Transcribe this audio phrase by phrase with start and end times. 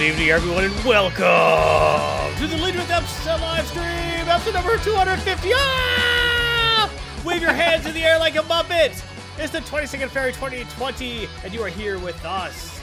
[0.00, 5.50] Good evening, everyone, and welcome to the Leader with Episode live stream, episode number 250.
[5.54, 6.90] Ah!
[7.22, 9.04] Wave your hands in the air like a Muppet.
[9.36, 12.80] It's the 22nd February 2020, and you are here with us.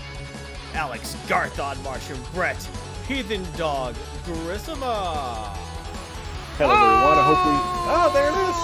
[0.75, 2.63] Alex, Garthon, Martian, Brett,
[3.07, 5.57] Heathen Dog, Grisama.
[6.59, 7.17] Hello, everyone.
[7.17, 7.53] I hope we.
[7.97, 8.57] Oh, there it is.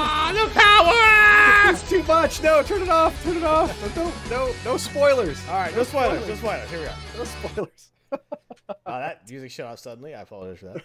[0.00, 1.27] Ah, the power!
[1.70, 2.42] It's too much.
[2.42, 3.22] No, turn it off.
[3.22, 3.96] Turn it off.
[3.96, 5.38] No, no, no spoilers.
[5.48, 6.70] All right, no spoilers, no spoilers.
[6.70, 6.92] Here we go.
[7.18, 7.90] No spoilers.
[8.10, 8.18] Uh,
[8.86, 10.14] that music shut off suddenly.
[10.14, 10.82] I apologize for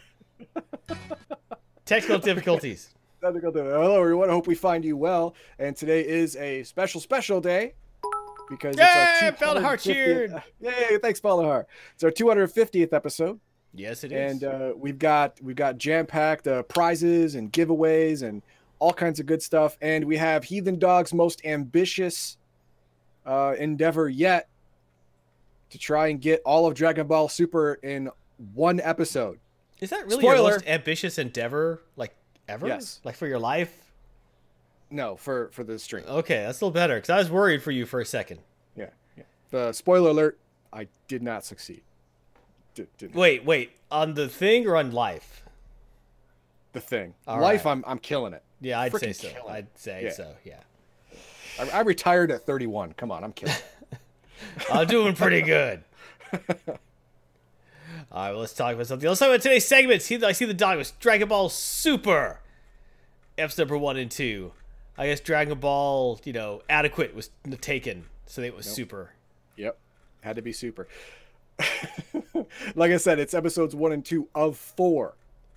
[0.90, 0.98] that.
[1.86, 2.90] Technical difficulties.
[3.22, 3.40] To do.
[3.54, 4.30] Hello, everyone.
[4.30, 5.36] I hope we find you well.
[5.58, 7.76] And today is a special, special day
[8.50, 10.44] because Yay, it's our Baldahar 250th cheered.
[10.60, 10.98] Yay!
[11.02, 11.64] Thanks, Baldahar.
[11.94, 13.40] It's our 250th episode,
[13.74, 14.32] Yes, it is.
[14.34, 18.42] and uh, we've got we've got jam-packed uh, prizes and giveaways and
[18.84, 19.78] all kinds of good stuff.
[19.82, 22.38] And we have Heathen Dog's most ambitious
[23.26, 24.50] uh, endeavor yet
[25.70, 28.10] to try and get all of Dragon Ball Super in
[28.54, 29.40] one episode.
[29.80, 32.14] is that really your most ambitious endeavor, like
[32.50, 32.68] ever?
[32.68, 33.00] Yes.
[33.06, 33.74] Like for your life?
[34.90, 36.04] No, for for the stream.
[36.06, 38.42] Okay, that's a little better because I was worried for you for a second.
[38.76, 39.24] Yeah, yeah.
[39.50, 40.38] The spoiler alert:
[40.74, 41.84] I did not succeed.
[42.76, 45.40] Did, did Wait, wait, on the thing or on life?
[46.74, 47.14] the thing.
[47.28, 47.72] All Life, right.
[47.72, 48.44] I'm I'm killing it.
[48.64, 49.30] Yeah, I'd say so.
[49.48, 50.12] I'd say Yeah.
[50.12, 50.34] so.
[50.46, 50.60] Yeah,
[51.60, 52.94] I, I retired at 31.
[52.94, 53.56] Come on, I'm killing.
[54.72, 55.84] I'm doing pretty good.
[58.12, 60.46] All right, well, let's talk about something Let's talk about today's segment, see, I see
[60.46, 62.40] the dog was Dragon Ball Super,
[63.38, 64.52] episode number one and two.
[64.98, 67.30] I guess Dragon Ball, you know, adequate was
[67.62, 69.12] taken, so it was super.
[69.58, 69.78] Yep,
[70.22, 70.88] had to be super.
[72.76, 75.16] like I said, it's episodes one and two of four.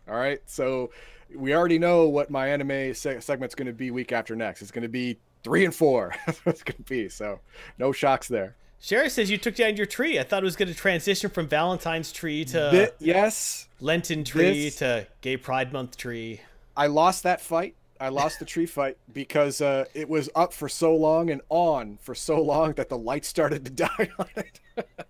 [0.09, 0.91] All right, so
[1.35, 4.63] we already know what my anime se- segment's going to be week after next.
[4.63, 6.15] It's going to be three and four.
[6.27, 7.09] That's what it's going to be.
[7.09, 7.41] So
[7.79, 8.57] no shocks there.
[8.79, 10.19] Sherry says you took down your tree.
[10.19, 14.77] I thought it was going to transition from Valentine's tree to yes, Lenten tree this-
[14.77, 16.41] to Gay Pride Month tree.
[16.77, 17.75] I lost that fight.
[17.99, 21.99] I lost the tree fight because uh, it was up for so long and on
[22.03, 24.61] for so long that the light started to die on it.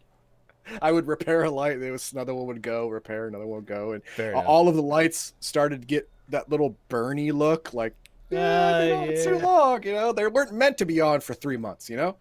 [0.82, 3.66] I would repair a light, there was another one would go, repair another one would
[3.66, 4.46] go, and Fair a- enough.
[4.46, 7.94] all of the lights started to get that little burny look, like
[8.30, 9.82] yeah, Uh, know, too long.
[9.84, 11.88] You know, they weren't meant to be on for three months.
[11.88, 12.16] You know,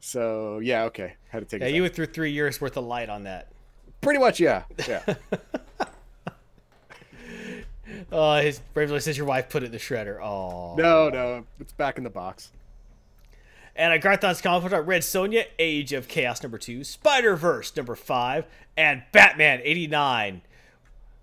[0.00, 1.60] so yeah, okay, had to take.
[1.62, 3.48] Yeah, it you went through three years worth of light on that.
[4.02, 5.02] pretty much, yeah, yeah.
[8.10, 10.18] Uh, his Bravely says your wife put it in the shredder.
[10.20, 10.74] Oh.
[10.76, 12.50] no, no, it's back in the box.
[13.76, 17.96] And a Garthon's comic book, Red Sonja, Age of Chaos number two, Spider Verse number
[17.96, 18.46] five,
[18.76, 20.42] and Batman eighty nine.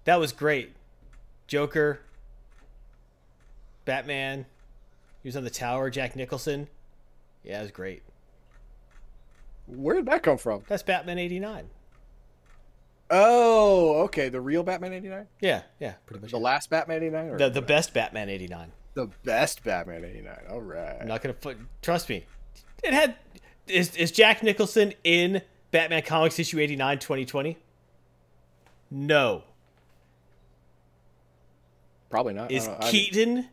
[0.04, 0.74] That was great.
[1.48, 2.02] Joker,
[3.86, 4.46] Batman.
[5.24, 5.90] He was on the tower.
[5.90, 6.68] Jack Nicholson.
[7.44, 8.04] Yeah, it was great.
[9.68, 10.64] Where did that come from?
[10.68, 11.70] That's Batman eighty nine.
[13.10, 15.28] Oh, okay, the real Batman '89.
[15.42, 16.32] Yeah, yeah, pretty much.
[16.32, 16.42] The it.
[16.42, 18.72] last Batman 89 The the best Batman eighty nine.
[18.94, 20.38] the best Batman 89.
[20.50, 20.98] All right.
[21.02, 21.58] I'm not gonna put.
[21.82, 22.26] Trust me.
[22.84, 23.16] It had.
[23.68, 27.58] Is is Jack Nicholson in Batman Comics issue 89 2020?
[28.90, 29.44] No.
[32.10, 32.52] Probably not.
[32.52, 32.68] Is.
[32.68, 33.48] I'm Keaton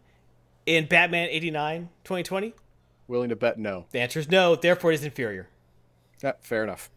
[0.66, 2.54] in Batman 89 2020?
[3.08, 3.86] willing to bet no.
[3.90, 5.48] The answer is no, therefore it is inferior.
[6.22, 6.90] Yeah, fair enough.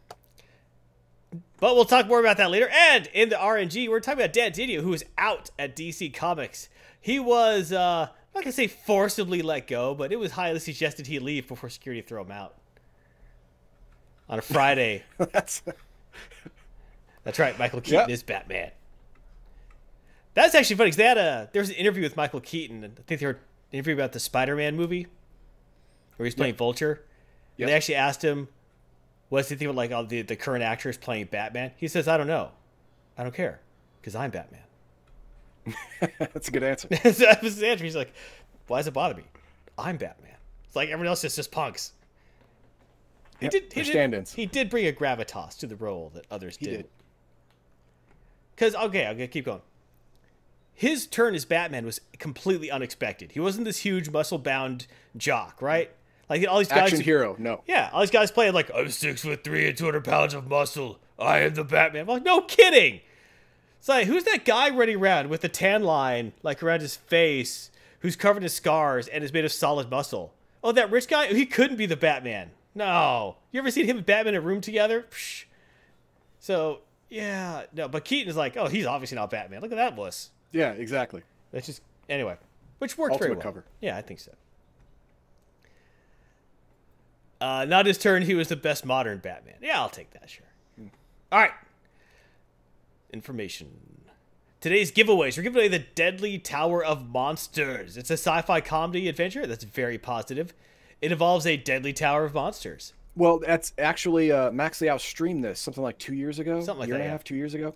[1.60, 2.68] But we'll talk more about that later.
[2.70, 6.70] And in the RNG, we're talking about Dan Didio, who is out at DC Comics.
[7.00, 11.20] He was, uh, not to say forcibly let go, but it was highly suggested he
[11.20, 12.56] leave before security throw him out.
[14.30, 15.04] On a Friday.
[15.18, 15.62] That's
[17.24, 18.10] That's right, Michael Keaton Yep.
[18.10, 18.72] is Batman.
[20.34, 22.98] That's actually funny because they had a there was an interview with Michael Keaton, and
[22.98, 23.40] I think they were
[23.72, 25.08] interviewing about the Spider-Man movie
[26.16, 27.04] where he's playing Vulture.
[27.58, 27.66] Yep.
[27.66, 28.48] And they actually asked him,
[29.28, 32.16] "What's the thing with like all the the current actors playing Batman?" He says, "I
[32.16, 32.52] don't know,
[33.18, 33.60] I don't care,
[34.00, 34.62] because I'm Batman."
[36.20, 36.88] that's a good answer.
[36.90, 37.84] that was his answer.
[37.84, 38.14] He's like,
[38.68, 39.24] "Why does it bother me?
[39.78, 40.36] I'm Batman."
[40.66, 41.94] It's like everyone else is just punks.
[43.40, 43.74] He Yep, did.
[43.74, 46.78] He did, he did bring a gravitas to the role that others He did.
[46.78, 46.86] did.
[48.56, 49.62] Because okay, I'm gonna keep going.
[50.74, 53.32] His turn as Batman was completely unexpected.
[53.34, 54.88] He wasn't this huge muscle-bound
[55.18, 55.92] jock, right?
[56.30, 56.92] Like all these guys.
[56.92, 57.36] Action hero.
[57.38, 57.62] No.
[57.68, 60.48] Yeah, all these guys playing like I'm six foot three and two hundred pounds of
[60.48, 61.00] muscle.
[61.20, 62.04] I am the Batman.
[62.04, 63.02] I'm like, no kidding.
[63.82, 67.72] It's like who's that guy running around with the tan line like around his face,
[68.02, 70.36] who's covered in scars and is made of solid muscle?
[70.64, 71.26] Oh, that rich guy?
[71.34, 72.52] He couldn't be the Batman.
[72.76, 73.38] No.
[73.52, 75.08] You ever seen him and Batman in a room together?
[75.10, 75.46] Psh.
[76.40, 77.88] So yeah, no.
[77.88, 79.62] But Keaton is like, oh, he's obviously not Batman.
[79.62, 80.30] Look at that wuss.
[80.52, 81.24] Yeah, exactly.
[81.52, 82.38] That's just anyway,
[82.78, 83.54] which worked very Ultimate well.
[83.54, 83.66] cover.
[83.82, 84.32] Yeah, I think so.
[87.42, 88.22] Uh, not his turn.
[88.22, 89.56] He was the best modern Batman.
[89.60, 90.30] Yeah, I'll take that.
[90.30, 90.46] Sure.
[90.78, 90.88] Hmm.
[91.32, 91.52] All right.
[93.12, 93.70] Information.
[94.60, 95.38] Today's giveaways.
[95.38, 97.98] We're giving away the Deadly Tower of Monsters.
[97.98, 100.54] It's a sci-fi comedy adventure that's very positive.
[101.02, 102.94] It involves a deadly tower of monsters.
[103.16, 106.88] Well, that's actually uh, Max Liao streamed this something like two years ago, Something like
[106.88, 107.12] year that, and a yeah.
[107.12, 107.74] half, two years ago.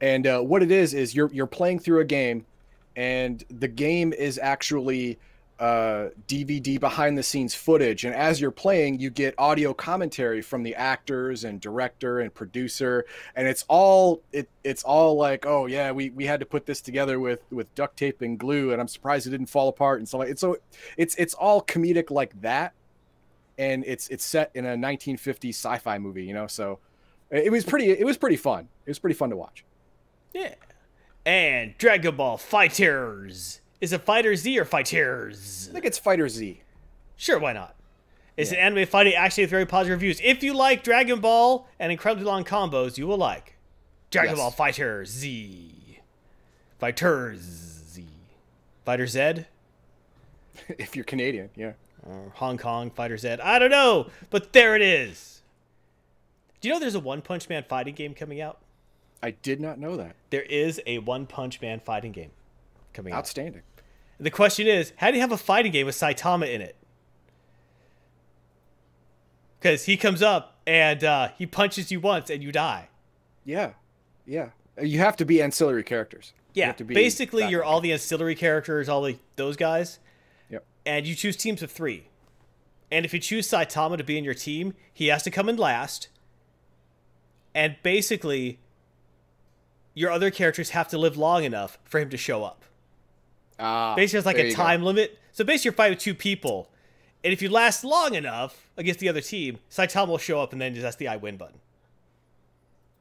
[0.00, 2.46] And uh, what it is is you're you're playing through a game,
[2.94, 5.18] and the game is actually
[5.58, 8.04] uh, DVD behind the scenes footage.
[8.04, 13.04] And as you're playing, you get audio commentary from the actors and director and producer,
[13.34, 16.80] and it's all it it's all like, oh yeah, we, we had to put this
[16.80, 20.08] together with with duct tape and glue, and I'm surprised it didn't fall apart and
[20.08, 20.28] so like.
[20.28, 20.56] It's so
[20.96, 22.74] it's it's all comedic like that
[23.58, 26.46] and it's it's set in a 1950s sci-fi movie, you know.
[26.46, 26.78] So
[27.30, 28.68] it was pretty it was pretty fun.
[28.86, 29.64] It was pretty fun to watch.
[30.32, 30.54] Yeah.
[31.26, 33.60] And Dragon Ball Fighters.
[33.80, 35.68] Is it Fighter Z or Fighters?
[35.70, 36.62] I think it's Fighter Z.
[37.16, 37.74] Sure, why not?
[38.36, 40.20] It's an anime fighting actually with very positive reviews.
[40.22, 43.56] If you like Dragon Ball and incredibly long combos, you will like
[44.10, 44.38] Dragon Yes.
[44.38, 45.98] Ball Fighter Z.
[46.78, 48.06] Fighters Z.
[48.84, 49.44] Fighter Z?
[50.68, 51.72] if you're Canadian, yeah.
[52.04, 53.28] Or Hong Kong Fighter Z?
[53.42, 55.42] I don't know, but there it is.
[56.60, 58.58] Do you know there's a One Punch Man fighting game coming out?
[59.20, 60.14] I did not know that.
[60.30, 62.30] There is a One Punch Man fighting game
[62.92, 63.18] coming out.
[63.18, 63.62] Outstanding.
[64.20, 66.76] The question is, how do you have a fighting game with Saitama in it?
[69.60, 72.88] Because he comes up and uh, he punches you once and you die.
[73.44, 73.72] Yeah.
[74.26, 74.50] Yeah.
[74.80, 76.32] You have to be ancillary characters.
[76.54, 79.98] You Yeah, have to be basically you're all the ancillary characters, all the those guys,
[80.50, 80.64] Yep.
[80.86, 82.08] and you choose teams of three.
[82.90, 85.56] And if you choose Saitama to be in your team, he has to come in
[85.56, 86.08] last.
[87.54, 88.60] And basically,
[89.94, 92.64] your other characters have to live long enough for him to show up.
[93.58, 94.56] Ah, Basically, it's like a you go.
[94.56, 95.18] time limit.
[95.32, 96.70] So basically, you're fighting with two people,
[97.24, 100.60] and if you last long enough against the other team, Saitama will show up, and
[100.60, 101.58] then just that's the I win button.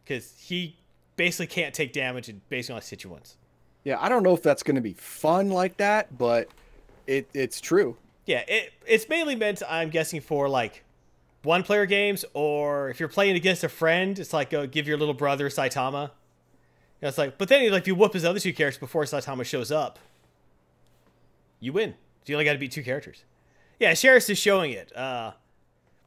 [0.04, 0.77] Because he
[1.15, 3.38] basically can't take damage and basically only hit you once.
[3.83, 6.50] Yeah, I don't know if that's going to be fun like that, but
[7.06, 7.98] it it's true.
[8.25, 10.83] Yeah, it, it's mainly meant, I'm guessing, for like
[11.44, 14.98] one player games, or if you're playing against a friend, it's like uh, give your
[14.98, 16.12] little brother Saitama.
[17.00, 19.45] You know, it's like, but then like you whoop his other two characters before Saitama
[19.45, 20.00] shows up,
[21.59, 21.92] you win.
[22.24, 23.24] So you only got to beat two characters.
[23.80, 24.95] Yeah, Sheriff is showing it.
[24.95, 25.31] Uh,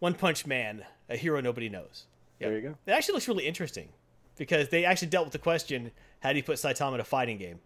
[0.00, 2.04] One Punch Man, a hero nobody knows.
[2.38, 2.74] There you go.
[2.86, 3.88] It actually looks really interesting
[4.36, 7.38] because they actually dealt with the question: How do you put Saitama in a fighting
[7.38, 7.60] game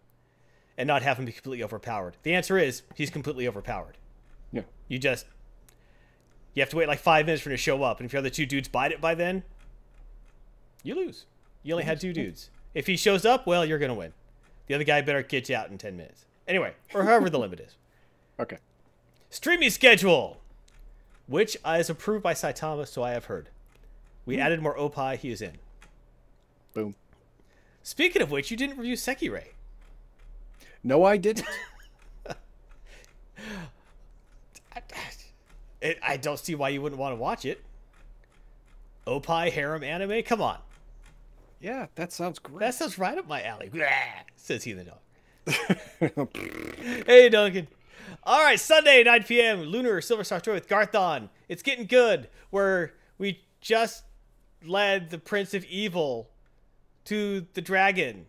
[0.77, 2.17] and not have him be completely overpowered?
[2.23, 3.97] The answer is he's completely overpowered.
[4.51, 4.63] Yeah.
[4.87, 5.25] You just
[6.53, 8.19] you have to wait like five minutes for him to show up, and if your
[8.19, 9.43] other two dudes bite it by then,
[10.83, 11.25] you lose.
[11.63, 12.49] You only had two dudes.
[12.73, 14.13] If he shows up, well, you're gonna win.
[14.67, 16.25] The other guy better get you out in ten minutes.
[16.47, 17.75] Anyway, or however the limit is.
[18.37, 18.57] Okay.
[19.29, 20.41] Streaming schedule,
[21.25, 23.47] which is approved by Saitama, so I have heard.
[24.25, 24.41] We hmm.
[24.41, 25.15] added more Opie.
[25.15, 25.53] He is in.
[26.73, 26.95] Boom.
[27.81, 29.53] Speaking of which, you didn't review Sekirei.
[30.83, 31.47] No, I didn't.
[35.85, 37.63] It, I don't see why you wouldn't want to watch it.
[39.05, 40.23] Opie harem anime?
[40.23, 40.57] Come on.
[41.61, 42.59] yeah, that sounds great.
[42.59, 43.69] That sounds right up my alley.
[44.35, 44.97] Says he the dog.
[47.05, 47.67] Hey, Duncan.
[48.23, 51.29] All right, Sunday, 9 p.m., Lunar Silver Star Story with Garthon.
[51.47, 54.03] It's getting good, where we just
[54.65, 56.29] led the Prince of Evil
[57.05, 58.25] to the dragon.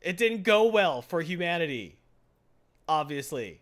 [0.00, 1.98] It didn't go well for humanity,
[2.88, 3.60] obviously.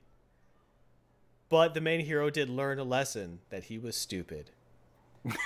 [1.48, 4.50] But the main hero did learn a lesson that he was stupid.
[5.24, 5.36] hey,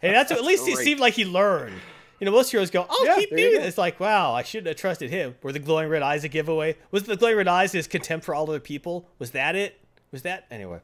[0.00, 0.76] that's, at least great.
[0.78, 1.80] seemed like he learned.
[2.20, 4.76] You know, most heroes go, "I'll Yeah, keep doing this." Like, wow, I shouldn't have
[4.76, 5.36] trusted him.
[5.42, 6.76] Were the glowing red eyes a giveaway?
[6.90, 9.08] Was the glowing red eyes his contempt for all other people?
[9.18, 9.80] Was that it?
[10.12, 10.80] Was that anyway?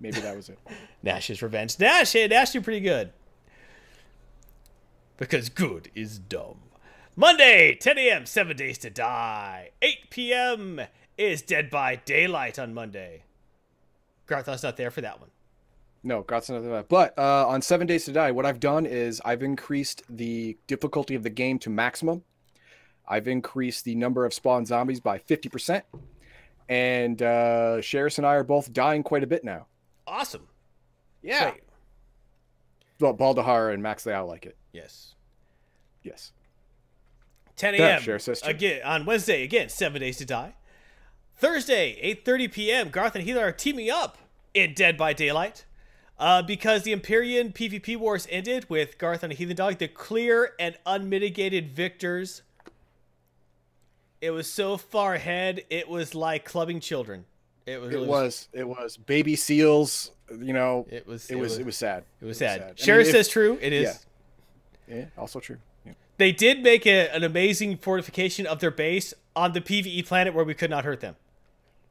[0.00, 0.58] Maybe that was it.
[1.02, 1.78] Nash's revenge.
[1.78, 3.12] Nash, hey, Nash did pretty good.
[5.18, 6.58] Because good is dumb.
[7.18, 9.70] Monday, 10 a.m., 7 Days to Die.
[9.80, 10.80] 8 p.m.
[11.16, 13.22] is Dead by Daylight on Monday.
[14.26, 15.30] Garthon's not there for that one.
[16.06, 16.88] No, God's nothing about.
[16.88, 21.16] But uh, on Seven Days to Die, what I've done is I've increased the difficulty
[21.16, 22.22] of the game to maximum.
[23.08, 25.84] I've increased the number of spawn zombies by fifty percent,
[26.68, 29.66] and uh, Sheris and I are both dying quite a bit now.
[30.06, 30.46] Awesome.
[31.22, 31.62] Yeah, Wait,
[33.00, 34.56] but Baldahar and Max Liao like it.
[34.72, 35.14] yes.
[36.04, 36.30] Yes.
[37.56, 38.00] 10 a.m.
[38.44, 39.42] again on Wednesday.
[39.42, 40.54] Again, seven days to die.
[41.36, 42.88] Thursday, 8:30 p.m.
[42.90, 44.18] Garth and Healer are teaming up
[44.54, 45.64] in Dead by Daylight.
[46.18, 50.54] Uh, because the Empyrion PvP wars ended with Garth and a Heathen Dog, the clear
[50.58, 52.42] and unmitigated victors.
[54.22, 57.26] It was so far ahead, it was like clubbing children.
[57.66, 57.90] It was.
[57.90, 58.48] It really- was.
[58.52, 60.12] It was baby seals.
[60.30, 60.86] You know.
[60.90, 61.28] It was.
[61.30, 61.58] It was.
[61.58, 62.04] It was sad.
[62.20, 62.60] It was sad.
[62.60, 63.58] I mean, if- says true.
[63.60, 64.06] It is.
[64.88, 64.96] yeah.
[64.96, 65.58] Yeah, also true.
[65.84, 65.92] Yeah.
[66.16, 70.44] They did make a, an amazing fortification of their base on the PVE planet where
[70.44, 71.16] we could not hurt them.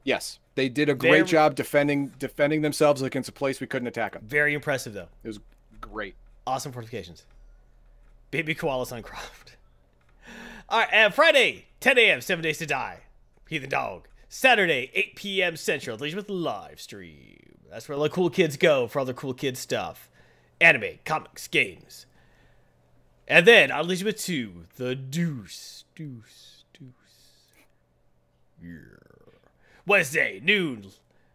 [0.06, 3.88] Yes, they did a great Very- job defending defending themselves against a place we couldn't
[3.90, 4.24] attack them.
[4.26, 5.10] Very impressive, though.
[5.24, 5.40] It was
[5.82, 6.16] great.
[6.48, 7.26] Awesome fortifications.
[8.32, 9.58] Baby koalas on Croft.
[10.70, 13.00] All right, and Friday, 10 a.m., Seven Days to Die.
[13.50, 14.08] Heathen Dog.
[14.30, 15.56] Saturday, 8 p.m.
[15.56, 17.58] Central, Legion with live stream.
[17.70, 20.10] That's where all the cool kids go for all the cool kids stuff.
[20.62, 22.06] Anime, comics, games.
[23.28, 25.84] And then on Legion with 2, the Deuce.
[25.96, 26.64] Deuce.
[26.74, 26.92] Deuce.
[28.62, 28.70] Yeah.
[29.86, 30.88] Wednesday, noon,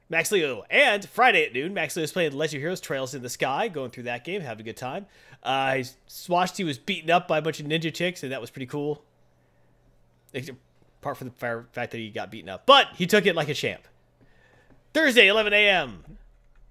[0.09, 0.64] Max Leo.
[0.69, 3.69] And Friday at noon, Max Leo is playing Legend of Heroes Trails in the Sky,
[3.69, 5.07] going through that game, having a good time.
[5.42, 5.85] Uh, I
[6.28, 8.66] watched he was beaten up by a bunch of ninja chicks, and that was pretty
[8.66, 9.02] cool.
[10.35, 12.66] Apart from the fact that he got beaten up.
[12.66, 13.83] But he took it like a champ.
[14.92, 16.04] Thursday, 11 a.m.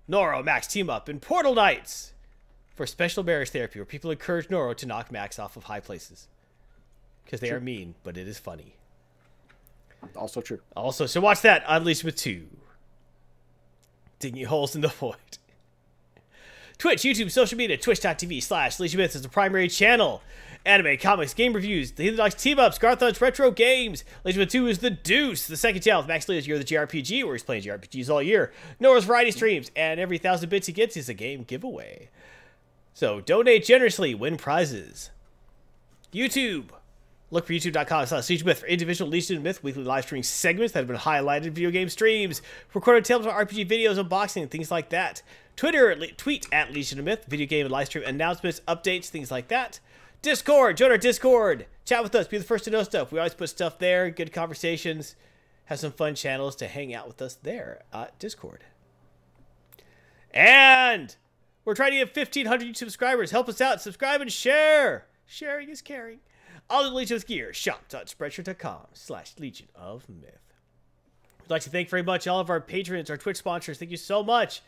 [0.09, 2.13] Noro, Max team up in Portal Knights
[2.75, 6.27] for special marriage therapy, where people encourage Noro to knock Max off of high places.
[7.23, 8.75] Because they are mean, but it is funny.
[10.15, 10.59] Also true.
[10.75, 12.47] Also, so watch that on Leash with Two.
[14.19, 15.15] Digging holes in the void.
[16.77, 20.21] Twitch, YouTube, social media, twitch.tv slash Myths is the primary channel.
[20.65, 24.03] Anime, comics, game reviews, the Heathen Dogs team ups, Garthon's retro games.
[24.25, 27.23] Myth 2 is the Deuce, the second channel with Max Leo's Year of the JRPG,
[27.23, 28.51] where he's playing JRPGs all year.
[28.79, 32.09] Noah's variety streams, and every thousand bits he gets is a game giveaway.
[32.93, 35.11] So donate generously, win prizes.
[36.13, 36.69] YouTube.
[37.31, 40.79] Look for youtube.com slash Myth for individual Legion of Myth weekly live streaming segments that
[40.79, 42.41] have been highlighted in video game streams,
[42.73, 45.21] recorded tales RPG videos, unboxing, things like that.
[45.55, 49.47] Twitter, tweet at Legion of Myth, video game and live stream announcements, updates, things like
[49.49, 49.79] that.
[50.23, 51.67] Discord, join our Discord.
[51.85, 53.11] Chat with us, be the first to know stuff.
[53.11, 55.15] We always put stuff there, good conversations,
[55.65, 58.63] have some fun channels to hang out with us there at Discord.
[60.33, 61.15] And
[61.63, 63.29] we're trying to get 1,500 YouTube subscribers.
[63.29, 65.05] Help us out, subscribe and share.
[65.27, 66.21] Sharing is caring.
[66.69, 70.53] All the Legion's Gear, shop.spreadshirt.com slash Legion of Myth.
[71.41, 73.79] We'd like to thank very much all of our patrons, our Twitch sponsors.
[73.79, 74.61] Thank you so much.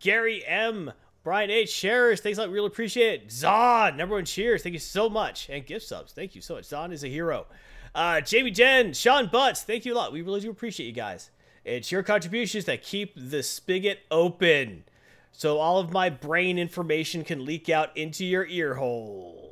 [0.00, 2.50] Gary M., Brian H., sharers, thanks a lot.
[2.50, 3.32] Really appreciate it.
[3.32, 4.62] Zon, number one cheers.
[4.62, 5.48] Thank you so much.
[5.48, 6.12] And gift subs.
[6.12, 6.64] Thank you so much.
[6.64, 7.46] Zon is a hero.
[7.94, 10.12] Uh, Jamie Jen, Sean Butts, thank you a lot.
[10.12, 11.30] We really do appreciate you guys.
[11.64, 14.84] It's your contributions that keep the spigot open
[15.32, 19.45] so all of my brain information can leak out into your ear holes.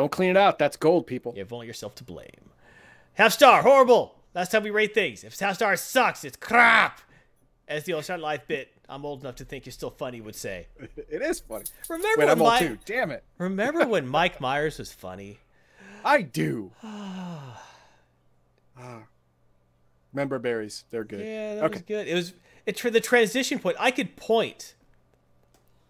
[0.00, 0.58] Don't clean it out.
[0.58, 1.34] That's gold, people.
[1.34, 2.48] You have only yourself to blame.
[3.12, 4.14] Half star, horrible.
[4.34, 5.24] Last time we rate things.
[5.24, 7.02] If half star sucks, it's crap.
[7.68, 10.34] As the old Shot Life bit, I'm old enough to think you're still funny would
[10.34, 10.68] say.
[10.96, 11.64] It is funny.
[11.90, 12.78] Remember Wait, when I'm old Mike, too.
[12.86, 13.24] Damn it.
[13.36, 15.36] Remember when Mike Myers was funny?
[16.02, 16.70] I do.
[18.82, 19.02] Ah.
[20.14, 20.84] Member berries.
[20.88, 21.20] They're good.
[21.20, 21.74] Yeah, that okay.
[21.74, 22.08] was good.
[22.08, 22.32] It was
[22.64, 23.76] it's for the transition point.
[23.78, 24.74] I could point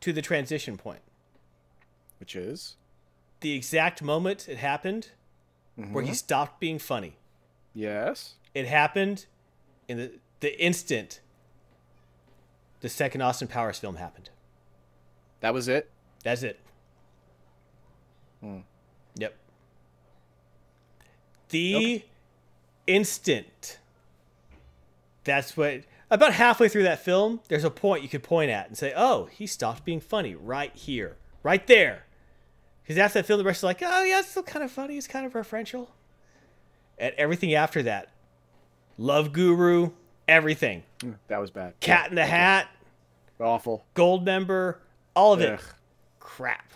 [0.00, 1.02] to the transition point.
[2.18, 2.74] Which is?
[3.40, 5.08] The exact moment it happened
[5.78, 5.94] Mm-hmm.
[5.94, 7.16] where he stopped being funny.
[7.72, 8.34] Yes.
[8.54, 9.24] It happened
[9.88, 11.20] in the the instant
[12.80, 14.28] the second Austin Powers film happened.
[15.40, 15.88] That was it.
[16.22, 16.58] That's it.
[18.40, 18.58] Hmm.
[19.16, 19.34] Yep.
[21.50, 22.02] The
[22.86, 23.78] instant.
[25.24, 25.82] That's what.
[26.10, 29.26] About halfway through that film, there's a point you could point at and say, "Oh,
[29.26, 32.04] he stopped being funny right here, right there."
[32.90, 34.98] Because after that film, the rest is like, "Oh yeah, it's still kind of funny.
[34.98, 35.90] It's kind of referential."
[36.98, 38.08] And everything after that,
[38.98, 39.92] Love Guru,
[40.26, 41.78] everything, Mm, That was bad.
[41.78, 42.66] Cat in the Hat,
[43.38, 43.86] Awful.
[43.94, 44.80] Gold Member,
[45.14, 45.60] all of it,
[46.18, 46.72] crap.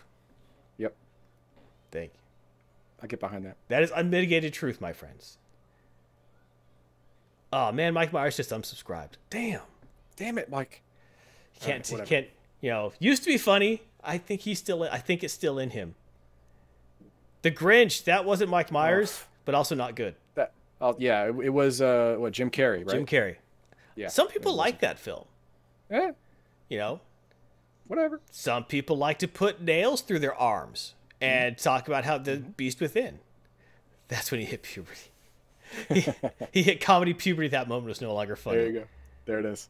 [0.79, 0.95] Yep.
[1.91, 2.21] Thank you.
[3.03, 3.57] I get behind that.
[3.67, 5.39] That is unmitigated truth, my friends.
[7.53, 9.15] Oh man, Mike Myers just unsubscribed.
[9.31, 9.63] Damn.
[10.15, 10.83] Damn it, Mike.
[11.59, 12.09] Can't whatever.
[12.09, 12.29] can't
[12.61, 13.83] you know, used to be funny.
[14.05, 15.97] I think he's still I think it's still in him.
[17.45, 20.15] The Grinch, that wasn't Mike Myers, but also not good.
[20.35, 20.53] That.
[20.81, 21.25] Oh yeah.
[21.29, 22.89] It, it was uh what Jim Carrey, right?
[22.97, 23.37] Jim Carrey.
[23.97, 24.09] Yeah.
[24.09, 25.25] Some people like that film.
[25.91, 26.13] Eh,
[26.71, 27.01] You know,
[27.87, 28.21] whatever.
[28.31, 32.81] some people like to put nails through their arms and talk about how the beast
[32.81, 33.19] within.
[34.09, 35.11] That's when he hit puberty.
[35.93, 36.07] he,
[36.53, 37.49] he hit comedy puberty.
[37.49, 38.57] That moment was no longer funny.
[38.59, 38.85] There you go.
[39.27, 39.69] There it is.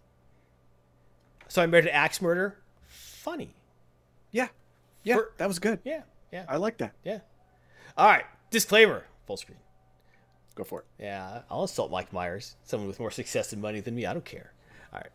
[1.49, 2.57] So I married an axe murder.
[2.87, 3.55] Funny.
[4.31, 4.49] Yeah.
[5.03, 5.17] Yeah.
[5.17, 5.81] For- that was good.
[5.85, 6.03] Yeah,
[6.33, 6.95] yeah, I like that.
[7.05, 7.19] yeah.
[7.97, 8.25] All right.
[8.51, 9.05] Disclaimer.
[9.27, 9.59] Full screen.
[10.55, 10.87] Go for it.
[10.99, 14.07] Yeah, I'll insult Mike Myers, someone with more success and money than me.
[14.07, 14.53] I don't care.
[14.93, 15.11] All right.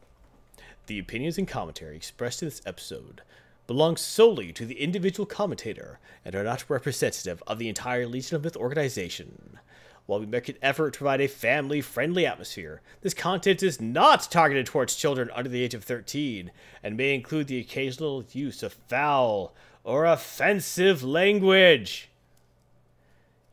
[0.88, 3.22] The opinions and commentary expressed in this episode
[3.68, 8.44] belong solely to the individual commentator and are not representative of the entire Legion of
[8.44, 9.60] Myth organization.
[10.08, 14.32] While we make an effort to provide a family friendly atmosphere, this content is not
[14.32, 16.50] targeted towards children under the age of 13
[16.82, 22.09] and may include the occasional use of foul or offensive language.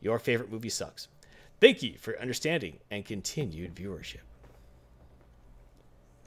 [0.07, 1.09] Your favorite movie sucks.
[1.59, 4.21] Thank you for your understanding and continued viewership.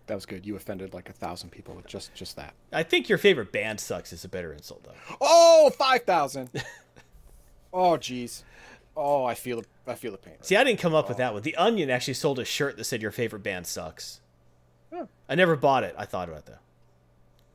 [0.06, 0.44] That was good.
[0.44, 2.52] You offended like a thousand people with just just that.
[2.74, 5.16] I think your favorite band sucks is a better insult, though.
[5.18, 6.50] Oh, 5,000.
[7.72, 8.42] oh, jeez.
[8.94, 10.34] Oh, I feel I feel the pain.
[10.42, 11.40] See, I didn't come up with that one.
[11.40, 14.20] The Onion actually sold a shirt that said your favorite band sucks.
[14.92, 15.06] Huh.
[15.26, 15.94] I never bought it.
[15.96, 16.58] I thought about it though.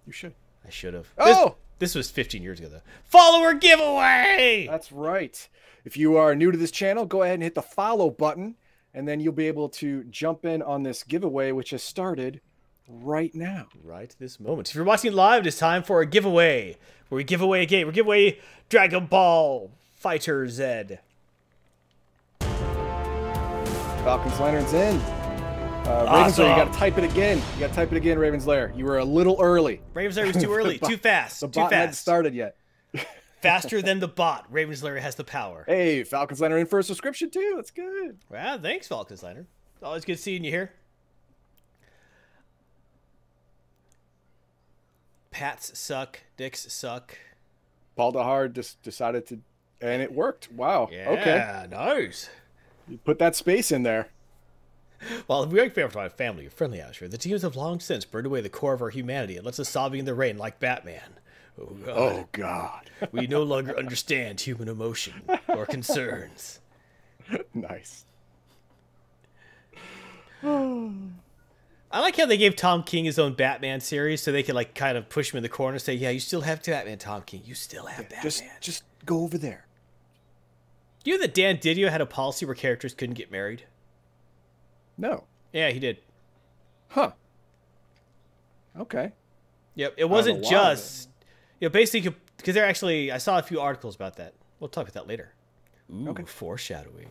[0.08, 0.34] You should.
[0.66, 1.08] I should have.
[1.20, 1.58] Oh!
[1.78, 2.82] This, this was 15 years ago though.
[3.04, 4.66] Follower giveaway.
[4.68, 5.48] That's right.
[5.86, 8.56] If you are new to this channel, go ahead and hit the follow button,
[8.96, 12.42] and then you'll be able to jump in on this giveaway, which has started
[12.90, 13.68] right now.
[13.84, 14.70] Right this moment.
[14.70, 16.78] If you're watching live, it's time for a giveaway
[17.10, 17.86] where we give away a game.
[17.86, 20.98] We give away Dragon Ball Fighter Z.
[22.40, 24.98] Falcons Lanterns in.
[25.86, 27.40] Uh, Ravens Lair, you got to type it again.
[27.54, 28.74] You got to type it again, Ravens Lair.
[28.76, 29.82] You were a little early.
[29.94, 32.56] Ravens Lair was too early, too fast, The too bot hadn't started yet.
[33.46, 34.46] Faster than the bot.
[34.50, 35.64] Ravens Lair has the power.
[35.68, 37.54] Hey, Falcons Lantern in for a subscription too.
[37.56, 38.18] That's good.
[38.30, 39.48] Wow, thanks, Falcons Lantern.
[39.84, 40.72] Always good seeing you here.
[45.32, 46.22] Pats suck.
[46.38, 47.18] Dicks suck.
[47.98, 49.40] Baldahar just decided to,
[49.82, 50.52] and it worked.
[50.52, 50.90] Wow.
[50.92, 51.68] Yeah, Okay.
[51.70, 52.30] nice.
[52.88, 54.10] You put that space in there.
[55.28, 58.26] While if we are my family, a friendly atmosphere, the teams have long since burned
[58.26, 61.18] away the core of our humanity and lets us sobbing in the rain like Batman.
[61.60, 61.92] Oh, oh God.
[61.96, 63.10] Oh God.
[63.12, 65.14] We no longer understand human emotion
[65.48, 66.60] or concerns.
[67.54, 68.06] nice.
[71.92, 74.76] I like how they gave Tom King his own Batman series so they could like
[74.76, 77.22] kind of push him in the corner and say, Yeah, you still have Batman, Tom
[77.24, 77.42] King.
[77.46, 78.22] You still have Batman.
[78.24, 79.66] Just, just go over there.
[81.04, 83.64] you know that Dan Didio had a policy where characters couldn't get married?
[84.98, 85.24] No.
[85.54, 85.98] Yeah, he did.
[86.90, 87.12] Huh.
[88.78, 89.14] Okay.
[89.76, 91.10] Yep, it wasn't lot of just
[91.66, 94.36] you know basically because there actually I saw a few articles about that.
[94.60, 95.34] We'll talk about that later.
[95.92, 96.24] Ooh, Okay.
[96.24, 97.10] foreshadowing.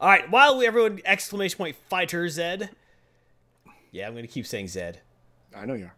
[0.00, 2.70] All right, while we everyone exclamation point fighter Zed.
[3.90, 5.00] Yeah, I'm gonna keep saying Zed.
[5.52, 5.94] I know you are.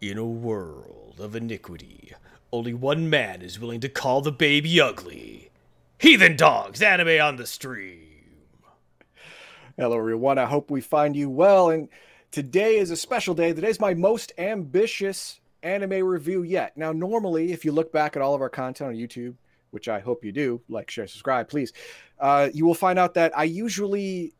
[0.00, 2.12] In a world of iniquity,
[2.52, 5.50] only one man is willing to call the baby ugly.
[5.98, 8.03] Heathen dogs, anime on the stream.
[9.76, 10.38] Hello, everyone.
[10.38, 11.68] I hope we find you well.
[11.70, 11.88] And
[12.30, 13.52] today is a special day.
[13.52, 16.76] Today's my most ambitious anime review yet.
[16.76, 19.34] Now, normally, if you look back at all of our content on YouTube,
[19.72, 21.72] which I hope you do, like, share, subscribe, please,
[22.20, 24.34] uh, you will find out that I usually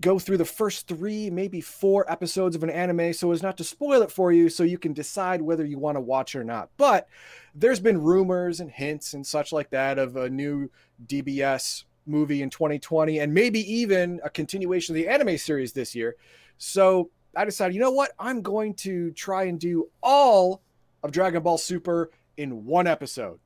[0.00, 3.62] go through the first three, maybe four episodes of an anime so as not to
[3.62, 6.70] spoil it for you so you can decide whether you want to watch or not.
[6.76, 7.06] But
[7.54, 10.72] there's been rumors and hints and such like that of a new
[11.06, 16.16] DBS movie in 2020 and maybe even a continuation of the anime series this year.
[16.58, 18.12] So I decided, you know what?
[18.18, 20.62] I'm going to try and do all
[21.02, 23.38] of Dragon Ball Super in one episode.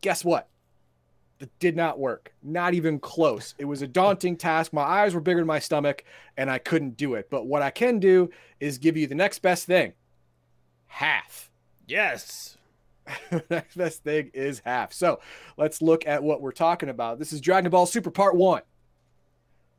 [0.00, 0.48] Guess what?
[1.40, 2.32] It did not work.
[2.42, 3.54] Not even close.
[3.58, 4.72] It was a daunting task.
[4.72, 6.04] My eyes were bigger than my stomach
[6.36, 7.28] and I couldn't do it.
[7.30, 9.94] But what I can do is give you the next best thing
[10.86, 11.50] half.
[11.86, 12.56] Yes.
[13.50, 14.92] next best thing is half.
[14.92, 15.20] So
[15.56, 17.18] let's look at what we're talking about.
[17.18, 18.62] This is Dragon Ball Super Part 1.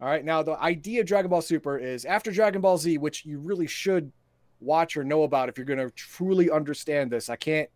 [0.02, 0.26] All right.
[0.26, 3.68] Now, the idea of Dragon Ball Super is after Dragon Ball Z, which you really
[3.68, 4.12] should
[4.60, 7.30] watch or know about if you're going to truly understand this.
[7.30, 7.70] I can't.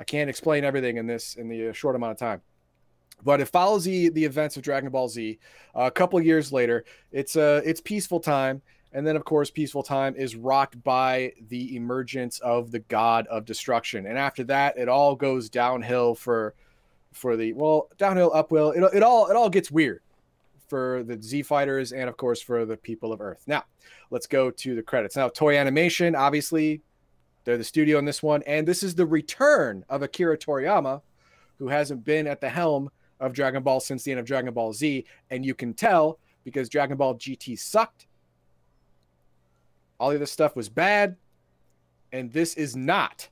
[0.00, 2.40] I can't explain everything in this in the uh, short amount of time,
[3.24, 5.40] but it follows the the events of Dragon Ball Z.
[5.74, 8.62] Uh, a couple years later, it's uh it's peaceful time,
[8.98, 13.44] and then of course, peaceful time is rocked by the emergence of the God of
[13.44, 16.54] Destruction, and after that, it all goes downhill for
[17.12, 18.72] for the well downhill uphill.
[18.72, 20.02] It it all it all gets weird
[20.66, 23.44] for the Z fighters and of course for the people of Earth.
[23.46, 23.62] Now,
[24.10, 25.14] let's go to the credits.
[25.14, 26.82] Now, Toei Animation, obviously,
[27.44, 31.02] they're the studio in this one, and this is the return of Akira Toriyama,
[31.60, 34.72] who hasn't been at the helm of Dragon Ball since the end of Dragon Ball
[34.72, 38.07] Z, and you can tell because Dragon Ball GT sucked.
[39.98, 41.16] All the other stuff was bad,
[42.12, 43.28] and this is not.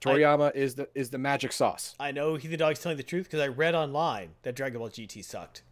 [0.00, 1.94] Toriyama is the is the magic sauce.
[2.00, 5.22] I know Heathen Dog's telling the truth because I read online that Dragon Ball GT
[5.24, 5.62] sucked.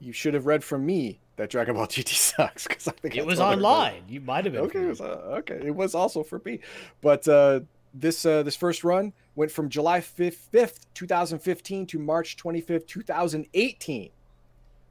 [0.00, 3.18] You should have read from me that Dragon Ball GT sucks because I think It
[3.18, 4.02] that's was what everybody- online.
[4.08, 4.62] You might have been.
[4.62, 6.60] Okay, it was, uh, okay, it was also for me,
[7.02, 7.60] but uh,
[7.92, 12.62] this uh, this first run went from July fifth, two thousand fifteen, to March twenty
[12.62, 14.08] fifth, two thousand eighteen.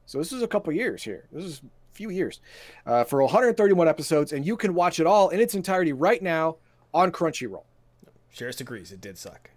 [0.06, 1.24] So this is a couple years here.
[1.32, 1.62] This is
[1.94, 2.40] few years
[2.86, 5.54] uh, for one hundred thirty one episodes, and you can watch it all in its
[5.54, 6.56] entirety right now
[6.92, 7.64] on Crunchyroll.
[8.30, 8.92] Sheriff agrees.
[8.92, 9.50] It did suck.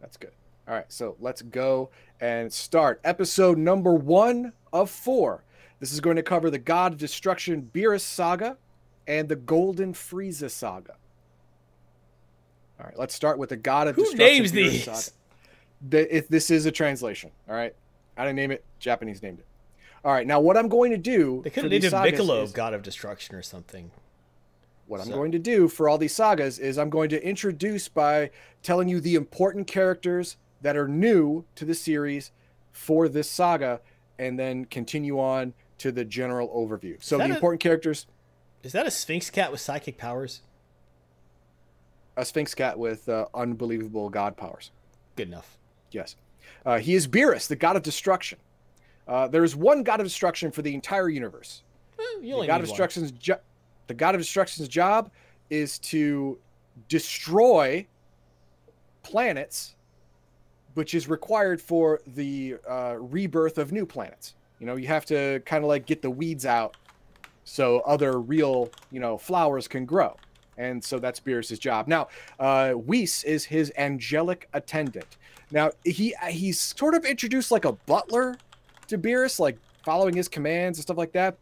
[0.00, 0.32] That's good.
[0.66, 5.44] All right, so let's go and start episode number one of four.
[5.80, 8.56] This is going to cover the God of Destruction Beerus saga
[9.06, 10.94] and the Golden Frieza saga.
[12.78, 14.36] All right, let's start with the God of Who Destruction.
[14.36, 14.84] names Beerus these?
[14.84, 15.16] Saga.
[15.88, 17.74] The, if this is a translation, all right.
[18.16, 18.62] I didn't name it.
[18.78, 19.46] Japanese named it.
[20.04, 22.20] All right, now what I'm going to do They could have named these him sagas
[22.20, 23.90] Michelob, is- God of Destruction, or something.
[24.86, 28.30] what I'm going to do for all these sagas is I'm going to introduce by
[28.62, 32.32] telling you the important characters that are new to the series
[32.72, 33.80] for this saga,
[34.18, 37.02] and then continue on to the general overview.
[37.02, 38.06] So the a- important characters:
[38.62, 40.42] Is that a Sphinx cat with psychic powers?
[42.16, 44.70] a Sphinx cat with uh, unbelievable god powers.
[45.16, 45.56] Good enough.
[45.90, 46.16] Yes,
[46.66, 48.38] uh, he is Beerus, the god of destruction.
[49.08, 51.62] Uh, there is one god of destruction for the entire universe.
[51.98, 53.40] Eh, the god of destruction's jo-
[53.86, 55.10] the god of destruction's job
[55.50, 56.38] is to
[56.88, 57.86] destroy
[59.02, 59.74] planets
[60.74, 64.34] which is required for the uh, rebirth of new planets.
[64.58, 66.76] You know you have to kind of like get the weeds out
[67.44, 70.16] so other real you know flowers can grow.
[70.58, 71.88] And so that's Beerus's job.
[71.88, 75.16] Now uh Whis is his angelic attendant.
[75.50, 78.36] Now he he's sort of introduced like a butler
[78.92, 81.36] to Beerus like following his commands and stuff like that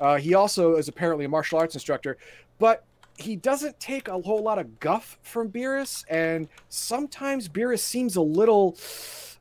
[0.00, 2.16] uh, he also is apparently a martial arts instructor,
[2.58, 2.84] but
[3.16, 8.20] he doesn't take a whole lot of guff from Beerus, and sometimes Beerus seems a
[8.20, 8.76] little,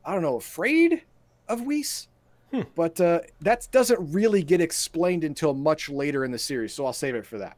[0.05, 1.03] I don't know, afraid
[1.47, 2.07] of Whis.
[2.51, 2.61] Hmm.
[2.75, 6.93] But uh, that doesn't really get explained until much later in the series, so I'll
[6.93, 7.57] save it for that.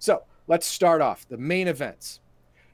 [0.00, 2.20] So let's start off the main events.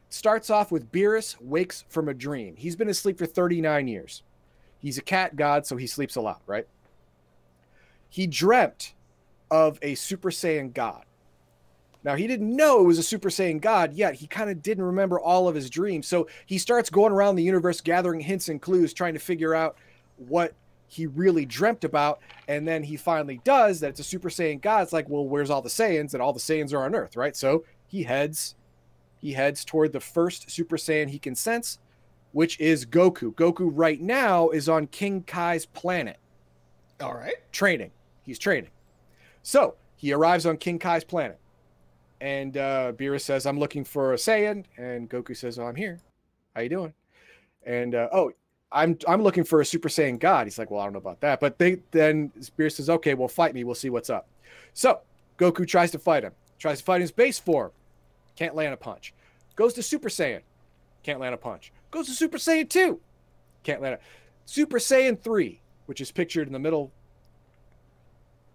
[0.08, 2.54] Starts off with Beerus wakes from a dream.
[2.56, 4.22] He's been asleep for 39 years.
[4.82, 6.66] He's a cat god, so he sleeps a lot, right?
[8.08, 8.94] He dreamt
[9.50, 11.04] of a Super Saiyan God.
[12.04, 14.14] Now, he didn't know it was a Super Saiyan God yet.
[14.14, 16.08] He kind of didn't remember all of his dreams.
[16.08, 19.76] So he starts going around the universe gathering hints and clues, trying to figure out
[20.16, 20.52] what
[20.88, 22.18] he really dreamt about.
[22.48, 24.82] And then he finally does that it's a Super Saiyan God.
[24.82, 26.12] It's like, well, where's all the Saiyans?
[26.12, 27.36] And all the Saiyans are on Earth, right?
[27.36, 28.56] So he heads
[29.18, 31.78] he heads toward the first Super Saiyan he can sense,
[32.32, 33.34] which is Goku.
[33.34, 36.18] Goku right now is on King Kai's planet
[37.00, 37.34] All right.
[37.52, 37.90] training.
[38.24, 38.70] He's training.
[39.42, 41.38] So he arrives on King Kai's planet.
[42.20, 44.64] And uh, Beerus says, I'm looking for a Saiyan.
[44.76, 45.98] And Goku says, Oh, I'm here.
[46.54, 46.92] How you doing?
[47.66, 48.32] And uh, oh,
[48.70, 50.46] I'm I'm looking for a Super Saiyan God.
[50.46, 51.40] He's like, Well, I don't know about that.
[51.40, 53.64] But they then Beerus says, Okay, well, fight me.
[53.64, 54.28] We'll see what's up.
[54.72, 55.00] So
[55.36, 56.32] Goku tries to fight him.
[56.58, 57.72] Tries to fight in his base form.
[58.36, 59.12] Can't land a punch.
[59.56, 60.42] Goes to Super Saiyan.
[61.02, 61.72] Can't land a punch.
[61.92, 62.98] Goes to Super Saiyan 2.
[63.62, 64.02] Can't land it.
[64.44, 66.90] Super Saiyan 3, which is pictured in the middle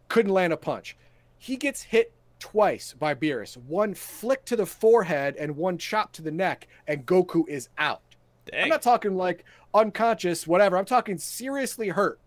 [0.10, 0.97] couldn't land a punch.
[1.38, 3.58] He gets hit twice by Beerus.
[3.58, 8.02] One flick to the forehead and one chop to the neck, and Goku is out.
[8.45, 8.63] Dang.
[8.63, 10.78] I'm not talking like unconscious, whatever.
[10.78, 12.19] I'm talking seriously hurt,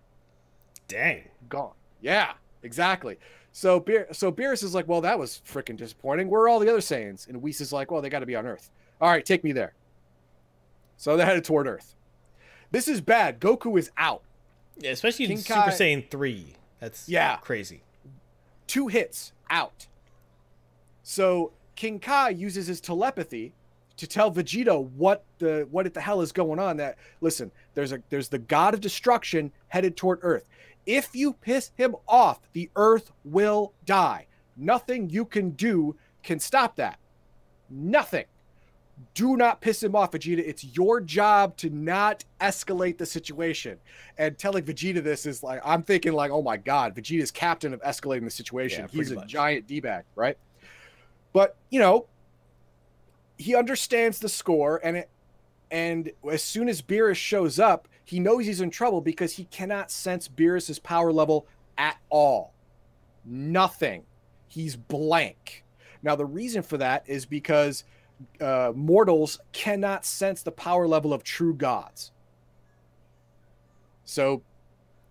[0.89, 1.29] Dang.
[1.49, 1.73] gone.
[2.01, 3.19] Yeah, exactly.
[3.53, 6.29] So Beer, so Beerus is like, well, that was freaking disappointing.
[6.29, 7.29] Where are all the other Saiyans?
[7.29, 8.71] And Whis is like, well, they got to be on Earth.
[9.01, 9.73] All right, take me there.
[11.01, 11.95] So they're headed toward Earth.
[12.71, 13.41] This is bad.
[13.41, 14.21] Goku is out.
[14.77, 16.55] Yeah, especially in King Super Kai- Saiyan 3.
[16.79, 17.37] That's Yeah.
[17.39, 17.83] crazy.
[18.67, 19.87] two hits out.
[21.03, 23.53] So King Kai uses his telepathy
[23.97, 26.77] to tell Vegeta what the what the hell is going on.
[26.77, 30.45] That listen, there's a there's the god of destruction headed toward Earth.
[30.87, 34.27] If you piss him off, the Earth will die.
[34.57, 36.99] Nothing you can do can stop that.
[37.71, 38.27] Nothing.
[39.15, 40.41] Do not piss him off, Vegeta.
[40.41, 43.79] It's your job to not escalate the situation.
[44.19, 47.81] And telling Vegeta this is like, I'm thinking like, oh my God, Vegeta's captain of
[47.83, 48.83] escalating the situation.
[48.83, 49.29] Yeah, He's a much.
[49.29, 50.37] giant D-bag, right?
[51.33, 52.07] But you know,
[53.39, 55.09] he understands the score, and it,
[55.71, 59.91] and as soon as Beerus shows up, he knows he's in trouble because he cannot
[59.91, 61.47] sense Beerus's power level
[61.79, 62.53] at all.
[63.25, 64.03] Nothing.
[64.49, 65.65] He's blank.
[66.03, 67.85] Now the reason for that is because
[68.41, 72.13] uh, mortals cannot sense the power level of true gods.
[74.05, 74.43] So,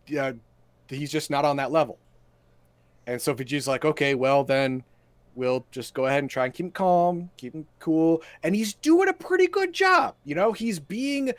[0.08, 0.34] yeah,
[0.88, 2.00] he's just not on that level.
[3.08, 4.84] And so Vegeta's like, okay, well then
[5.36, 8.74] we'll just go ahead and try and keep him calm, keep him cool, and he's
[8.74, 10.16] doing a pretty good job.
[10.26, 11.32] You know, he's being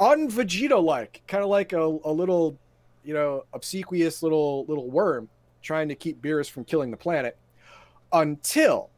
[0.00, 2.58] un-Vegeta like, kind of like a, a little,
[3.04, 5.28] you know, obsequious little little worm
[5.62, 7.38] trying to keep Beerus from killing the planet.
[8.12, 8.90] Until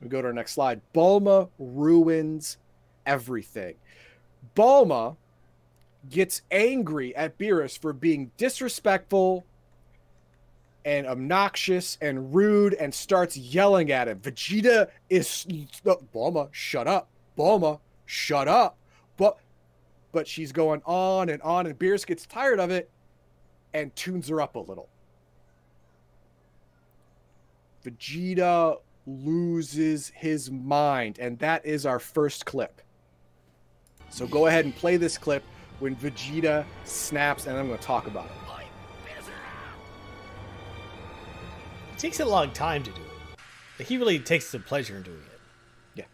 [0.00, 0.80] we go to our next slide.
[0.94, 2.58] Bulma ruins
[3.04, 3.74] everything.
[4.54, 5.16] Bulma
[6.10, 9.44] gets angry at Beerus for being disrespectful
[10.84, 14.20] and obnoxious and rude and starts yelling at him.
[14.20, 15.46] Vegeta is
[15.84, 17.08] Bulma, shut up.
[17.36, 18.76] Bulma, shut up.
[19.16, 19.38] But
[20.12, 22.88] but she's going on and on, and Beerus gets tired of it
[23.74, 24.88] and tunes her up a little.
[27.84, 32.82] Vegeta loses his mind, and that is our first clip.
[34.10, 35.44] So go ahead and play this clip
[35.78, 38.32] when Vegeta snaps, and I'm going to talk about it.
[41.92, 43.38] It takes a long time to do it.
[43.78, 45.40] Like, he really takes some pleasure in doing it.
[45.94, 46.04] Yeah.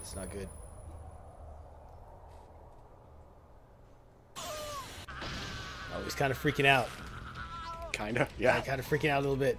[0.00, 0.48] It's not good.
[6.08, 6.88] He's kind of freaking out.
[7.92, 8.58] Kind of, yeah.
[8.62, 9.58] Kind of freaking out a little bit.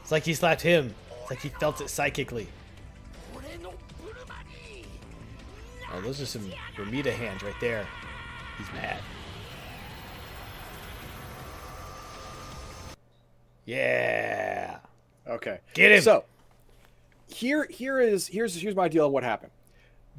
[0.00, 0.94] It's like he slapped him.
[1.20, 2.48] It's like he felt it psychically.
[5.92, 7.86] Oh, those are some Ramita hands right there.
[8.56, 9.00] He's mad.
[13.66, 14.78] Yeah.
[15.28, 15.58] Okay.
[15.74, 16.00] Get him.
[16.00, 16.24] So
[17.26, 19.52] here here is here's here's my deal on what happened.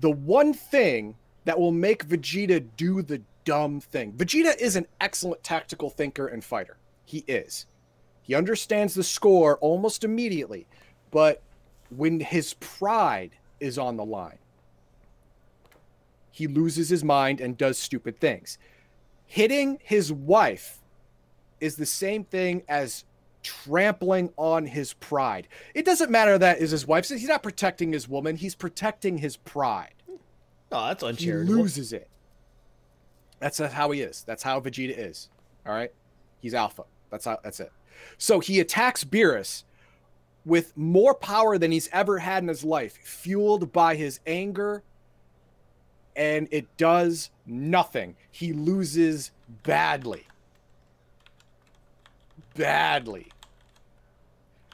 [0.01, 4.13] The one thing that will make Vegeta do the dumb thing.
[4.13, 6.77] Vegeta is an excellent tactical thinker and fighter.
[7.05, 7.65] He is.
[8.21, 10.67] He understands the score almost immediately,
[11.11, 11.41] but
[11.89, 14.39] when his pride is on the line,
[16.31, 18.57] he loses his mind and does stupid things.
[19.25, 20.79] Hitting his wife
[21.59, 23.03] is the same thing as
[23.43, 25.47] trampling on his pride.
[25.75, 27.09] It doesn't matter that is his wife.
[27.09, 28.37] He's not protecting his woman.
[28.37, 29.93] He's protecting his pride.
[30.71, 31.43] Oh, that's unfair.
[31.43, 32.09] He loses it.
[33.43, 34.23] That's how he is.
[34.23, 35.27] That's how Vegeta is.
[35.65, 35.91] All right.
[36.39, 36.83] He's alpha.
[37.09, 37.39] That's how.
[37.43, 37.73] That's it.
[38.17, 39.65] So he attacks Beerus
[40.45, 44.81] with more power than he's ever had in his life, fueled by his anger,
[46.15, 48.15] and it does nothing.
[48.31, 49.31] He loses
[49.63, 50.25] badly.
[52.55, 53.27] Badly.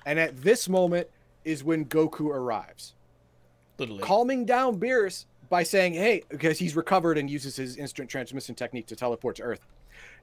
[0.05, 1.07] And at this moment
[1.43, 2.93] is when Goku arrives
[3.79, 4.03] Literally.
[4.03, 8.87] calming down Beerus by saying, "Hey," because he's recovered and uses his instant transmission technique
[8.87, 9.61] to teleport to Earth.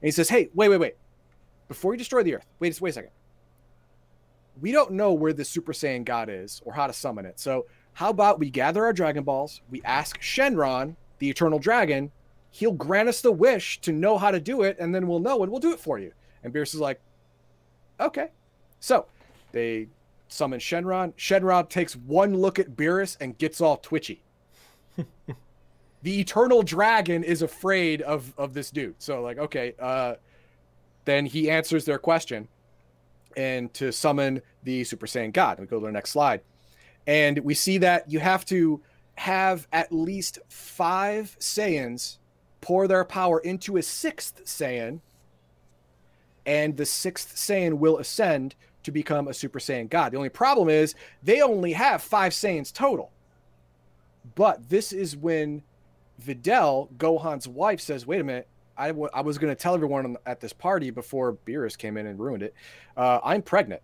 [0.01, 0.95] And he says, "Hey, wait, wait, wait!
[1.67, 3.11] Before you destroy the Earth, wait, wait a second.
[4.61, 7.39] We don't know where the Super Saiyan God is or how to summon it.
[7.39, 9.61] So how about we gather our Dragon Balls?
[9.69, 12.11] We ask Shenron, the Eternal Dragon.
[12.49, 15.43] He'll grant us the wish to know how to do it, and then we'll know
[15.43, 16.13] and we'll do it for you."
[16.43, 17.01] And Beerus is like,
[17.99, 18.29] "Okay."
[18.79, 19.07] So
[19.51, 19.89] they
[20.29, 21.13] summon Shenron.
[21.15, 24.23] Shenron takes one look at Beerus and gets all twitchy.
[26.03, 28.95] The eternal dragon is afraid of of this dude.
[28.99, 30.15] So like, okay, uh
[31.05, 32.47] then he answers their question
[33.37, 35.59] and to summon the Super Saiyan God.
[35.59, 36.41] We go to the next slide.
[37.05, 38.81] And we see that you have to
[39.15, 42.17] have at least five Saiyans
[42.59, 44.99] pour their power into a sixth Saiyan,
[46.45, 50.11] and the sixth Saiyan will ascend to become a Super Saiyan God.
[50.11, 53.11] The only problem is they only have five Saiyans total.
[54.35, 55.63] But this is when
[56.23, 60.05] Videl, Gohan's wife, says, "Wait a minute, I, w- I was going to tell everyone
[60.05, 62.53] on- at this party before Beerus came in and ruined it.
[62.95, 63.81] Uh, I'm pregnant."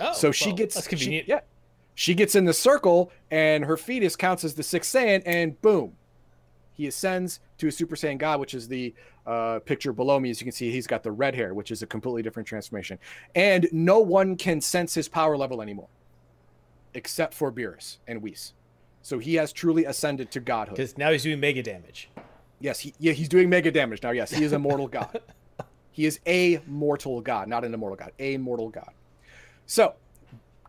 [0.00, 1.28] Oh, so she well, gets That's she- convenient.
[1.28, 1.40] yeah,
[1.94, 5.94] she gets in the circle, and her fetus counts as the sixth Saiyan, and boom,
[6.72, 8.92] he ascends to a Super Saiyan God, which is the
[9.26, 10.30] uh, picture below me.
[10.30, 12.98] As you can see, he's got the red hair, which is a completely different transformation,
[13.34, 15.88] and no one can sense his power level anymore,
[16.94, 18.52] except for Beerus and Whis.
[19.04, 20.76] So he has truly ascended to godhood.
[20.76, 22.08] Because now he's doing mega damage.
[22.58, 24.12] Yes, he, yeah, he's doing mega damage now.
[24.12, 25.20] Yes, he is a mortal god.
[25.92, 28.90] He is a mortal god, not an immortal god, a mortal god.
[29.64, 29.94] So,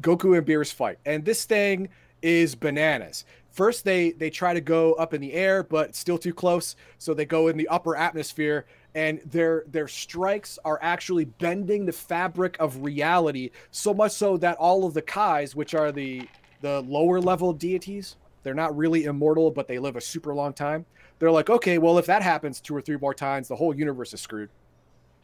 [0.03, 1.89] Goku and Beerus fight, and this thing
[2.21, 3.25] is bananas.
[3.49, 6.75] First, they they try to go up in the air, but it's still too close,
[6.99, 11.91] so they go in the upper atmosphere, and their their strikes are actually bending the
[11.91, 16.29] fabric of reality so much so that all of the Kais, which are the
[16.61, 20.85] the lower level deities, they're not really immortal, but they live a super long time.
[21.17, 24.13] They're like, okay, well, if that happens two or three more times, the whole universe
[24.13, 24.51] is screwed.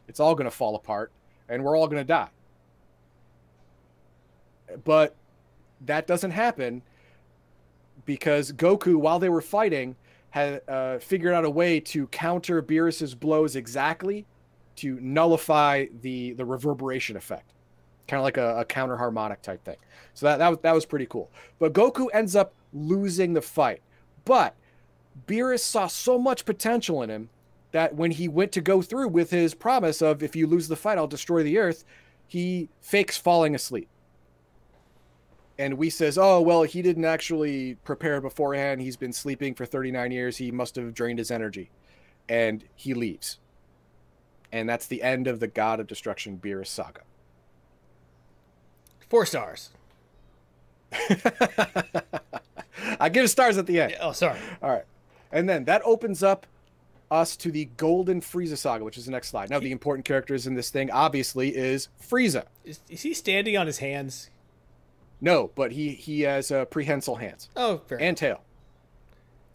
[0.08, 1.12] It's all going to fall apart,
[1.48, 2.30] and we're all going to die.
[4.82, 5.14] But
[5.86, 6.82] that doesn't happen
[8.06, 9.94] because Goku, while they were fighting,
[10.30, 14.26] had uh, figured out a way to counter Beerus's blows exactly
[14.76, 17.52] to nullify the the reverberation effect,
[18.08, 19.76] kind of like a, a counter harmonic type thing.
[20.14, 21.30] So that that was that was pretty cool.
[21.60, 23.82] But Goku ends up losing the fight,
[24.24, 24.54] but
[25.26, 27.28] Beerus saw so much potential in him
[27.72, 30.76] that when he went to go through with his promise of if you lose the
[30.76, 31.84] fight, I'll destroy the earth,
[32.26, 33.88] he fakes falling asleep.
[35.58, 38.80] And we says, "Oh well, he didn't actually prepare beforehand.
[38.80, 40.38] He's been sleeping for 39 years.
[40.38, 41.70] He must have drained his energy."
[42.28, 43.38] And he leaves.
[44.50, 47.02] And that's the end of the God of Destruction Beerus saga.
[49.08, 49.70] Four stars.
[53.00, 53.96] I give stars at the end.
[54.00, 54.38] Oh, sorry.
[54.62, 54.84] All right.
[55.30, 56.46] And then that opens up
[57.10, 59.50] us to the Golden Frieza saga, which is the next slide.
[59.50, 62.44] Now, the important characters in this thing obviously is Frieza.
[62.64, 64.30] Is, is he standing on his hands?
[65.20, 68.00] No, but he he has uh, prehensile hands Oh, fair.
[68.00, 68.40] and tail.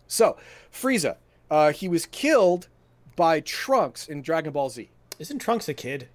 [0.08, 0.38] So,
[0.72, 1.18] Frieza,
[1.52, 2.68] uh, he was killed
[3.16, 4.90] by Trunks in Dragon Ball Z.
[5.20, 6.08] Isn't Trunks a kid?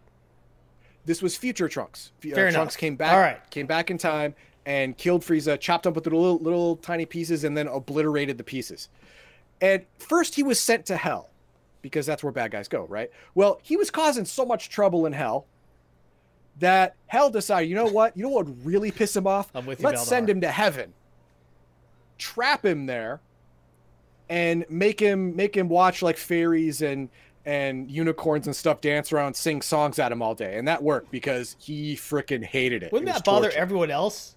[1.05, 2.12] This was future Trunks.
[2.25, 2.55] F- uh, Fair enough.
[2.61, 3.12] Trunks came back.
[3.12, 3.51] All right.
[3.51, 4.35] Came back in time
[4.66, 8.44] and killed Frieza, chopped up with the little little tiny pieces, and then obliterated the
[8.44, 8.88] pieces.
[9.61, 11.31] And first, he was sent to hell
[11.83, 13.11] because that's where bad guys go, right?
[13.35, 15.46] Well, he was causing so much trouble in hell
[16.59, 18.16] that hell decided, you know what?
[18.16, 19.51] You know what would really piss him off?
[19.55, 20.92] I'm with you, Let's send him to heaven,
[22.18, 23.20] trap him there,
[24.29, 27.09] and make him make him watch like fairies and
[27.44, 31.11] and unicorns and stuff dance around, sing songs at him all day, and that worked
[31.11, 32.92] because he freaking hated it.
[32.92, 33.59] Wouldn't It that bother torture.
[33.59, 34.37] everyone else?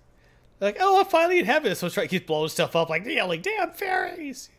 [0.60, 1.76] Like, oh, I'm finally in heaven.
[1.76, 4.50] So try keep blowing stuff up, like yelling, "Damn fairies!"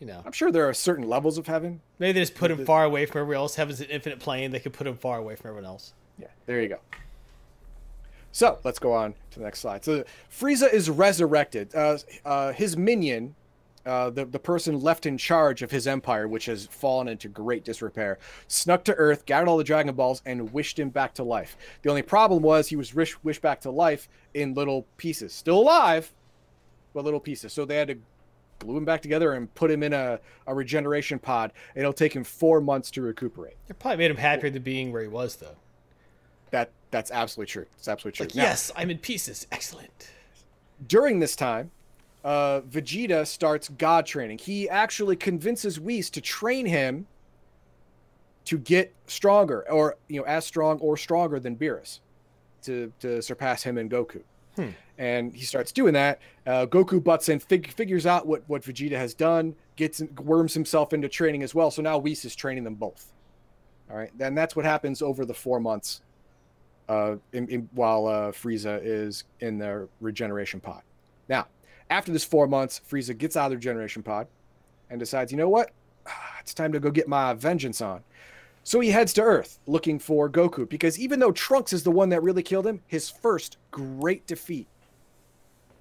[0.00, 1.80] You know, I'm sure there are certain levels of heaven.
[1.98, 3.54] maybe they just put him far away from everyone else.
[3.54, 4.50] Heaven's an infinite plane.
[4.50, 5.92] They could put him far away from everyone else.
[6.18, 6.78] Yeah, there you go.
[8.32, 9.84] So let's go on to the next slide.
[9.84, 11.74] So Frieza is resurrected.
[11.74, 13.36] Uh, uh, his minion,
[13.86, 17.64] uh, the the person left in charge of his empire, which has fallen into great
[17.64, 18.18] disrepair,
[18.48, 21.56] snuck to Earth, gathered all the Dragon Balls, and wished him back to life.
[21.82, 25.58] The only problem was he was wish, wished back to life in little pieces, still
[25.58, 26.12] alive,
[26.94, 27.52] but little pieces.
[27.52, 27.98] So they had to
[28.60, 31.52] glue him back together and put him in a, a regeneration pod.
[31.74, 33.56] It'll take him four months to recuperate.
[33.68, 35.56] It probably made him happier than being where he was, though.
[36.52, 37.66] That that's absolutely true.
[37.76, 38.26] It's absolutely true.
[38.26, 39.46] Like, Now- yes, I'm in pieces.
[39.52, 40.10] Excellent.
[40.86, 41.70] during this time,
[42.24, 44.38] uh, Vegeta starts God training.
[44.38, 47.06] He actually convinces Whis to train him
[48.46, 52.00] to get stronger, or you know, as strong or stronger than Beerus,
[52.62, 54.22] to to surpass him and Goku.
[54.56, 54.68] Hmm.
[54.98, 56.20] And he starts doing that.
[56.46, 60.92] Uh, Goku butts in, fig- figures out what what Vegeta has done, gets worms himself
[60.92, 61.70] into training as well.
[61.70, 63.12] So now Whis is training them both.
[63.90, 66.00] All right, then that's what happens over the four months,
[66.88, 70.82] uh, in, in, while uh, Frieza is in the regeneration pod.
[71.28, 71.48] Now,
[71.94, 74.26] after this four months, Frieza gets out of the regeneration pod
[74.90, 75.70] and decides, you know what?
[76.40, 78.04] It's time to go get my vengeance on.
[78.64, 82.10] So he heads to Earth looking for Goku because even though Trunks is the one
[82.10, 84.66] that really killed him, his first great defeat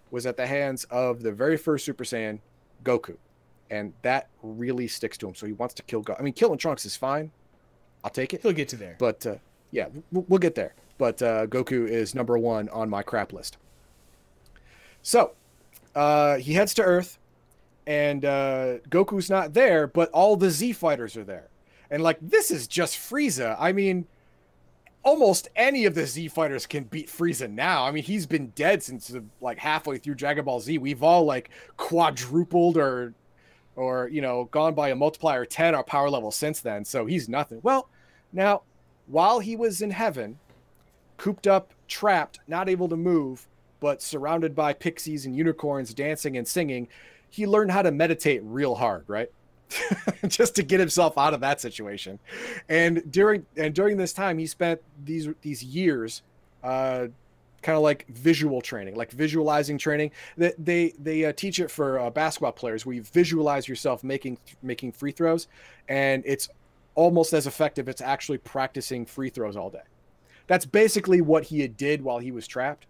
[0.09, 2.39] was at the hands of the very first Super Saiyan,
[2.85, 3.17] Goku.
[3.69, 5.35] And that really sticks to him.
[5.35, 6.17] So he wants to kill Goku.
[6.17, 7.31] I mean, killing Trunks is fine.
[8.05, 8.41] I'll take it.
[8.41, 8.95] He'll get to there.
[8.99, 9.35] But uh,
[9.71, 10.75] yeah, we'll, we'll get there.
[10.97, 13.57] But uh, Goku is number one on my crap list.
[15.01, 15.33] So
[15.95, 17.19] uh, he heads to Earth,
[17.85, 21.49] and uh, Goku's not there, but all the Z fighters are there.
[21.89, 23.55] And like, this is just Frieza.
[23.59, 24.07] I mean,
[25.03, 27.85] almost any of the Z fighters can beat Frieza now.
[27.85, 30.77] I mean, he's been dead since uh, like halfway through Dragon Ball Z.
[30.77, 33.13] We've all like quadrupled or
[33.75, 37.27] or you know gone by a multiplier 10 our power level since then so he's
[37.27, 37.89] nothing well
[38.31, 38.61] now
[39.07, 40.37] while he was in heaven
[41.17, 43.47] cooped up trapped not able to move
[43.83, 46.87] but surrounded by pixies and unicorns dancing and singing
[47.29, 49.29] he learned how to meditate real hard right
[50.27, 52.17] just to get himself out of that situation
[52.69, 56.21] and during and during this time he spent these these years
[56.63, 57.07] uh
[57.63, 60.11] kind of like visual training, like visualizing training.
[60.37, 64.37] That they they uh, teach it for uh, basketball players, where you visualize yourself making
[64.61, 65.47] making free throws,
[65.87, 66.49] and it's
[66.93, 67.87] almost as effective.
[67.87, 69.81] It's actually practicing free throws all day.
[70.45, 72.85] That's basically what he did while he was trapped.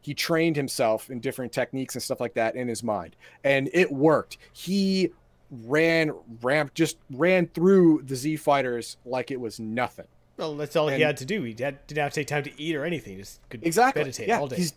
[0.00, 3.92] He trained himself in different techniques and stuff like that in his mind, and it
[3.92, 4.38] worked.
[4.52, 5.12] He
[5.50, 10.06] ran ramp just ran through the Z fighters like it was nothing.
[10.36, 11.42] Well, that's all he had to do.
[11.42, 13.14] He had, didn't have to take time to eat or anything.
[13.14, 14.02] He just could Exactly.
[14.02, 14.56] meditate yeah, all day.
[14.56, 14.74] He's,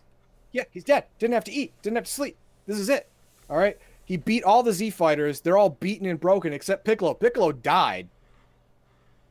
[0.50, 1.04] yeah, he's dead.
[1.20, 1.72] Didn't have to eat.
[1.82, 2.36] Didn't have to sleep.
[2.66, 3.06] This is it.
[3.48, 3.78] All right.
[4.04, 5.40] He beat all the Z fighters.
[5.40, 7.14] They're all beaten and broken except Piccolo.
[7.14, 8.08] Piccolo died.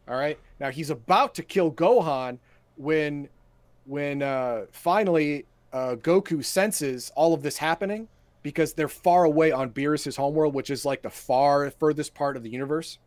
[0.08, 0.40] All right.
[0.60, 2.38] Now he's about to kill Gohan
[2.78, 3.28] when,
[3.86, 8.08] when uh, finally uh, Goku senses all of this happening
[8.44, 12.44] because they're far away on Beerus' homeworld, which is like the far furthest part of
[12.44, 12.98] the universe.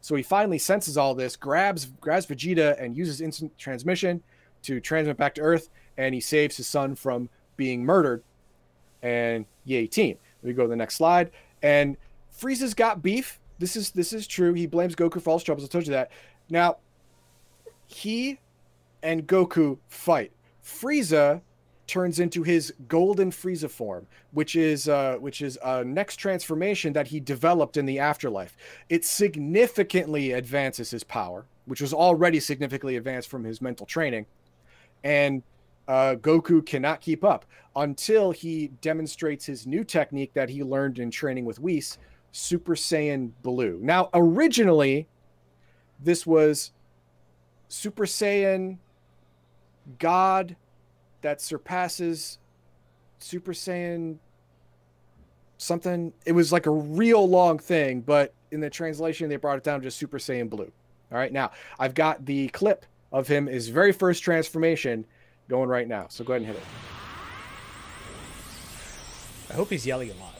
[0.00, 4.22] So he finally senses all this, grabs grabs Vegeta, and uses instant transmission
[4.62, 8.22] to transmit back to Earth, and he saves his son from being murdered.
[9.02, 10.18] And yay, team.
[10.42, 11.30] We go to the next slide.
[11.62, 11.96] And
[12.38, 13.40] Frieza's got beef.
[13.58, 14.52] This is this is true.
[14.52, 15.66] He blames Goku for all his troubles.
[15.66, 16.10] I told you that.
[16.50, 16.78] Now,
[17.86, 18.40] he
[19.02, 20.32] and Goku fight.
[20.62, 21.40] Frieza
[21.86, 27.08] turns into his golden Frieza form, which is uh, which is a next transformation that
[27.08, 28.56] he developed in the afterlife.
[28.88, 34.26] It significantly advances his power, which was already significantly advanced from his mental training,
[35.02, 35.42] and
[35.86, 37.44] uh, Goku cannot keep up
[37.76, 41.98] until he demonstrates his new technique that he learned in training with Whis,
[42.32, 43.78] Super Saiyan Blue.
[43.82, 45.06] Now, originally,
[46.02, 46.72] this was
[47.68, 48.78] Super Saiyan
[49.98, 50.56] God
[51.24, 52.38] that surpasses
[53.18, 54.18] Super Saiyan
[55.56, 56.12] something.
[56.26, 59.80] It was like a real long thing, but in the translation, they brought it down
[59.80, 60.70] to just Super Saiyan Blue.
[61.10, 65.06] All right, now I've got the clip of him, his very first transformation,
[65.48, 66.06] going right now.
[66.10, 66.68] So go ahead and hit it.
[69.50, 70.34] I hope he's yelling a lot.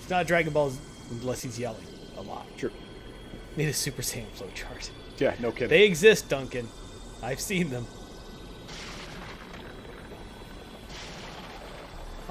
[0.00, 0.72] It's not Dragon Ball
[1.12, 1.86] unless he's yelling
[2.16, 2.46] a lot.
[2.56, 2.72] True.
[3.56, 4.90] Need a Super Saiyan flow chart.
[5.18, 5.68] Yeah, no kidding.
[5.68, 6.68] They exist, Duncan.
[7.22, 7.86] I've seen them.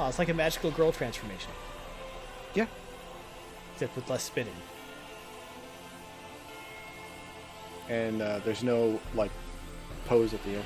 [0.01, 1.51] Oh, it's like a magical girl transformation,
[2.53, 2.67] yeah.
[3.73, 4.53] except with less spinning.
[7.89, 9.29] And uh, there's no like
[10.05, 10.63] pose at the end.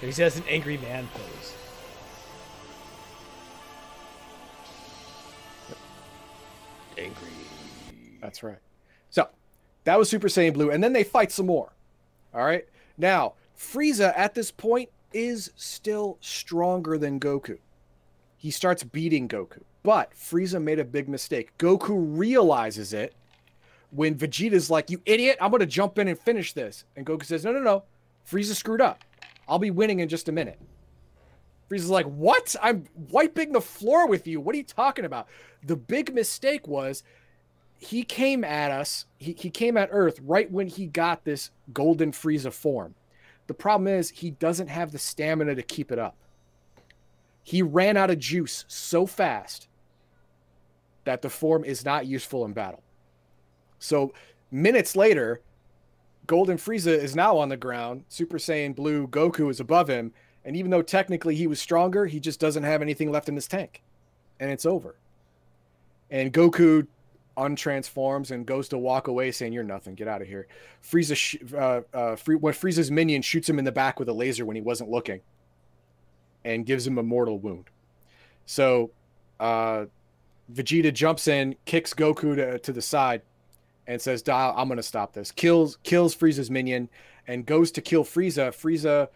[0.00, 1.54] Like He has an angry man pose.
[6.96, 7.28] Angry.
[8.20, 8.58] That's right.
[9.10, 9.30] So
[9.82, 11.72] that was Super Saiyan Blue, and then they fight some more.
[12.32, 12.68] All right.
[12.96, 17.58] Now Frieza at this point is still stronger than Goku.
[18.44, 21.56] He starts beating Goku, but Frieza made a big mistake.
[21.56, 23.14] Goku realizes it
[23.90, 25.38] when Vegeta's like, "You idiot!
[25.40, 27.84] I'm gonna jump in and finish this," and Goku says, "No, no, no.
[28.30, 29.02] Frieza screwed up.
[29.48, 30.58] I'll be winning in just a minute."
[31.70, 32.54] Frieza's like, What?
[32.60, 34.42] I'm wiping the floor with you.
[34.42, 35.26] What are you talking about?
[35.62, 37.02] The big mistake was
[37.78, 42.12] he came at us, he, he came at Earth right when he got this golden
[42.12, 42.94] Frieza form.
[43.46, 46.18] The problem is he doesn't have the stamina to keep it up.
[47.44, 49.68] He ran out of juice so fast
[51.04, 52.82] that the form is not useful in battle.
[53.78, 54.14] So
[54.50, 55.42] minutes later,
[56.26, 58.04] Golden Frieza is now on the ground.
[58.08, 60.12] Super Saiyan Blue Goku is above him.
[60.46, 63.46] And even though technically he was stronger, he just doesn't have anything left in his
[63.46, 63.82] tank.
[64.40, 64.96] And it's over.
[66.10, 66.86] And Goku
[67.36, 69.94] untransforms and goes to walk away saying, You're nothing.
[69.94, 70.46] Get out of here.
[70.82, 74.46] Frieza, sh- uh, uh, when Frieza's minion shoots him in the back with a laser
[74.46, 75.20] when he wasn't looking
[76.44, 77.70] and gives him a mortal wound.
[78.46, 78.90] So
[79.40, 79.86] uh,
[80.52, 83.22] Vegeta jumps in, kicks Goku to, to the side,
[83.86, 86.88] and says, "Dial, I'm to stop this." Kills kills Frieza's minion
[87.26, 88.48] and goes to kill Frieza.
[88.48, 89.08] Frieza,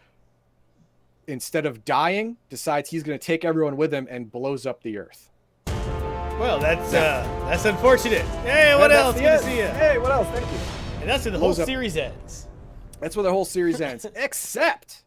[1.27, 5.31] instead of dying, decides he's to take everyone with him and blows up the Earth.
[5.67, 8.25] Well, that's uh, that's unfortunate.
[8.45, 9.15] Hey, what else?
[9.17, 9.67] Good to see you.
[9.67, 10.29] Hey, what else?
[10.29, 10.59] Thank you.
[11.01, 12.47] And that's where the whole Blows up- series ends.
[13.01, 14.05] That's where the whole series ends.
[14.17, 15.03] Except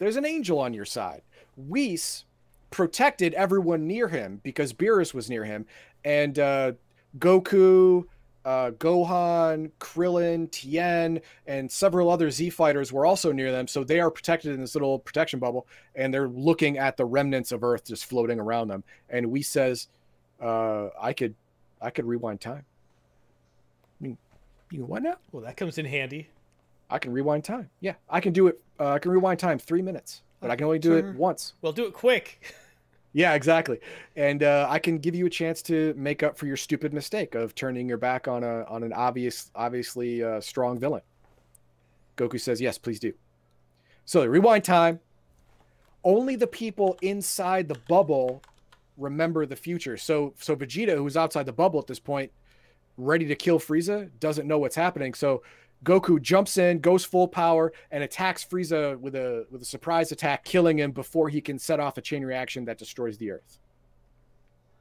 [0.00, 1.22] there's an angel on your side.
[1.56, 2.24] Whis
[2.70, 5.66] protected everyone near him because Beerus was near him,
[6.04, 6.72] and uh,
[7.18, 8.04] Goku,
[8.44, 13.68] uh, Gohan, Krillin, Tien, and several other Z fighters were also near them.
[13.68, 17.52] So they are protected in this little protection bubble, and they're looking at the remnants
[17.52, 18.82] of Earth just floating around them.
[19.10, 19.88] And Whis says,
[20.40, 21.34] uh, "I could,
[21.80, 22.64] I could rewind time."
[24.00, 24.18] I mean,
[24.70, 25.16] you know what now?
[25.30, 26.30] Well, that comes in handy.
[26.90, 27.70] I can rewind time.
[27.80, 28.60] Yeah, I can do it.
[28.78, 31.10] Uh, I can rewind time three minutes, but I can only do Sure.
[31.10, 31.54] it once.
[31.62, 32.40] Well, do it quick.
[33.12, 33.80] Yeah, exactly.
[34.14, 37.34] And uh, I can give you a chance to make up for your stupid mistake
[37.34, 41.02] of turning your back on a on an obvious, obviously uh, strong villain.
[42.16, 43.12] Goku says, "Yes, please do."
[44.04, 45.00] So they rewind time.
[46.04, 48.42] Only the people inside the bubble
[48.96, 49.96] remember the future.
[49.96, 52.30] So so Vegeta, who's outside the bubble at this point,
[52.96, 55.14] ready to kill Frieza, doesn't know what's happening.
[55.14, 55.42] So
[55.84, 60.44] Goku jumps in, goes full power, and attacks Frieza with a with a surprise attack,
[60.44, 63.58] killing him before he can set off a chain reaction that destroys the Earth.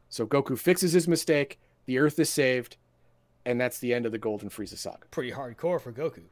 [0.10, 2.78] So Goku fixes his mistake, the Earth is saved,
[3.46, 5.08] and that's the end of the Golden Frieza saga.
[5.12, 6.24] Pretty hardcore for Goku.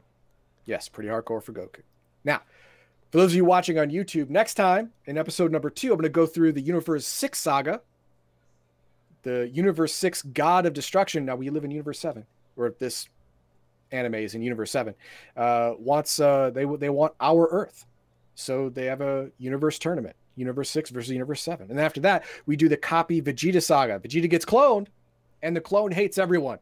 [0.66, 1.80] Yes, pretty hardcore for Goku.
[2.24, 2.42] Now,
[3.10, 6.02] for those of you watching on YouTube, next time in episode number two, I'm going
[6.02, 7.80] to go through the Universe 6 saga,
[9.22, 11.24] the Universe 6 God of Destruction.
[11.24, 13.08] Now, we live in Universe 7, or this
[13.92, 14.94] anime is in Universe 7.
[15.36, 17.86] Uh, wants uh, they they want our Earth,
[18.34, 21.70] so they have a Universe tournament, Universe 6 versus Universe 7.
[21.70, 23.98] And after that, we do the copy Vegeta saga.
[23.98, 24.88] Vegeta gets cloned,
[25.42, 26.58] and the clone hates everyone,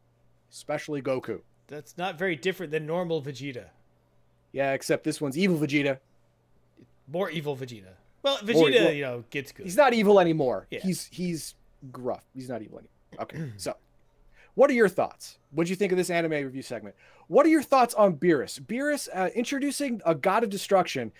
[0.50, 1.40] especially Goku.
[1.68, 3.66] That's not very different than normal Vegeta.
[4.52, 5.98] Yeah, except this one's evil Vegeta.
[7.08, 7.94] More evil Vegeta.
[8.22, 9.64] Well, More- Vegeta, well, you know, gets good.
[9.64, 10.66] He's not evil anymore.
[10.70, 10.80] Yeah.
[10.82, 11.54] He's he's
[11.92, 12.24] gruff.
[12.34, 13.22] He's not evil anymore.
[13.22, 13.74] Okay, so
[14.56, 15.38] what are your thoughts?
[15.52, 16.96] What do you think of this anime review segment?
[17.28, 18.58] What are your thoughts on Beerus?
[18.58, 21.12] Beerus uh, introducing a god of destruction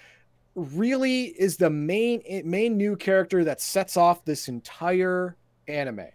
[0.54, 5.36] really is the main main new character that sets off this entire
[5.68, 6.06] anime.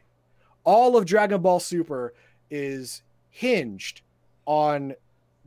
[0.64, 2.14] All of Dragon Ball Super
[2.50, 4.02] is hinged
[4.48, 4.96] on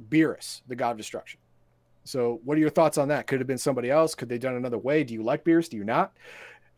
[0.08, 1.40] Beerus, the god of destruction.
[2.04, 3.26] So, what are your thoughts on that?
[3.26, 4.14] Could have been somebody else?
[4.14, 5.02] Could they done another way?
[5.02, 5.68] Do you like Beerus?
[5.68, 6.12] Do you not?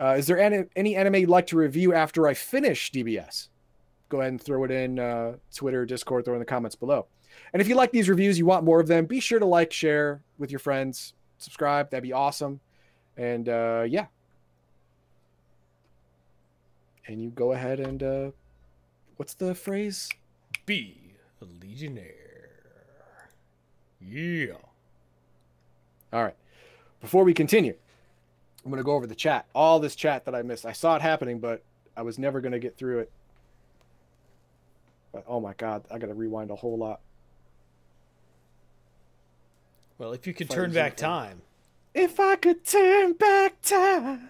[0.01, 3.49] Uh, is there any, any anime you'd like to review after I finish DBS?
[4.09, 7.07] Go ahead and throw it in uh, Twitter, Discord, throw in the comments below.
[7.53, 9.73] And if you like these reviews, you want more of them, be sure to like,
[9.73, 11.91] share with your friends, subscribe.
[11.91, 12.61] That'd be awesome.
[13.17, 14.07] And uh, yeah.
[17.07, 18.31] And you go ahead and uh,
[19.17, 20.09] what's the phrase?
[20.65, 22.15] Be a legionnaire.
[24.01, 24.55] Yeah.
[26.13, 26.37] All right.
[27.01, 27.75] Before we continue,
[28.65, 29.47] I'm going to go over the chat.
[29.55, 30.67] All this chat that I missed.
[30.67, 31.63] I saw it happening, but
[31.97, 33.13] I was never going to get through it.
[35.17, 37.01] But oh my God, I got to rewind a whole lot.
[39.97, 41.41] Well, if you could turn back time.
[41.95, 44.29] If I could turn back time.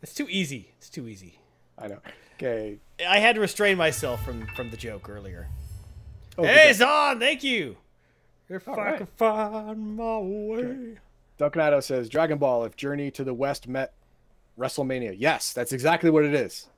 [0.00, 0.72] It's too easy.
[0.78, 1.38] It's too easy.
[1.76, 1.98] I know.
[2.36, 2.78] Okay.
[3.06, 5.48] I had to restrain myself from from the joke earlier.
[6.38, 7.76] Oh, hey, Zon, thank you.
[8.48, 8.96] If All I right.
[8.96, 10.98] can find my way.
[11.38, 13.92] Duncanado says Dragon Ball if Journey to the West met
[14.58, 15.14] WrestleMania.
[15.14, 16.68] Yes, that's exactly what it is.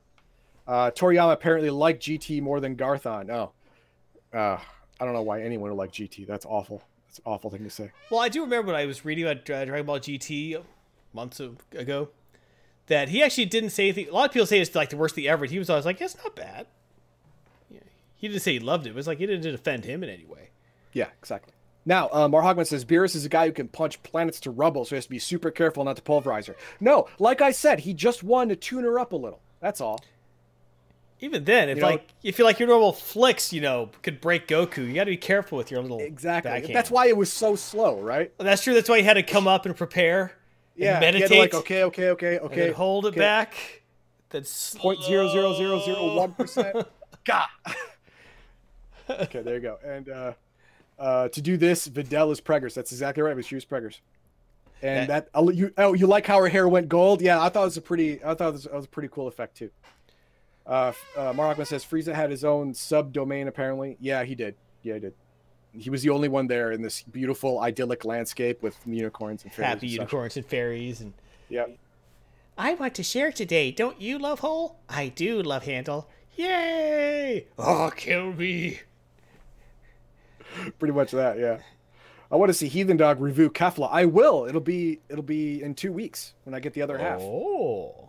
[0.67, 3.29] Uh, Toriyama apparently liked GT more than Garthon.
[3.29, 3.51] Oh,
[4.33, 4.59] uh,
[4.99, 6.25] I don't know why anyone would like GT.
[6.25, 6.83] That's awful.
[7.07, 7.91] That's an awful thing to say.
[8.09, 10.61] Well, I do remember when I was reading about Dragon Ball GT
[11.13, 12.09] months ago
[12.87, 14.09] that he actually didn't say anything.
[14.09, 15.45] A lot of people say it's like the worst thing ever.
[15.45, 16.67] He was always like, "It's not bad."
[17.69, 17.79] Yeah.
[18.15, 18.91] He didn't say he loved it.
[18.91, 20.49] It was like he didn't offend him in any way.
[20.93, 21.53] Yeah, exactly.
[21.85, 24.85] Now, uh, Mar Hogman says Beerus is a guy who can punch planets to rubble,
[24.85, 26.55] so he has to be super careful not to pulverize her.
[26.79, 29.41] No, like I said, he just wanted to tune her up a little.
[29.59, 30.03] That's all.
[31.21, 34.19] Even then, if you like know, if you like your normal flicks, you know, could
[34.19, 36.51] break Goku, you got to be careful with your little exactly.
[36.51, 36.75] Backhand.
[36.75, 38.33] That's why it was so slow, right?
[38.37, 38.73] Well, that's true.
[38.73, 40.33] That's why he had to come up and prepare.
[40.75, 41.39] Yeah, and meditate.
[41.39, 42.71] like okay, okay, okay, okay.
[42.71, 43.15] hold okay.
[43.15, 43.83] it back.
[44.29, 46.85] That's point zero zero zero zero one percent.
[47.23, 47.47] God.
[49.09, 49.77] okay, there you go.
[49.85, 50.33] And uh,
[50.99, 52.73] uh, to do this, Videl is preggers.
[52.73, 53.35] That's exactly right.
[53.35, 53.99] But she was preggers.
[54.81, 57.21] And that, that you oh you like how her hair went gold?
[57.21, 59.09] Yeah, I thought it was a pretty I thought it was, it was a pretty
[59.09, 59.71] cool effect too.
[60.65, 63.97] Uh, uh Markman says Frieza had his own subdomain apparently.
[63.99, 64.55] Yeah, he did.
[64.83, 65.13] Yeah, he did.
[65.77, 69.67] He was the only one there in this beautiful idyllic landscape with unicorns and fairies.
[69.67, 71.13] Happy and unicorns and fairies and.
[71.49, 71.65] Yeah.
[72.57, 73.71] I want to share today.
[73.71, 74.79] Don't you love Hole?
[74.87, 76.09] I do love Handle.
[76.35, 77.47] Yay!
[77.57, 78.79] Oh, kill me.
[80.79, 81.59] Pretty much that, yeah.
[82.31, 83.89] I want to see Heathen Dog review Kefla.
[83.91, 84.45] I will.
[84.45, 87.19] It'll be it'll be in two weeks when I get the other half.
[87.21, 88.04] Oh.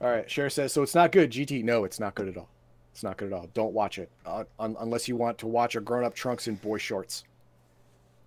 [0.00, 0.30] All right.
[0.30, 0.82] Cher says so.
[0.82, 1.30] It's not good.
[1.30, 1.64] GT.
[1.64, 2.48] No, it's not good at all.
[2.92, 3.48] It's not good at all.
[3.54, 6.56] Don't watch it uh, un- unless you want to watch a grown up trunks in
[6.56, 7.24] boy shorts.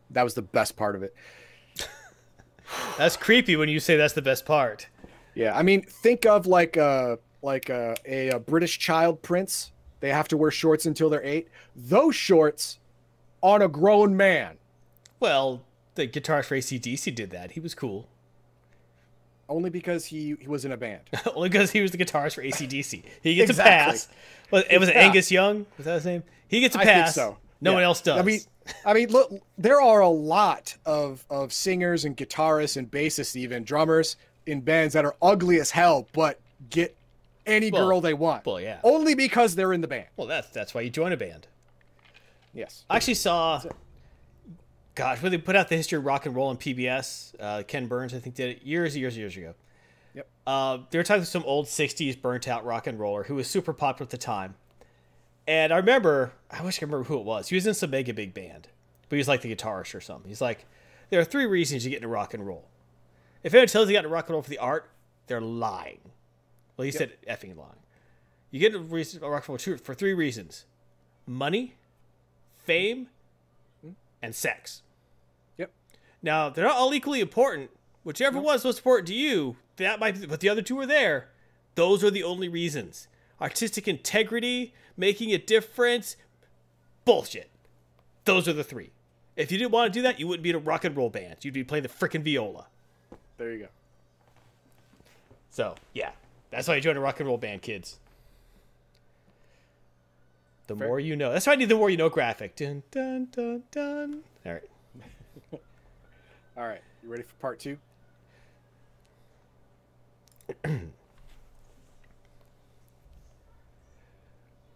[0.10, 1.14] That was the best part of it.
[2.98, 4.88] that's creepy when you say that's the best part.
[5.36, 9.72] Yeah, I mean, think of like a uh, like a, a, a British child prince
[10.00, 11.48] they have to wear shorts until they're eight.
[11.76, 12.80] Those shorts
[13.42, 14.58] on a grown man.
[15.20, 15.64] Well,
[15.96, 17.52] the guitarist for ACDC did that.
[17.52, 18.08] He was cool.
[19.50, 21.02] Only because he, he was in a band.
[21.36, 23.04] Only because he was the guitarist for ACDC.
[23.22, 23.72] He gets exactly.
[23.72, 24.08] a pass.
[24.52, 24.96] Well, it was yeah.
[24.96, 25.66] Angus Young.
[25.78, 26.24] Was that his name?
[26.48, 27.16] He gets a pass.
[27.16, 27.38] so.
[27.60, 27.76] No yeah.
[27.76, 28.20] one else does.
[28.20, 28.40] I mean,
[28.86, 33.64] I mean, look, there are a lot of of singers and guitarists and bassists, even
[33.64, 36.40] drummers in bands that are ugly as hell, but
[36.70, 36.96] get
[37.46, 38.46] any well, girl they want.
[38.46, 38.80] Well, yeah.
[38.84, 40.08] Only because they're in the band.
[40.18, 41.48] Well, that's that's why you join a band.
[42.54, 42.86] Yes.
[42.90, 43.62] I actually saw.
[44.98, 47.86] Gosh, when they put out the history of rock and roll on PBS, uh, Ken
[47.86, 49.54] Burns I think did it years, years, years ago.
[50.16, 50.28] Yep.
[50.48, 53.48] Uh, they were talking to some old '60s burnt out rock and roller who was
[53.48, 54.56] super popular at the time,
[55.48, 57.50] and I remember, I wish I could remember who it was.
[57.50, 58.70] He was in some mega big band,
[59.08, 60.30] but he was like the guitarist or something.
[60.30, 60.66] He's like,
[61.12, 62.66] there are three reasons you get into rock and roll.
[63.44, 64.90] If anyone tells you you got into rock and roll for the art,
[65.28, 66.00] they're lying.
[66.76, 66.98] Well, he yep.
[66.98, 67.84] said effing lying.
[68.50, 70.66] You get into rock and roll for three reasons:
[71.28, 71.76] money,
[72.58, 73.10] fame,
[73.86, 73.94] mm-hmm.
[74.24, 74.82] and sex.
[76.28, 77.72] Now they're not all equally important.
[78.04, 80.20] Whichever one's most important to you, that might.
[80.20, 81.30] Be, but the other two are there.
[81.76, 83.08] Those are the only reasons.
[83.40, 86.18] Artistic integrity, making a difference,
[87.06, 87.50] bullshit.
[88.26, 88.92] Those are the three.
[89.38, 91.10] If you didn't want to do that, you wouldn't be in a rock and roll
[91.10, 91.38] band.
[91.44, 92.66] You'd be playing the freaking viola.
[93.38, 93.68] There you go.
[95.50, 96.12] So yeah,
[96.52, 98.00] that's why I joined a rock and roll band, kids.
[100.68, 100.88] The Fair.
[100.90, 101.32] more you know.
[101.32, 102.58] That's why I need the more you know graphic.
[102.58, 104.24] Dun dun dun dun.
[106.58, 106.82] All right.
[107.04, 107.78] You ready for part two?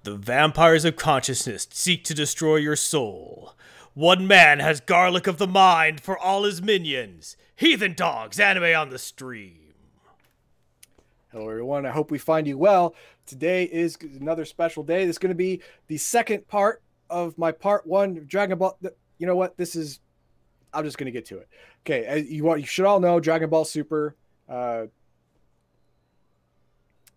[0.04, 3.56] the vampires of consciousness seek to destroy your soul.
[3.96, 7.36] One man has garlic of the mind for all his minions.
[7.56, 9.74] Heathen dogs, anime on the stream.
[11.32, 11.88] Hello, everyone.
[11.88, 12.94] I hope we find you well.
[13.26, 15.06] Today is another special day.
[15.06, 18.78] This is going to be the second part of my part one Dragon Ball.
[19.18, 19.58] You know what?
[19.58, 20.00] This is
[20.74, 21.47] I'm just gonna get to it.
[21.86, 24.15] Okay, as you want you should all know Dragon Ball Super
[24.49, 24.86] uh,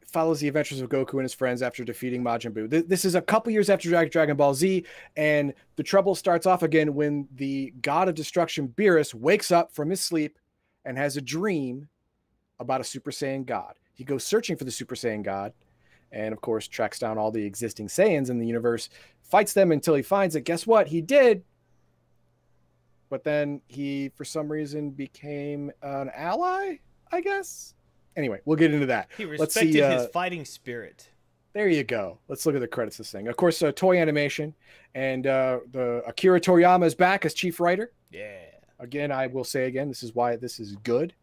[0.06, 2.70] follows the adventures of Goku and his friends after defeating Majin Buu.
[2.70, 4.84] Th- This is a couple years after Drag- Dragon Ball Z,
[5.16, 9.90] and the trouble starts off again when the god of destruction Beerus wakes up from
[9.90, 10.38] his sleep
[10.84, 11.88] and has a dream
[12.60, 13.74] about a Super Saiyan god.
[13.92, 15.52] He goes searching for the Super Saiyan god,
[16.12, 18.88] and of course tracks down all the existing Saiyans in the universe,
[19.22, 20.42] fights them until he finds it.
[20.42, 20.88] Guess what?
[20.88, 21.42] He did.
[23.14, 26.78] But then he, for some reason, became an ally.
[27.12, 27.74] I guess.
[28.16, 29.08] Anyway, we'll get into that.
[29.16, 31.10] He Let's respected see, his uh, fighting spirit.
[31.52, 32.18] There you go.
[32.26, 33.28] Let's look at the credits of this thing.
[33.28, 34.52] Of course, uh, Toei Animation,
[34.96, 37.92] and uh, the Akira Toriyama is back as chief writer.
[38.10, 38.34] Yeah.
[38.80, 41.14] Again, I will say again, this is why this is good.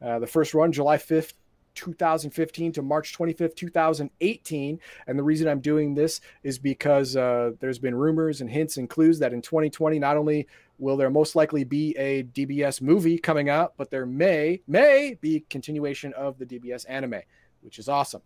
[0.00, 1.32] Uh, the first run, July 5th,
[1.76, 4.80] 2015 to March 25th, 2018.
[5.06, 8.88] And the reason I'm doing this is because uh, there's been rumors and hints and
[8.90, 10.48] clues that in 2020, not only
[10.78, 15.44] will there most likely be a DBS movie coming out, but there may, may be
[15.48, 17.20] continuation of the DBS anime,
[17.62, 18.22] which is awesome.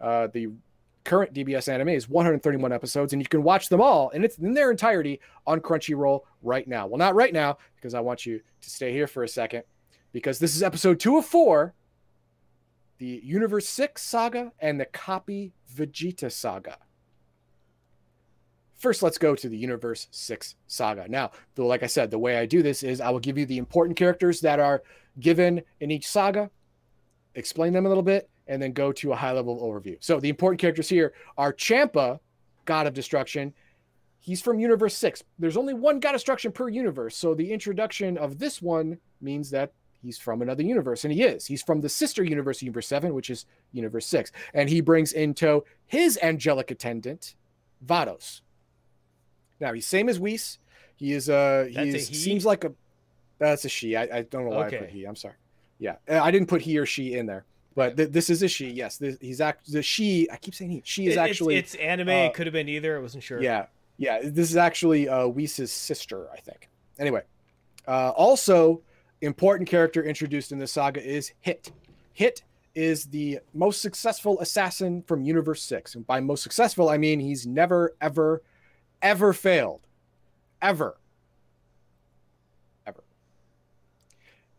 [0.00, 0.48] Uh, the
[1.04, 4.54] current DBS anime is 131 episodes, and you can watch them all and it's in
[4.54, 6.86] their entirety on Crunchyroll right now.
[6.86, 9.64] Well, not right now, because I want you to stay here for a second,
[10.12, 11.74] because this is episode two of four
[12.98, 16.78] the Universe 6 saga and the Copy Vegeta saga.
[18.76, 21.06] First, let's go to the Universe 6 saga.
[21.08, 23.46] Now, though, like I said, the way I do this is I will give you
[23.46, 24.82] the important characters that are
[25.20, 26.50] given in each saga,
[27.34, 29.96] explain them a little bit, and then go to a high level overview.
[30.00, 32.20] So, the important characters here are Champa,
[32.64, 33.54] God of Destruction.
[34.18, 35.22] He's from Universe 6.
[35.38, 37.16] There's only one God of Destruction per universe.
[37.16, 39.72] So, the introduction of this one means that
[40.02, 41.46] he's from another universe, and he is.
[41.46, 44.32] He's from the sister universe, Universe 7, which is Universe 6.
[44.52, 47.34] And he brings in tow his angelic attendant,
[47.84, 48.42] Vados.
[49.64, 50.58] Now, he's same as Whis.
[50.94, 52.14] He is, uh, he is- he?
[52.14, 52.72] seems like a,
[53.38, 53.96] that's a she.
[53.96, 55.06] I, I don't know why I put he.
[55.06, 55.36] I'm sorry.
[55.78, 55.96] Yeah.
[56.06, 58.68] Uh, I didn't put he or she in there, but th- this is a she.
[58.68, 58.98] Yes.
[58.98, 60.82] This, he's act, the she, I keep saying he.
[60.84, 62.10] She is It- actually, it's, anime.
[62.10, 62.98] uh, it could have been either.
[62.98, 63.42] I wasn't sure.
[63.42, 64.20] yeah, yeah.
[64.22, 66.68] This is actually uh, Whis' sister, I think.
[66.98, 67.22] Anyway,
[67.88, 68.82] uh, also
[69.22, 71.72] important character introduced in the saga is Hit.
[72.12, 72.42] Hit
[72.74, 77.46] is the most successful assassin from Universe Six, and by most successful, I mean he's
[77.46, 78.42] never, ever,
[79.04, 79.86] ever failed,
[80.60, 80.96] ever,
[82.86, 83.04] ever.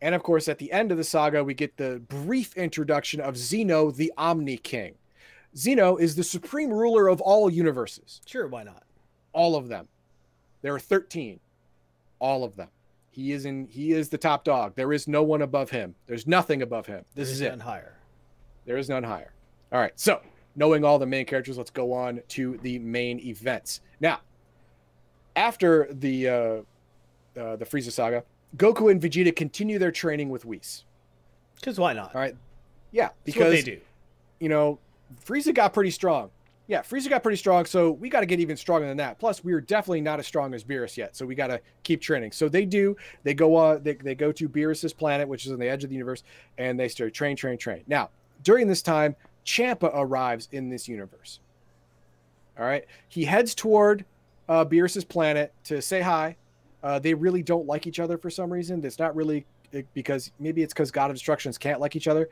[0.00, 3.36] And of course, at the end of the saga, we get the brief introduction of
[3.36, 4.94] Zeno, the Omni King.
[5.54, 8.46] Zeno is the supreme ruler of all universes Sure.
[8.46, 8.84] Why not?
[9.32, 9.88] all of them.
[10.62, 11.40] There are 13.
[12.18, 12.68] All of them.
[13.10, 14.74] He is in he is the top dog.
[14.76, 15.94] There is no one above him.
[16.06, 17.04] There's nothing above him.
[17.14, 17.48] This There's is it.
[17.50, 17.96] none higher.
[18.64, 19.32] There is none higher.
[19.72, 19.92] All right.
[19.98, 20.20] So,
[20.54, 23.80] knowing all the main characters, let's go on to the main events.
[24.00, 24.20] Now,
[25.36, 28.24] after the uh, uh the Frieza saga,
[28.56, 30.84] Goku and Vegeta continue their training with Whis.
[31.54, 32.14] Because why not?
[32.14, 32.34] All right.
[32.92, 33.80] Yeah, because they do.
[34.40, 34.78] you know,
[35.24, 36.30] Frieza got pretty strong.
[36.68, 39.20] Yeah, Frieza got pretty strong, so we got to get even stronger than that.
[39.20, 42.00] Plus, we are definitely not as strong as Beerus yet, so we got to keep
[42.00, 42.32] training.
[42.32, 42.96] So they do.
[43.22, 43.82] They go on.
[43.84, 46.24] They, they go to Beerus's planet, which is on the edge of the universe,
[46.58, 47.84] and they start train, train, train.
[47.86, 48.10] Now,
[48.42, 49.14] during this time,
[49.44, 51.38] Champa arrives in this universe.
[52.58, 54.04] All right, he heads toward
[54.48, 56.36] uh, Beerus's planet to say hi.
[56.82, 58.84] Uh, they really don't like each other for some reason.
[58.84, 59.44] It's not really
[59.74, 62.28] uh, because maybe it's because God of Destructions can't like each other,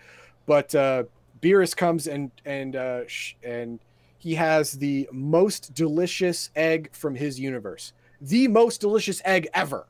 [0.46, 1.04] but uh,
[1.40, 3.02] Beerus comes and and uh,
[3.42, 3.80] and
[4.18, 9.86] he has the most delicious egg from his universe, the most delicious egg ever,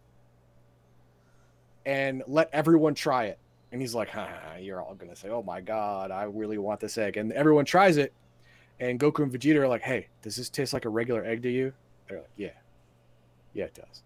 [1.84, 3.38] and let everyone try it.
[3.70, 4.08] And he's like,
[4.60, 7.96] "You're all gonna say, oh my god, I really want this egg." And everyone tries
[7.96, 8.12] it,
[8.80, 11.50] and Goku and Vegeta are like, "Hey, does this taste like a regular egg to
[11.50, 11.72] you?"
[12.14, 12.50] They're like, "Yeah,
[13.54, 14.02] yeah, it does.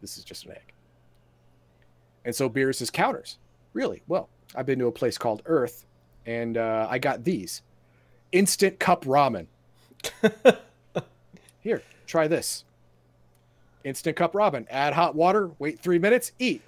[0.00, 0.72] This is just an egg."
[2.24, 3.38] And so Beerus is counters.
[3.74, 4.02] Really?
[4.08, 5.86] Well, I've been to a place called Earth,
[6.26, 7.62] and uh, I got these
[8.32, 9.46] instant cup ramen.
[11.60, 12.64] Here, try this.
[13.84, 14.66] Instant cup ramen.
[14.68, 16.62] Add hot water, wait three minutes, eat.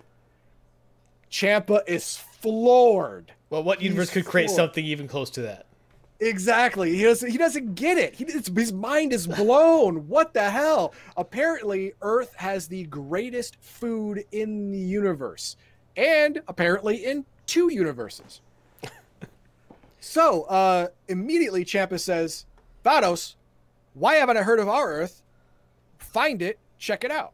[1.31, 3.33] Champa is floored.
[3.51, 4.57] Well, what universe He's could create floored.
[4.57, 5.67] something even close to that?
[6.21, 6.95] Exactly.
[6.97, 7.31] He doesn't.
[7.31, 8.15] He doesn't get it.
[8.15, 10.07] He, his mind is blown.
[10.07, 10.93] what the hell?
[11.17, 15.57] Apparently, Earth has the greatest food in the universe,
[15.97, 18.43] and apparently in two universes.
[20.01, 22.45] so, uh, immediately, Champa says,
[22.85, 23.37] "Vados,
[23.95, 25.23] why haven't I heard of our Earth?
[25.99, 26.59] Find it.
[26.79, 27.33] Check it out."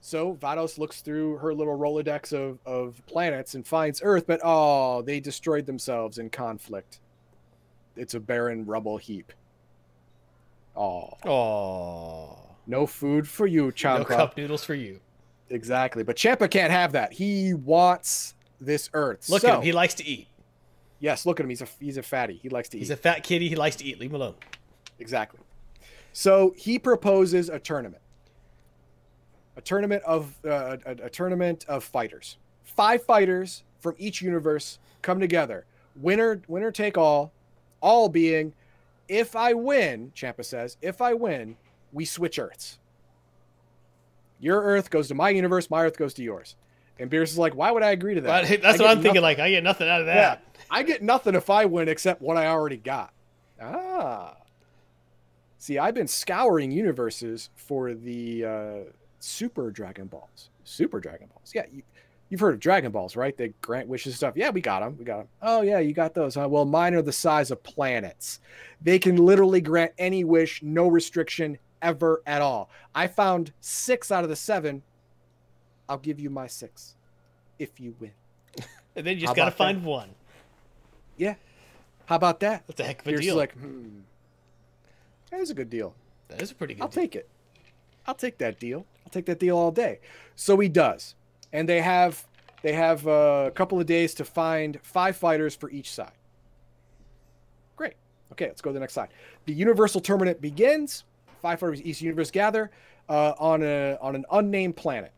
[0.00, 5.00] So Vados looks through her little Rolodex of, of planets and finds Earth, but oh,
[5.00, 7.00] they destroyed themselves in conflict
[7.96, 9.32] it's a barren rubble heap.
[10.76, 14.00] Oh, Oh, no food for you, Champa.
[14.10, 15.00] no cup noodles for you.
[15.50, 16.02] Exactly.
[16.02, 17.12] But Champa can't have that.
[17.12, 19.28] He wants this Earth.
[19.28, 19.62] Look so, at him.
[19.62, 20.26] He likes to eat.
[21.00, 21.50] yes, look at him.
[21.50, 22.38] He's a he's a fatty.
[22.42, 22.92] He likes to He's eat.
[22.94, 23.48] He's a fat kitty.
[23.48, 24.00] He likes to eat.
[24.00, 24.34] Leave him alone.
[24.98, 25.40] Exactly.
[26.12, 28.02] So he proposes a tournament.
[29.56, 32.38] A tournament of uh, a, a tournament of fighters.
[32.64, 35.66] Five fighters from each universe come together.
[35.94, 37.32] Winner winner take all.
[37.84, 38.54] All being,
[39.08, 41.58] if I win, Champa says, if I win,
[41.92, 42.78] we switch Earths.
[44.40, 45.68] Your Earth goes to my universe.
[45.68, 46.56] My Earth goes to yours.
[46.98, 48.44] And Beerus is like, why would I agree to that?
[48.46, 49.20] I That's what I'm thinking.
[49.20, 50.16] Like, I get nothing out of that.
[50.16, 50.62] yeah.
[50.70, 53.12] I get nothing if I win except what I already got.
[53.60, 54.36] Ah.
[55.58, 58.74] See, I've been scouring universes for the uh,
[59.18, 60.48] Super Dragon Balls.
[60.64, 61.52] Super Dragon Balls.
[61.54, 61.82] Yeah, you,
[62.34, 63.36] you've heard of Dragon Balls, right?
[63.36, 64.34] They grant wishes and stuff.
[64.36, 64.96] Yeah, we got them.
[64.98, 65.28] We got them.
[65.40, 66.34] Oh, yeah, you got those.
[66.34, 66.48] Huh?
[66.48, 68.40] Well, mine are the size of planets.
[68.82, 72.70] They can literally grant any wish, no restriction ever at all.
[72.92, 74.82] I found six out of the seven.
[75.88, 76.96] I'll give you my six
[77.60, 78.10] if you win.
[78.96, 79.64] And then you just got to about that?
[79.64, 80.10] find one.
[81.16, 81.34] Yeah.
[82.06, 82.64] How about that?
[82.66, 83.36] That's a heck of a is deal.
[83.36, 84.00] like, hmm,
[85.30, 85.94] that is a good deal.
[86.28, 87.02] that is a pretty good I'll deal.
[87.02, 87.28] take it.
[88.06, 88.86] I'll take that deal.
[89.04, 89.98] I'll take that deal all day.
[90.36, 91.14] So he does,
[91.54, 92.26] and they have
[92.62, 96.12] they have uh, a couple of days to find five fighters for each side.
[97.76, 97.94] Great.
[98.32, 99.08] Okay, let's go to the next slide.
[99.46, 101.04] The Universal Tournament begins.
[101.40, 102.70] Five fighters each universe gather
[103.08, 105.12] uh, on a on an unnamed planet.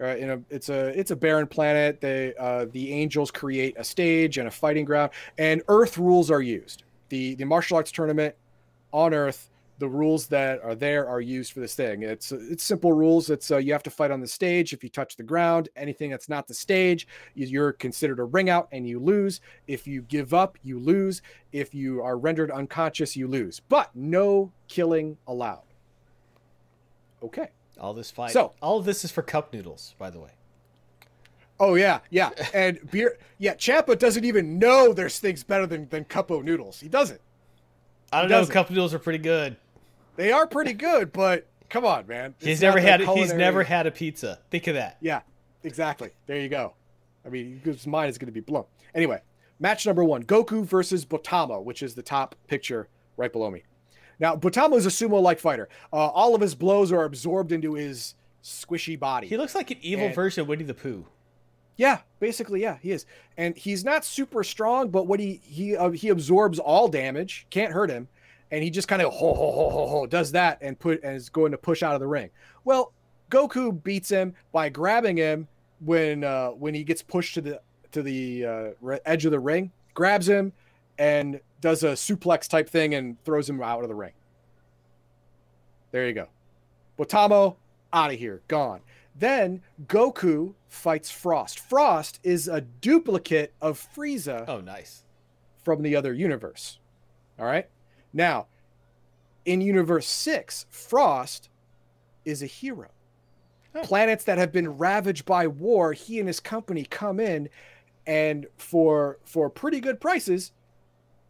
[0.00, 2.00] Uh, in a, it's a it's a barren planet.
[2.00, 6.42] They uh, the angels create a stage and a fighting ground, and Earth rules are
[6.42, 6.84] used.
[7.10, 8.34] the The martial arts tournament
[8.92, 9.48] on Earth,
[9.80, 12.02] the rules that are there are used for this thing.
[12.04, 13.28] It's it's simple rules.
[13.30, 14.72] It's uh, you have to fight on the stage.
[14.72, 18.48] If you touch the ground, anything that's not the stage, you- you're considered a ring
[18.48, 19.40] out and you lose.
[19.66, 21.22] If you give up, you lose.
[21.52, 23.60] If you are rendered unconscious, you lose.
[23.68, 25.64] But no killing allowed.
[27.22, 27.48] Okay.
[27.80, 28.30] All this fight.
[28.32, 30.30] So- all of this is for cup noodles, by the way.
[31.58, 32.30] Oh yeah, yeah.
[32.54, 36.80] And beer yeah, Champa doesn't even know there's things better than than Cupo noodles.
[36.80, 37.20] He doesn't.
[38.12, 38.44] I don't know.
[38.46, 39.56] Cup noodles are pretty good.
[40.20, 42.34] They are pretty good, but come on, man.
[42.40, 43.00] It's He's never had.
[43.00, 44.38] He's never had a pizza.
[44.50, 44.98] Think of that.
[45.00, 45.22] Yeah,
[45.64, 46.10] exactly.
[46.26, 46.74] There you go.
[47.24, 48.66] I mean, his mind is going to be blown.
[48.94, 49.22] Anyway,
[49.58, 53.62] match number one: Goku versus Botamo, which is the top picture right below me.
[54.18, 55.70] Now, Botamo is a sumo-like fighter.
[55.90, 58.14] Uh, all of his blows are absorbed into his
[58.44, 59.26] squishy body.
[59.26, 61.06] He looks like an evil And- version of Winnie the Pooh.
[61.78, 63.06] Yeah, basically, yeah, he is,
[63.38, 67.72] and he's not super strong, but what he he uh, he absorbs all damage, can't
[67.72, 68.08] hurt him,
[68.50, 71.14] and he just kind of ho ho ho ho ho does that and put and
[71.16, 72.30] is going to push out of the ring.
[72.64, 72.92] Well,
[73.30, 75.46] Goku beats him by grabbing him
[75.80, 77.60] when uh, when he gets pushed to the
[77.92, 80.52] to the uh, re- edge of the ring, grabs him,
[80.98, 84.12] and does a suplex type thing and throws him out of the ring.
[85.92, 86.28] There you go,
[86.98, 87.56] Botamo
[87.92, 88.80] out of here, gone.
[89.16, 91.58] Then Goku fights Frost.
[91.58, 95.04] Frost is a duplicate of Frieza Oh, nice.
[95.64, 96.78] from the other universe.
[97.38, 97.68] All right.
[98.12, 98.46] Now,
[99.44, 101.48] in Universe 6, Frost
[102.24, 102.88] is a hero.
[103.74, 103.82] Oh.
[103.82, 107.48] Planets that have been ravaged by war, he and his company come in
[108.06, 110.52] and for for pretty good prices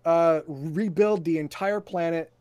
[0.05, 2.33] uh rebuild the entire planet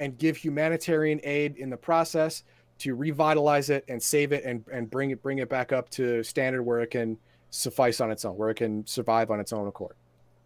[0.00, 2.42] and give humanitarian aid in the process
[2.78, 6.22] to revitalize it and save it and, and bring it bring it back up to
[6.22, 7.16] standard where it can
[7.50, 9.94] suffice on its own, where it can survive on its own accord.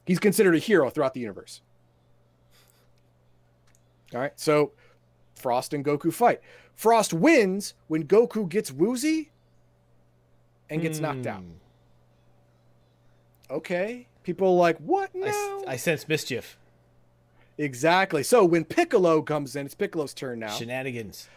[0.06, 1.62] He's considered a hero throughout the universe.
[4.14, 4.72] All right, so
[5.36, 6.40] Frost and Goku fight.
[6.74, 9.30] Frost wins when Goku gets woozy
[10.68, 11.40] and gets knocked out.
[11.42, 11.50] Hmm.
[13.50, 15.10] Okay, people are like, what?
[15.14, 15.26] I, No.
[15.26, 16.56] s- I sense mischief.
[17.58, 18.22] exactly.
[18.22, 20.50] So when Piccolo comes in, it's Piccolo's turn now.
[20.50, 21.28] Shenanigans.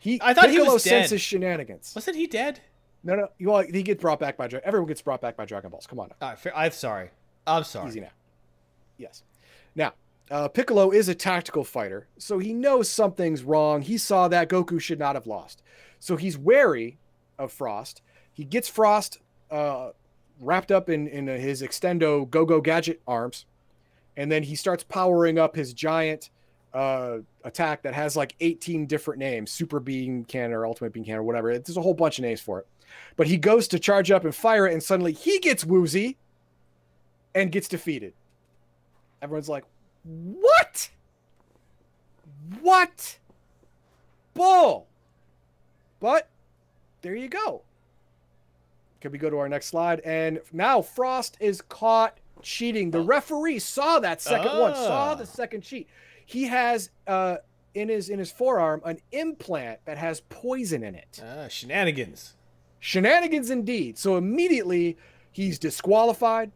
[0.00, 1.02] He, I thought he Piccolo was dead.
[1.02, 1.92] senses shenanigans.
[1.94, 2.60] Wasn't he dead?
[3.04, 3.28] No, no.
[3.38, 5.86] You well, he gets brought back by everyone gets brought back by Dragon Balls.
[5.86, 6.14] Come on, now.
[6.22, 7.10] All right, fair, I'm sorry.
[7.46, 7.88] I'm sorry.
[7.88, 8.10] easy now.
[8.98, 9.22] Yes.
[9.74, 9.92] Now,
[10.30, 13.82] uh, Piccolo is a tactical fighter, so he knows something's wrong.
[13.82, 15.62] He saw that Goku should not have lost,
[15.98, 16.98] so he's wary
[17.38, 18.02] of Frost.
[18.32, 19.18] He gets Frost
[19.50, 19.90] uh,
[20.40, 23.46] wrapped up in in his extendo Go Go Gadget arms,
[24.16, 26.30] and then he starts powering up his giant
[26.72, 31.20] uh, attack that has like 18 different names super beam cannon or ultimate beam cannon
[31.20, 32.66] or whatever there's a whole bunch of names for it
[33.16, 36.16] but he goes to charge up and fire it and suddenly he gets woozy
[37.34, 38.12] and gets defeated
[39.20, 39.64] everyone's like
[40.04, 40.90] what
[42.60, 43.18] what
[44.34, 44.86] bull
[46.00, 46.28] but
[47.02, 47.62] there you go
[49.00, 53.58] can we go to our next slide and now frost is caught cheating the referee
[53.58, 55.14] saw that second one saw Ah.
[55.14, 55.86] the second cheat
[56.24, 57.36] he has uh
[57.74, 61.22] in his in his forearm an implant that has poison in it.
[61.24, 62.34] Ah, shenanigans.
[62.80, 63.96] Shenanigans indeed.
[63.96, 64.96] So immediately
[65.30, 66.50] he's disqualified,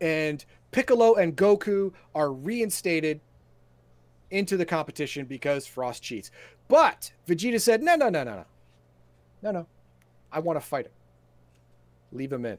[0.00, 0.44] and
[0.74, 3.20] Piccolo and Goku are reinstated
[4.32, 6.32] into the competition because Frost cheats.
[6.66, 8.44] But Vegeta said, "No, no, no, no, no,
[9.40, 9.66] no, no.
[10.32, 10.92] I want to fight him.
[12.10, 12.58] Leave him in.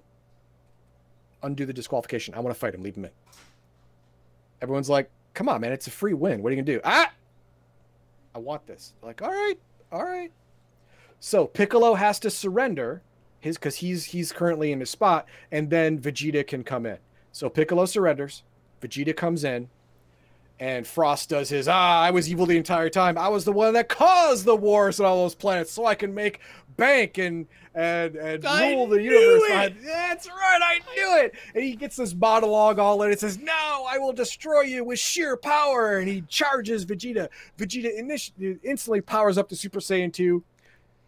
[1.44, 2.34] Undo the disqualification.
[2.36, 2.84] I want to fight him.
[2.84, 3.12] Leave him in."
[4.62, 5.74] Everyone's like, "Come on, man!
[5.74, 6.42] It's a free win.
[6.42, 7.12] What are you gonna do?" Ah,
[8.34, 8.94] I want this.
[9.02, 9.60] Like, all right,
[9.92, 10.32] all right.
[11.20, 13.02] So Piccolo has to surrender
[13.42, 17.00] his because he's he's currently in his spot, and then Vegeta can come in.
[17.36, 18.44] So Piccolo surrenders.
[18.82, 19.68] Vegeta comes in,
[20.58, 23.18] and Frost does his ah, I was evil the entire time.
[23.18, 26.14] I was the one that caused the wars on all those planets, so I can
[26.14, 26.40] make
[26.78, 29.42] bank and and and I rule the universe.
[29.50, 29.52] it!
[29.54, 31.34] I- That's right, I knew it.
[31.54, 33.12] And he gets this monologue all in.
[33.12, 37.28] It says, "No, I will destroy you with sheer power." And he charges Vegeta.
[37.58, 40.42] Vegeta init- instantly powers up to Super Saiyan 2,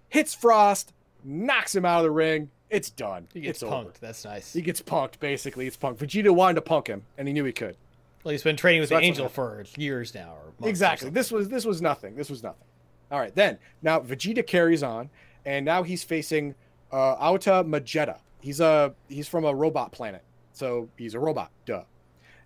[0.10, 0.92] hits Frost,
[1.24, 2.50] knocks him out of the ring.
[2.70, 3.28] It's done.
[3.34, 3.80] He gets it's punked.
[3.86, 3.94] over.
[4.00, 4.54] That's nice.
[4.54, 5.20] He gets punked.
[5.20, 5.98] Basically, it's punked.
[5.98, 7.78] Vegeta wanted to punk him, and he knew he could.
[8.24, 10.32] well, he's been training with So the Angel for years now.
[10.34, 11.10] Or months or Exactly.
[11.10, 12.16] This was this was nothing.
[12.16, 12.66] This was nothing.
[13.10, 15.10] All right, then now Vegeta carries on,
[15.46, 16.56] and now he's facing
[16.92, 18.18] uh, Auta Magetta.
[18.42, 21.52] He's a he's from a robot planet, so he's a robot.
[21.66, 21.84] Duh.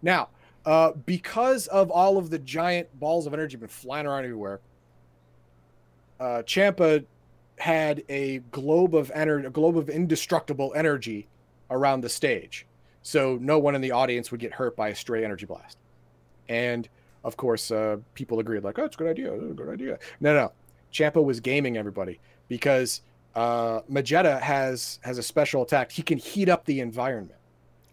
[0.04, 0.30] Now,
[0.66, 4.60] uh, because of all of the giant balls of energy been flying around everywhere,
[6.20, 7.04] uh, Champa
[7.62, 11.28] had a globe of energy, a globe of indestructible energy
[11.70, 12.66] around the stage,
[13.04, 15.78] so no one in the audience would get hurt by a stray energy blast.
[16.50, 16.90] And
[17.24, 19.32] of course, uh, people agreed, like, "Oh, it's a good idea.
[19.34, 20.52] It's a good idea." No, no,
[20.92, 23.02] Champa was gaming everybody because
[23.36, 25.92] uh, Magetta has has a special attack.
[25.92, 27.40] He can heat up the environment,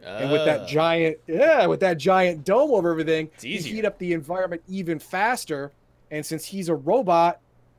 [0.03, 0.45] and with Ah.
[0.47, 4.99] that giant, yeah, with that giant dome over everything, he heat up the environment even
[4.99, 5.73] faster.
[6.11, 7.39] And since he's a robot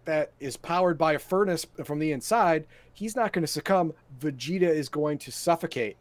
[0.10, 3.93] that is powered by a furnace from the inside, he's not going to succumb.
[4.20, 5.97] Vegeta is going to suffocate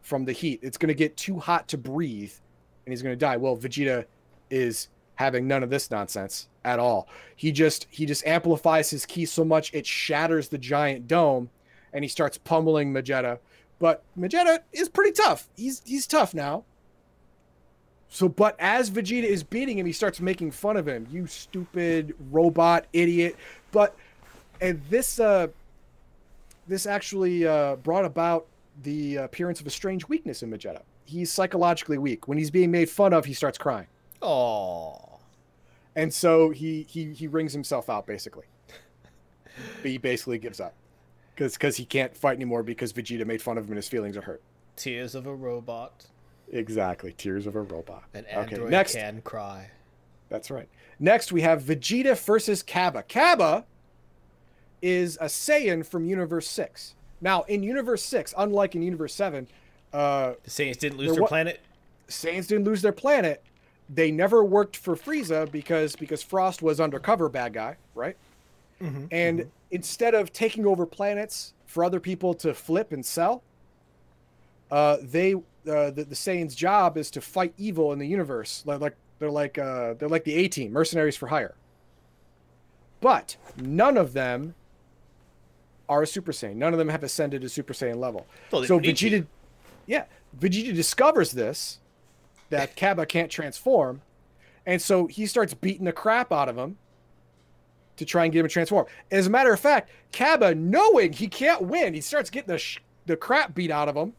[0.00, 0.58] from the heat.
[0.62, 2.32] It's going to get too hot to breathe,
[2.86, 3.36] and he's going to die.
[3.36, 4.06] Well, Vegeta
[4.48, 7.08] is having none of this nonsense at all.
[7.36, 11.50] He just he just amplifies his ki so much it shatters the giant dome,
[11.92, 13.38] and he starts pummeling Magetta.
[13.78, 15.46] But Magetta is pretty tough.
[15.58, 16.64] He's he's tough now.
[18.10, 21.06] So, but as Vegeta is beating him, he starts making fun of him.
[21.10, 23.36] You stupid robot idiot.
[23.70, 23.94] But
[24.60, 25.48] and this uh
[26.66, 28.46] this actually uh, brought about
[28.82, 30.82] the appearance of a strange weakness in Magetta.
[31.06, 32.28] He's psychologically weak.
[32.28, 33.86] When he's being made fun of, he starts crying,
[34.20, 35.18] Oh.
[35.96, 38.44] and so he he he wrings himself out basically.
[39.82, 40.74] he basically gives up
[41.34, 44.16] because because he can't fight anymore because Vegeta made fun of him and his feelings
[44.16, 44.42] are hurt.
[44.76, 46.06] Tears of a robot.
[46.52, 48.04] Exactly, tears of a robot.
[48.14, 48.94] An Okay, android next.
[48.94, 49.70] can cry.
[50.28, 50.68] That's right.
[50.98, 53.02] Next, we have Vegeta versus Kaba.
[53.02, 53.64] Kaba
[54.82, 56.94] is a Saiyan from Universe 6.
[57.20, 59.48] Now, in Universe 6, unlike in Universe 7,
[59.92, 61.60] uh, The Saiyans didn't lose their wa- planet.
[62.08, 63.42] Saiyans didn't lose their planet.
[63.90, 68.16] They never worked for Frieza because because Frost was undercover bad guy, right?
[69.10, 73.42] And instead of taking over planets for other people to flip and sell,
[74.70, 78.62] uh, they uh, the, the Saiyans' job is to fight evil in the universe.
[78.66, 81.54] Like, like they're like uh, they're like the A Team, mercenaries for hire.
[83.00, 84.54] But none of them
[85.88, 86.56] are a Super Saiyan.
[86.56, 88.26] None of them have ascended to Super Saiyan level.
[88.50, 89.10] Well, so don't need to.
[89.10, 89.26] Vegeta,
[89.86, 90.04] yeah,
[90.38, 91.78] Vegeta discovers this
[92.50, 94.02] that Kaba can't transform,
[94.66, 96.76] and so he starts beating the crap out of him
[97.96, 98.86] to try and get him to transform.
[99.10, 102.78] As a matter of fact, Kaba, knowing he can't win, he starts getting the sh-
[103.06, 104.12] the crap beat out of him.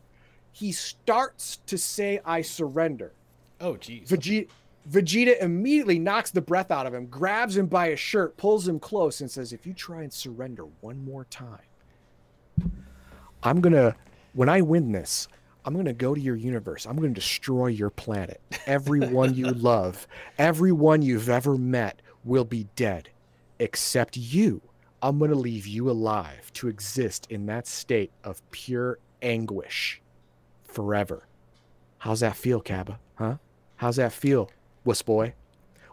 [0.52, 3.14] He starts to say, "I surrender."
[3.62, 4.08] Oh, jeez.
[4.08, 4.48] Vegeta,
[4.90, 8.80] Vegeta immediately knocks the breath out of him, grabs him by his shirt, pulls him
[8.80, 11.60] close, and says, If you try and surrender one more time,
[13.44, 13.96] I'm going to,
[14.34, 15.28] when I win this,
[15.66, 16.86] I'm going to go to your universe.
[16.86, 18.42] I'm going to destroy your planet.
[18.66, 23.10] Everyone you love, everyone you've ever met will be dead,
[23.60, 24.62] except you.
[25.02, 30.02] I'm going to leave you alive to exist in that state of pure anguish
[30.70, 31.24] forever.
[32.00, 33.00] How's that feel, Kaba?
[33.16, 33.36] Huh?
[33.78, 34.50] How's that feel,
[34.86, 35.34] wuss boy?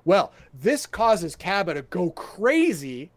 [0.04, 3.10] Well, this causes Kaba to go crazy,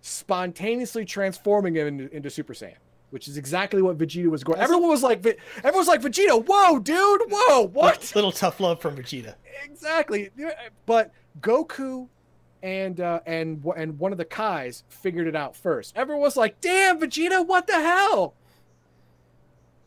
[0.00, 2.74] spontaneously transforming him into, into Super Saiyan,
[3.10, 4.58] which is exactly what Vegeta was going.
[4.58, 5.24] Everyone was like,
[5.58, 8.12] everyone was like, Vegeta, whoa, dude, whoa, what?
[8.14, 9.34] Little tough love from Vegeta.
[9.64, 10.30] exactly.
[10.86, 12.08] But Goku
[12.62, 15.96] and uh, and and one of the Kais figured it out first.
[15.96, 18.34] Everyone was like, "Damn, Vegeta, what the hell?"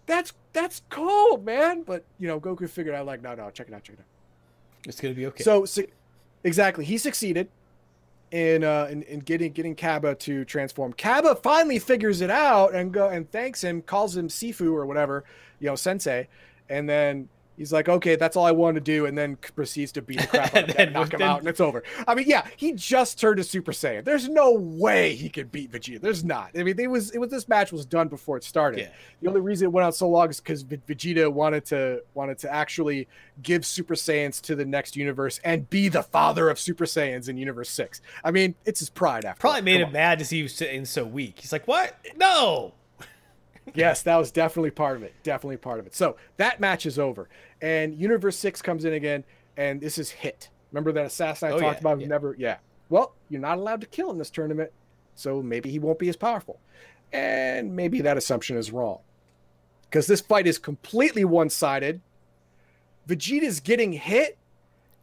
[0.10, 1.84] That's that's cold, man.
[1.84, 4.88] But you know, Goku figured out like, no, no, check it out, check it out.
[4.88, 5.43] It's gonna be okay.
[5.43, 5.84] So, so
[6.43, 6.84] exactly.
[6.84, 7.47] He succeeded
[8.32, 10.93] in uh in, in getting getting Cabba to transform.
[10.93, 15.26] Cabba finally figures it out and go and thanks him, calls him Sifu or whatever,
[15.60, 16.28] you know, sensei,
[16.70, 17.30] and then
[17.60, 20.28] he's like, okay, that's all I want to do, and then proceeds to beat the
[20.28, 21.84] crap out of him, knock him out, and it's over.
[22.07, 24.03] I mean, yeah, he just turned a Super Saiyan.
[24.05, 26.01] There's no way he could beat Vegeta.
[26.01, 26.49] There's not.
[26.57, 28.80] I mean, it was it was this match was done before it started.
[28.80, 28.89] Yeah.
[29.22, 32.51] The only reason it went on so long is because Vegeta wanted to wanted to
[32.51, 33.07] actually
[33.43, 37.38] give Super Saiyans to the next universe and be the father of Super Saiyans in
[37.38, 38.01] Universe Six.
[38.24, 39.26] I mean, it's his pride.
[39.26, 39.66] After Probably all.
[39.66, 39.93] made Come him on.
[39.93, 41.39] mad to see sitting so weak.
[41.39, 41.95] He's like, "What?
[42.16, 42.74] No!"
[43.76, 45.13] Yes, that was definitely part of it.
[45.24, 45.95] Definitely part of it.
[45.95, 47.30] So that match is over,
[47.61, 49.24] and Universe Six comes in again,
[49.57, 50.49] and this is Hit.
[50.72, 51.99] Remember that assassin I Oh, talked yeah, about?
[52.01, 52.07] yeah.
[52.07, 52.57] Never, yeah.
[52.89, 54.72] Well, you're not allowed to kill in this tournament,
[55.15, 56.59] so maybe he won't be as powerful,
[57.11, 58.99] and maybe that assumption is wrong,
[59.89, 62.01] because this fight is completely one-sided.
[63.07, 64.38] Vegeta's getting hit,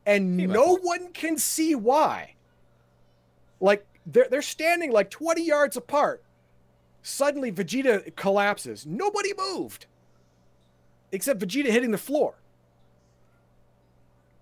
[0.04, 2.34] and Hey, no one can see why.
[3.60, 6.22] Like they're they're standing like 20 yards apart.
[7.08, 8.84] Suddenly, Vegeta collapses.
[8.84, 9.86] Nobody moved,
[11.12, 12.34] except Vegeta hitting the floor.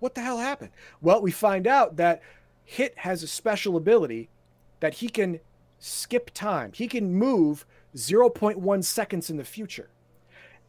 [0.01, 0.71] What the hell happened?
[1.03, 2.23] Well, we find out that
[2.65, 4.31] Hit has a special ability
[4.81, 5.41] that he can
[5.79, 6.73] skip time.
[6.73, 9.91] He can move 0.1 seconds in the future.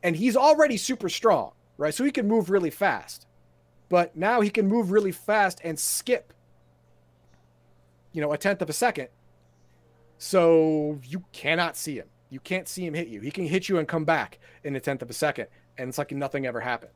[0.04, 1.94] And he's already super strong, right?
[1.94, 3.26] So he can move really fast.
[3.88, 6.34] But now he can move really fast and skip,
[8.12, 9.08] you know, a tenth of a second.
[10.18, 12.08] So you cannot see him.
[12.30, 13.22] You can't see him hit you.
[13.22, 15.48] He can hit you and come back in a tenth of a second.
[15.78, 16.92] And it's like nothing ever happened.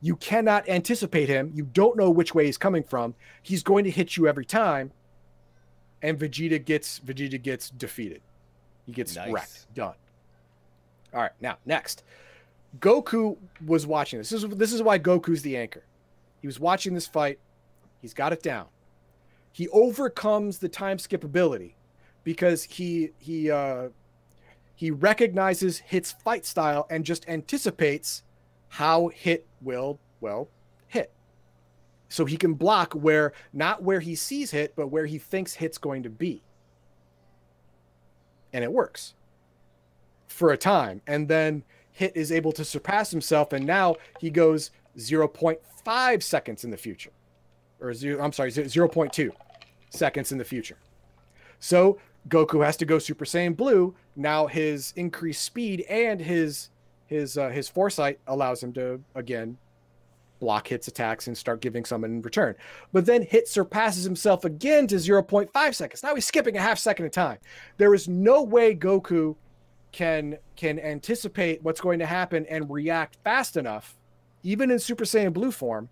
[0.00, 1.50] You cannot anticipate him.
[1.54, 3.14] You don't know which way he's coming from.
[3.42, 4.92] He's going to hit you every time.
[6.02, 8.20] And Vegeta gets Vegeta gets defeated.
[8.84, 9.32] He gets Nice.
[9.32, 9.74] wrecked.
[9.74, 9.94] Done.
[11.14, 12.02] All right, now next.
[12.80, 14.28] Goku was watching this.
[14.30, 15.84] This is this is why Goku's the anchor.
[16.42, 17.38] He was watching this fight.
[18.02, 18.66] He's got it down.
[19.52, 21.76] He overcomes the time skip ability
[22.24, 23.88] because he he uh
[24.74, 28.22] he recognizes Hit's fight style and just anticipates
[28.68, 30.48] how Hit will well
[30.88, 31.12] hit.
[32.08, 35.78] So he can block where not where he sees Hit, but where he thinks Hit's
[35.78, 36.42] going to be.
[38.52, 39.14] And it works
[40.26, 41.02] for a time.
[41.06, 41.62] And then
[41.92, 47.12] Hit is able to surpass himself, and now he goes 0.5 seconds in the future.
[47.80, 49.30] Or zero, I'm sorry, 0.2
[49.90, 50.78] seconds in the future.
[51.60, 51.98] So
[52.28, 53.94] Goku has to go Super Saiyan Blue.
[54.16, 56.70] Now his increased speed and his
[57.06, 59.58] his uh, his foresight allows him to again
[60.40, 62.54] block hits attacks and start giving some in return.
[62.92, 66.02] But then Hit surpasses himself again to 0.5 seconds.
[66.02, 67.38] Now he's skipping a half second of time.
[67.78, 69.36] There is no way Goku
[69.92, 73.96] can can anticipate what's going to happen and react fast enough,
[74.42, 75.88] even in Super Saiyan Blue form,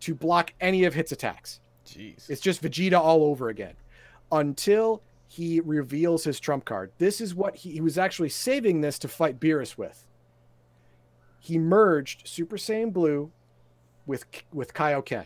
[0.00, 1.60] to block any of Hit's attacks.
[1.86, 2.30] Jeez.
[2.30, 3.74] It's just Vegeta all over again
[4.30, 5.02] until
[5.32, 6.92] he reveals his trump card.
[6.98, 10.04] This is what he, he was actually saving this to fight Beerus with.
[11.40, 13.32] He merged Super Saiyan Blue
[14.04, 15.24] with with Kaioken.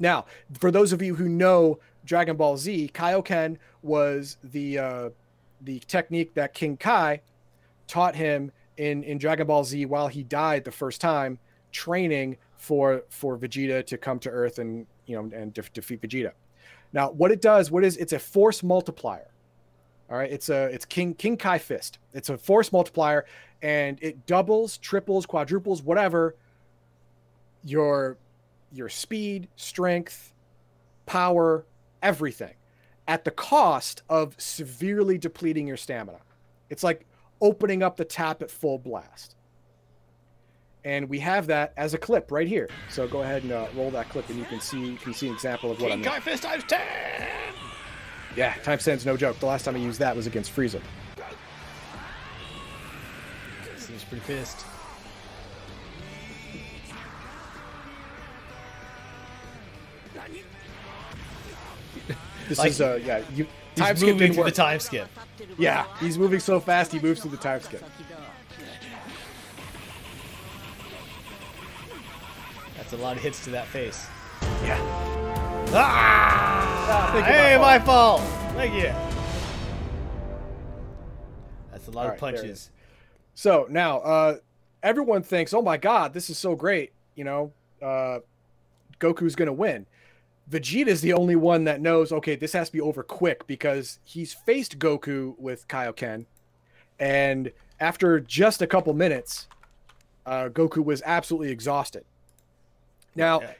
[0.00, 0.26] Now,
[0.58, 5.10] for those of you who know Dragon Ball Z, Kaioken was the uh,
[5.60, 7.20] the technique that King Kai
[7.86, 11.38] taught him in in Dragon Ball Z while he died the first time,
[11.70, 16.32] training for for Vegeta to come to Earth and you know and def- defeat Vegeta.
[16.92, 19.30] Now, what it does, what is it's a force multiplier.
[20.10, 21.98] All right, it's a it's King King Kai Fist.
[22.14, 23.26] It's a force multiplier,
[23.60, 26.34] and it doubles, triples, quadruples, whatever
[27.62, 28.16] your
[28.72, 30.32] your speed, strength,
[31.06, 31.66] power,
[32.02, 32.54] everything,
[33.06, 36.20] at the cost of severely depleting your stamina.
[36.70, 37.06] It's like
[37.40, 39.36] opening up the tap at full blast.
[40.88, 42.66] And we have that as a clip right here.
[42.88, 45.28] So go ahead and uh, roll that clip, and you can see you can see
[45.28, 46.08] an example of what I King mean.
[46.08, 46.80] Kai Fist times ten.
[48.34, 49.38] Yeah, time stands no joke.
[49.38, 50.80] The last time I used that was against Frieza.
[53.76, 54.64] Seems pretty pissed.
[62.48, 65.08] This Like, is uh yeah, you He's time skip moving through the time skip.
[65.58, 67.84] Yeah, he's moving so fast he moves through the time skip.
[72.88, 74.06] That's a lot of hits to that face.
[74.62, 74.78] Yeah.
[75.74, 77.14] Ah!
[77.14, 78.22] you, hey, my my fault.
[78.54, 78.94] Thank you.
[81.70, 82.70] That's a lot All of right, punches.
[83.34, 84.36] So now uh
[84.82, 88.20] everyone thinks, "Oh my god, this is so great." You know, uh
[88.98, 89.84] Goku's going to win.
[90.50, 94.32] Vegeta's the only one that knows, okay, this has to be over quick because he's
[94.32, 96.24] faced Goku with Kaioken.
[96.98, 99.46] And after just a couple minutes,
[100.24, 102.06] uh, Goku was absolutely exhausted.
[103.18, 103.52] Now, Yeah.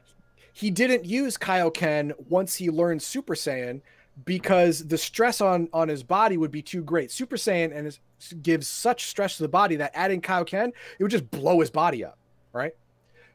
[0.52, 3.82] he didn't use Kaioken once he learned Super Saiyan
[4.24, 7.10] because the stress on on his body would be too great.
[7.10, 8.00] Super Saiyan and his,
[8.42, 12.04] gives such stress to the body that adding Kaioken it would just blow his body
[12.04, 12.18] up,
[12.52, 12.74] right?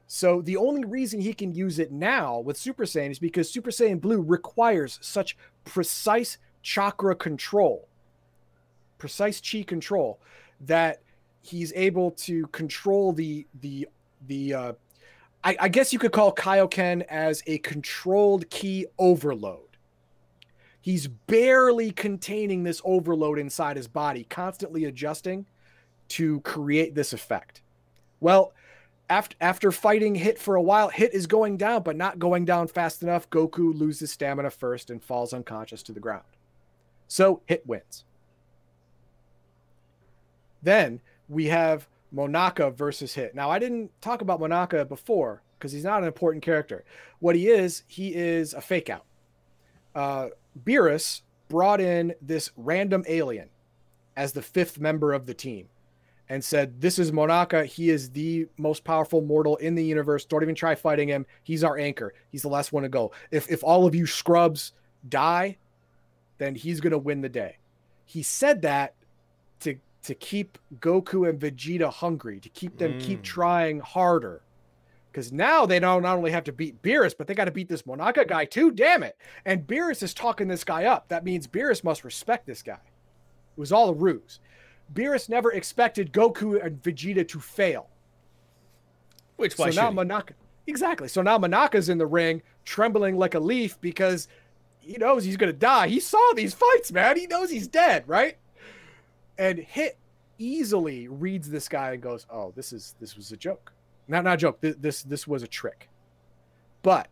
[0.08, 3.72] So the only reason he can use it now with Super Saiyan is because Super
[3.72, 7.88] Saiyan Blue requires such precise chakra control,
[8.98, 10.20] precise chi control
[10.60, 11.02] that
[11.42, 13.88] he's able to control the the
[14.28, 14.74] the uh,
[15.44, 19.60] I, I guess you could call Kaioken as a controlled ki overload.
[20.82, 25.46] He's barely containing this overload inside his body, constantly adjusting
[26.10, 27.62] to create this effect.
[28.20, 28.54] Well,
[29.10, 32.68] after after fighting Hit for a while, Hit is going down, but not going down
[32.68, 33.30] fast enough.
[33.30, 36.24] Goku loses stamina first and falls unconscious to the ground.
[37.08, 38.06] So Hit wins.
[40.62, 43.36] Then we have Monaka versus Hit.
[43.36, 46.84] Now, I didn't talk about Monaka before because he's not an important character.
[47.20, 49.06] What he is, he is a fake out.
[49.96, 50.30] Uh,
[50.64, 53.50] Beerus brought in this random alien
[54.16, 55.68] as the fifth member of the team
[56.30, 57.66] and said, This is Monaka.
[57.66, 60.26] He is the most powerful mortal in the universe.
[60.26, 61.26] Don't even try fighting him.
[61.44, 62.14] He's our anchor.
[62.30, 63.12] He's the last one to go.
[63.32, 64.74] If, if all of you scrubs
[65.08, 65.58] die,
[66.38, 67.58] then he's going to win the day.
[68.06, 68.96] He said that
[70.04, 73.00] to keep Goku and Vegeta hungry, to keep them mm.
[73.02, 74.42] keep trying harder.
[75.12, 77.70] Because now they don't not only have to beat Beerus, but they got to beat
[77.70, 78.72] this Monaka guy too.
[78.72, 79.18] Damn it!
[79.46, 81.08] And Beerus is talking this guy up.
[81.10, 82.74] That means Beerus must respect this guy.
[82.74, 84.40] It was all a ruse.
[84.94, 87.90] Beerus never expected Goku and Vegeta to fail.
[89.38, 90.32] Which why so now Monaka
[90.66, 91.08] exactly.
[91.08, 94.28] So now Monaka's in the ring, trembling like a leaf because
[94.80, 95.90] he knows he's gonna die.
[95.90, 97.18] He saw these fights, man.
[97.18, 98.38] He knows he's dead, right?
[99.38, 99.98] And hit
[100.38, 103.74] easily reads this guy and goes, "Oh, this is this was a joke,
[104.08, 104.62] not not a joke.
[104.62, 105.90] This this, this was a trick."
[106.82, 107.08] But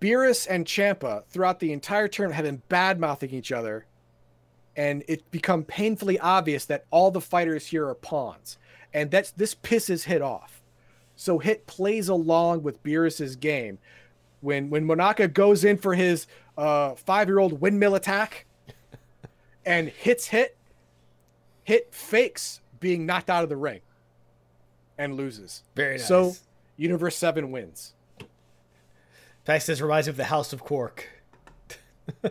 [0.00, 3.86] Beerus and Champa throughout the entire term have been bad mouthing each other,
[4.76, 8.58] and it become painfully obvious that all the fighters here are pawns,
[8.92, 10.62] and that's this pisses Hit off.
[11.16, 13.78] So Hit plays along with Beerus's game.
[14.40, 18.46] When when Monaka goes in for his uh, five year old windmill attack
[19.64, 20.56] and hits hit,
[21.64, 23.80] hit fakes being knocked out of the ring
[24.98, 25.62] and loses.
[25.74, 26.06] Very nice.
[26.08, 26.34] So
[26.76, 27.94] Universe 7 wins.
[29.44, 31.08] Fact says reminds me of the House of Quark.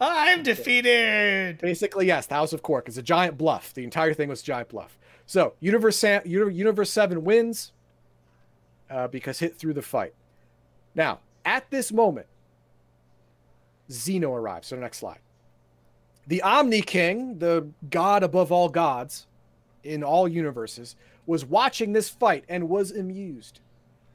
[0.00, 1.58] I'm defeated.
[1.58, 3.74] Basically, yes, the House of Quark is a giant bluff.
[3.74, 4.98] The entire thing was giant bluff.
[5.26, 7.72] So Universe Universe Seven wins
[8.88, 10.14] uh, because hit through the fight.
[10.94, 12.26] Now, at this moment,
[13.90, 14.68] Zeno arrives.
[14.68, 15.20] So next slide
[16.30, 19.26] the Omni King, the god above all gods
[19.82, 20.94] in all universes,
[21.26, 23.58] was watching this fight and was amused.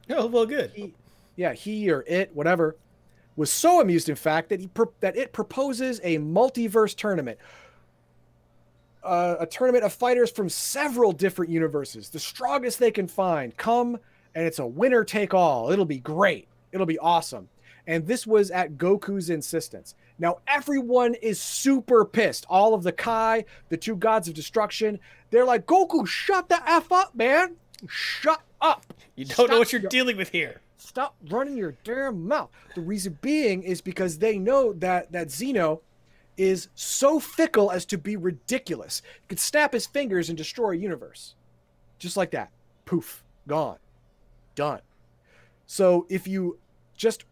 [0.08, 0.70] Oh, well, good.
[0.74, 0.94] He,
[1.36, 2.74] yeah, he or it, whatever,
[3.36, 7.38] was so amused, in fact, that he that it proposes a multiverse tournament,
[9.04, 13.54] uh, a tournament of fighters from several different universes, the strongest they can find.
[13.58, 13.98] Come,
[14.34, 15.70] and it's a winner take all.
[15.70, 16.48] It'll be great.
[16.72, 17.50] It'll be awesome.
[17.86, 19.94] And this was at Goku's insistence.
[20.18, 22.46] Now, everyone is super pissed.
[22.48, 24.98] All of the Kai, the two gods of destruction,
[25.30, 27.56] they're like, Goku, shut the F up, man.
[27.88, 28.92] Shut up.
[29.14, 30.60] You don't Stop know what you're your, dealing with here.
[30.78, 32.50] Stop running your damn mouth.
[32.74, 35.82] The reason being is because they know that, that Zeno
[36.36, 39.02] is so fickle as to be ridiculous.
[39.22, 41.34] He could snap his fingers and destroy a universe.
[41.98, 42.50] Just like that.
[42.84, 43.22] Poof.
[43.46, 43.78] Gone.
[44.54, 44.80] Done.
[45.66, 46.58] So if you
[46.96, 47.24] just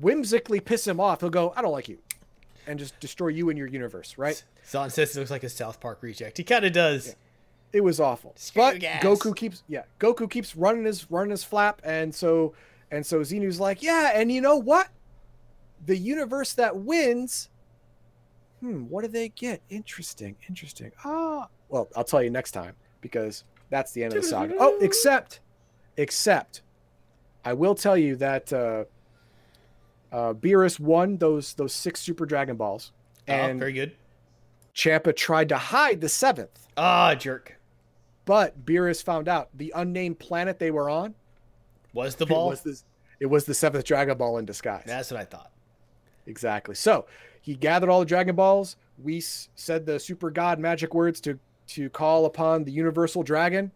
[0.00, 1.98] whimsically piss him off, he'll go, I don't like you
[2.66, 4.42] and just destroy you and your universe, right?
[4.66, 6.36] Zon says it looks like a South Park reject.
[6.36, 7.08] He kind of does.
[7.08, 7.14] Yeah.
[7.72, 8.32] It was awful.
[8.36, 9.02] Screw but gas.
[9.02, 12.54] Goku keeps yeah, Goku keeps running his running his flap and so
[12.90, 14.88] and so Zeno's like, "Yeah, and you know what?
[15.86, 17.48] The universe that wins
[18.60, 19.62] Hmm, what do they get?
[19.70, 20.92] Interesting, interesting.
[21.04, 24.54] Ah, well, I'll tell you next time because that's the end of the saga.
[24.58, 25.40] Oh, except
[25.96, 26.62] except
[27.44, 28.84] I will tell you that uh
[30.12, 32.92] uh, Beerus won those those six Super Dragon Balls,
[33.28, 33.92] oh, and oh, very good.
[34.72, 36.66] Champa tried to hide the seventh.
[36.76, 37.58] Ah, jerk!
[38.24, 41.14] But Beerus found out the unnamed planet they were on
[41.92, 42.48] was the ball.
[42.48, 42.80] It was the,
[43.20, 44.84] it was the seventh Dragon Ball in disguise.
[44.86, 45.50] That's what I thought.
[46.26, 46.74] Exactly.
[46.74, 47.06] So
[47.40, 48.76] he gathered all the Dragon Balls.
[48.98, 51.38] Whis said the Super God magic words to
[51.68, 53.70] to call upon the Universal Dragon,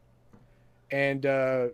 [0.90, 1.66] and uh,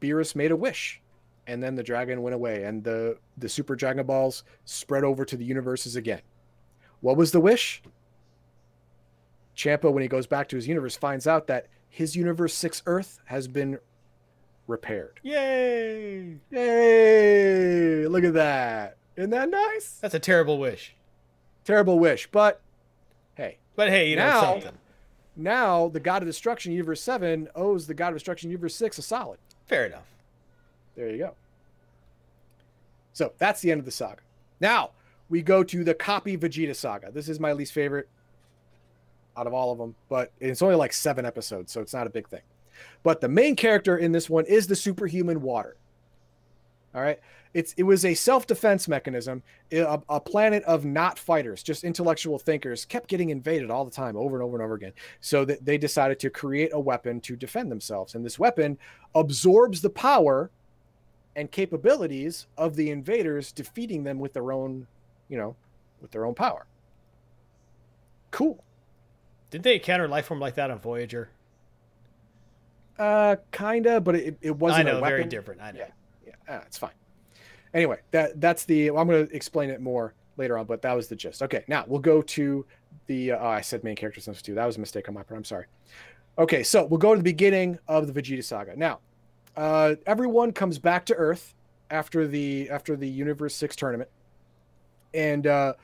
[0.00, 1.00] Beerus made a wish
[1.46, 5.36] and then the dragon went away and the the super dragon balls spread over to
[5.36, 6.20] the universes again
[7.00, 7.82] what was the wish
[9.54, 13.20] champa when he goes back to his universe finds out that his universe 6 earth
[13.26, 13.78] has been
[14.66, 15.18] repaired.
[15.22, 16.36] Yay!
[16.50, 18.06] Yay!
[18.06, 18.96] Look at that.
[19.16, 19.98] Isn't that nice?
[20.00, 20.94] That's a terrible wish.
[21.64, 22.60] Terrible wish, but
[23.34, 24.78] hey, But hey, you know something.
[25.36, 29.02] now the God of Destruction, Universe 7, owes the God of Destruction, Universe 6 a
[29.02, 29.38] solid.
[29.66, 30.04] Fair enough.
[30.96, 31.34] There you go.
[33.12, 34.20] So that's the end of the saga.
[34.60, 34.90] Now
[35.28, 37.10] we go to the copy Vegeta saga.
[37.10, 38.08] This is my least favorite
[39.36, 42.10] out of all of them, but it's only like seven episodes, so it's not a
[42.10, 42.40] big thing.
[43.02, 45.76] But the main character in this one is the superhuman water.
[46.94, 47.20] All right.
[47.52, 49.42] It's it was a self-defense mechanism.
[49.72, 54.16] A, a planet of not fighters, just intellectual thinkers, kept getting invaded all the time,
[54.16, 54.92] over and over and over again.
[55.20, 58.14] So that they decided to create a weapon to defend themselves.
[58.14, 58.78] And this weapon
[59.14, 60.50] absorbs the power
[61.36, 64.86] and capabilities of the invaders, defeating them with their own,
[65.28, 65.54] you know,
[66.00, 66.66] with their own power.
[68.30, 68.64] Cool.
[69.50, 71.28] Didn't they encounter life form like that on Voyager?
[72.98, 75.60] Uh, kinda, but it, it wasn't I know, very different.
[75.60, 75.80] I know.
[75.80, 75.90] Yeah,
[76.26, 76.92] yeah, ah, it's fine.
[77.74, 78.90] Anyway, that that's the.
[78.90, 81.42] well, I'm going to explain it more later on, but that was the gist.
[81.42, 82.64] Okay, now we'll go to
[83.06, 83.32] the.
[83.32, 84.54] Uh, oh, I said main characters too.
[84.54, 85.36] That was a mistake on my part.
[85.36, 85.66] I'm sorry.
[86.38, 88.74] Okay, so we'll go to the beginning of the Vegeta saga.
[88.76, 89.00] Now,
[89.56, 91.54] uh, everyone comes back to Earth
[91.90, 94.10] after the after the Universe Six tournament,
[95.14, 95.74] and uh,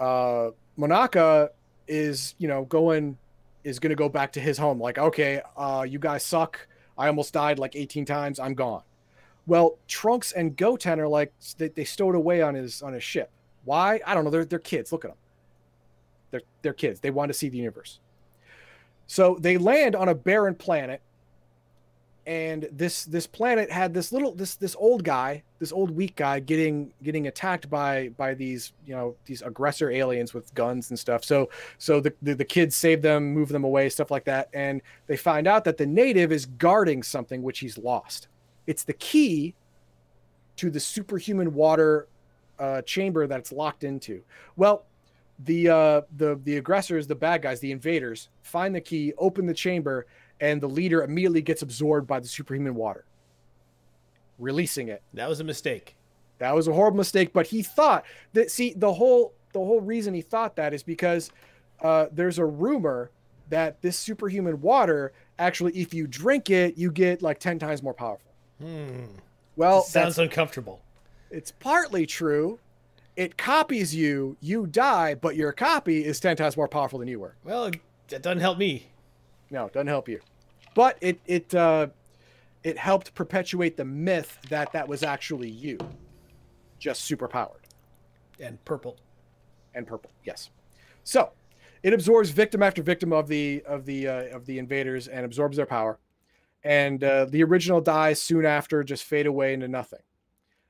[0.00, 1.50] uh, Monaka
[1.88, 3.16] is you know going
[3.64, 4.80] is going to go back to his home.
[4.80, 6.66] Like, okay, uh, you guys suck.
[6.96, 8.38] I almost died like 18 times.
[8.38, 8.82] I'm gone.
[9.46, 13.30] Well, Trunks and Goten are like they, they stowed away on his on his ship.
[13.64, 14.00] Why?
[14.06, 14.30] I don't know.
[14.30, 14.92] They're they're kids.
[14.92, 15.18] Look at them.
[16.30, 17.00] They're they're kids.
[17.00, 18.00] They want to see the universe.
[19.06, 21.00] So they land on a barren planet,
[22.26, 26.40] and this this planet had this little this this old guy, this old weak guy,
[26.40, 31.24] getting getting attacked by by these you know these aggressor aliens with guns and stuff.
[31.24, 31.48] So
[31.78, 35.16] so the, the the kids save them, move them away, stuff like that, and they
[35.16, 38.26] find out that the native is guarding something which he's lost.
[38.66, 39.54] It's the key
[40.56, 42.08] to the superhuman water
[42.58, 44.22] uh, chamber that it's locked into.
[44.56, 44.84] Well,
[45.44, 49.54] the uh, the the aggressors, the bad guys, the invaders, find the key, open the
[49.54, 50.06] chamber,
[50.40, 53.04] and the leader immediately gets absorbed by the superhuman water,
[54.38, 55.02] releasing it.
[55.14, 55.96] That was a mistake.
[56.38, 58.04] That was a horrible mistake, but he thought
[58.34, 58.50] that.
[58.50, 61.30] See, the whole the whole reason he thought that is because
[61.80, 63.10] uh, there's a rumor
[63.48, 67.94] that this superhuman water actually, if you drink it, you get like ten times more
[67.94, 68.30] powerful.
[68.60, 69.04] Hmm.
[69.56, 70.80] Well, Sounds uncomfortable.
[71.30, 72.58] it's partly true.
[73.16, 77.18] It copies you, you die, but your copy is ten times more powerful than you
[77.20, 77.34] were.
[77.44, 77.70] Well,
[78.08, 78.88] that doesn't help me.
[79.50, 80.20] No, it doesn't help you.
[80.74, 81.88] But it it uh,
[82.62, 85.78] it helped perpetuate the myth that that was actually you,
[86.78, 87.62] just super powered.
[88.38, 88.98] And purple.
[89.74, 90.10] and purple.
[90.24, 90.50] Yes.
[91.04, 91.30] So
[91.82, 95.56] it absorbs victim after victim of the of the uh, of the invaders and absorbs
[95.56, 95.98] their power.
[96.64, 100.00] And uh, the original dies soon after, just fade away into nothing.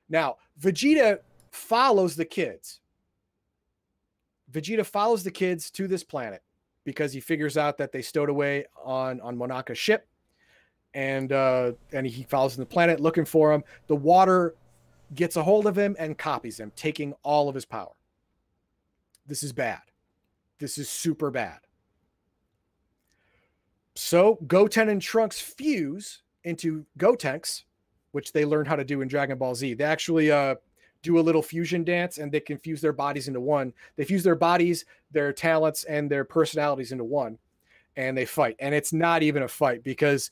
[0.09, 1.21] Now Vegeta
[1.51, 2.81] follows the kids.
[4.53, 6.43] Vegeta follows the kids to this planet
[6.87, 10.09] because he figures out that they stowed away on on Monaka's ship,
[10.95, 13.63] and uh, and he follows in the planet looking for him.
[13.89, 14.55] The water
[15.15, 17.93] gets a hold of him and copies him, taking all of his power.
[19.27, 19.81] This is bad.
[20.59, 21.59] This is super bad.
[23.95, 27.65] So Goten and Trunks fuse into Gotenks,
[28.13, 29.75] which they learned how to do in Dragon Ball Z.
[29.75, 30.55] They actually uh,
[31.07, 33.73] do a little fusion dance and they can fuse their bodies into one.
[33.97, 37.39] They fuse their bodies, their talents, and their personalities into one,
[37.97, 38.57] and they fight.
[38.59, 40.31] And it's not even a fight because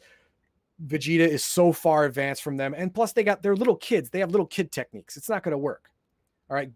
[0.86, 2.74] Vegeta is so far advanced from them.
[2.76, 4.10] And plus, they got they're little kids.
[4.10, 5.16] They have little kid techniques.
[5.16, 5.90] It's not going to work.
[6.50, 6.70] All right.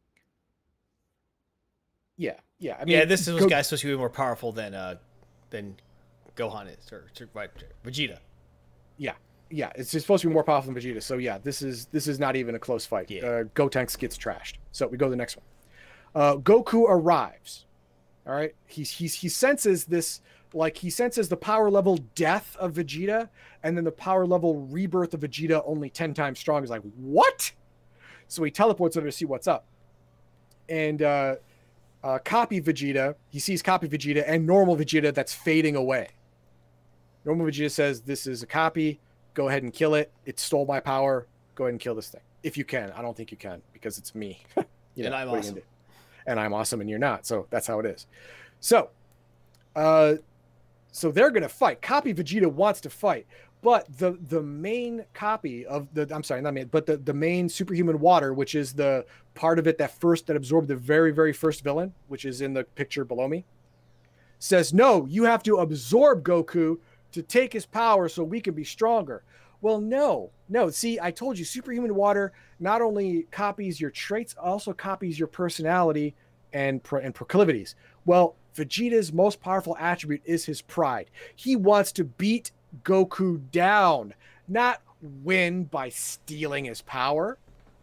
[2.16, 2.76] Yeah, yeah.
[2.80, 4.96] I mean, yeah, this is Go- guy's supposed to be more powerful than uh
[5.50, 5.76] than
[6.36, 7.48] Gohan is or, or
[7.84, 8.18] Vegeta.
[8.96, 9.14] Yeah,
[9.50, 9.72] yeah.
[9.74, 11.02] It's supposed to be more powerful than Vegeta.
[11.02, 13.10] So yeah, this is this is not even a close fight.
[13.10, 13.24] Yeah.
[13.24, 14.54] Uh, Gotenks gets trashed.
[14.72, 15.46] So we go to the next one.
[16.14, 17.66] Uh, Goku arrives.
[18.26, 18.54] All right.
[18.66, 20.20] He's he's he senses this
[20.54, 23.28] like he senses the power level death of Vegeta,
[23.62, 26.62] and then the power level rebirth of Vegeta only ten times strong.
[26.62, 27.52] He's like, what?
[28.28, 29.66] So he teleports over to see what's up,
[30.68, 31.36] and uh,
[32.02, 33.14] uh, copy Vegeta.
[33.30, 36.08] He sees copy Vegeta and normal Vegeta that's fading away.
[37.24, 39.00] Normal Vegeta says, This is a copy.
[39.38, 40.10] Go ahead and kill it.
[40.26, 41.28] It stole my power.
[41.54, 42.22] Go ahead and kill this thing.
[42.42, 42.90] If you can.
[42.90, 44.42] I don't think you can because it's me.
[44.96, 45.62] You And I'm what are you awesome.
[46.26, 47.24] And I'm awesome and you're not.
[47.24, 48.08] So that's how it is.
[48.58, 48.90] So,
[49.76, 50.14] uh,
[50.90, 51.80] so they're gonna fight.
[51.80, 53.28] Copy Vegeta wants to fight,
[53.62, 57.48] but the the main copy of the I'm sorry, not main, but the the main
[57.48, 59.06] superhuman water, which is the
[59.36, 62.54] part of it that first that absorbed the very very first villain, which is in
[62.54, 63.44] the picture below me,
[64.40, 65.06] says no.
[65.06, 66.78] You have to absorb Goku
[67.12, 69.22] to take his power so we can be stronger.
[69.60, 70.70] Well, no, no.
[70.70, 76.14] See, I told you, superhuman water not only copies your traits, also copies your personality
[76.52, 77.74] and pro- and proclivities.
[78.04, 81.10] Well, Vegeta's most powerful attribute is his pride.
[81.34, 82.52] He wants to beat
[82.82, 84.14] Goku down,
[84.46, 87.38] not win by stealing his power.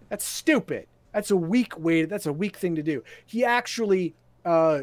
[0.09, 0.87] That's stupid.
[1.13, 2.05] That's a weak way.
[2.05, 3.03] That's a weak thing to do.
[3.25, 4.81] He actually uh,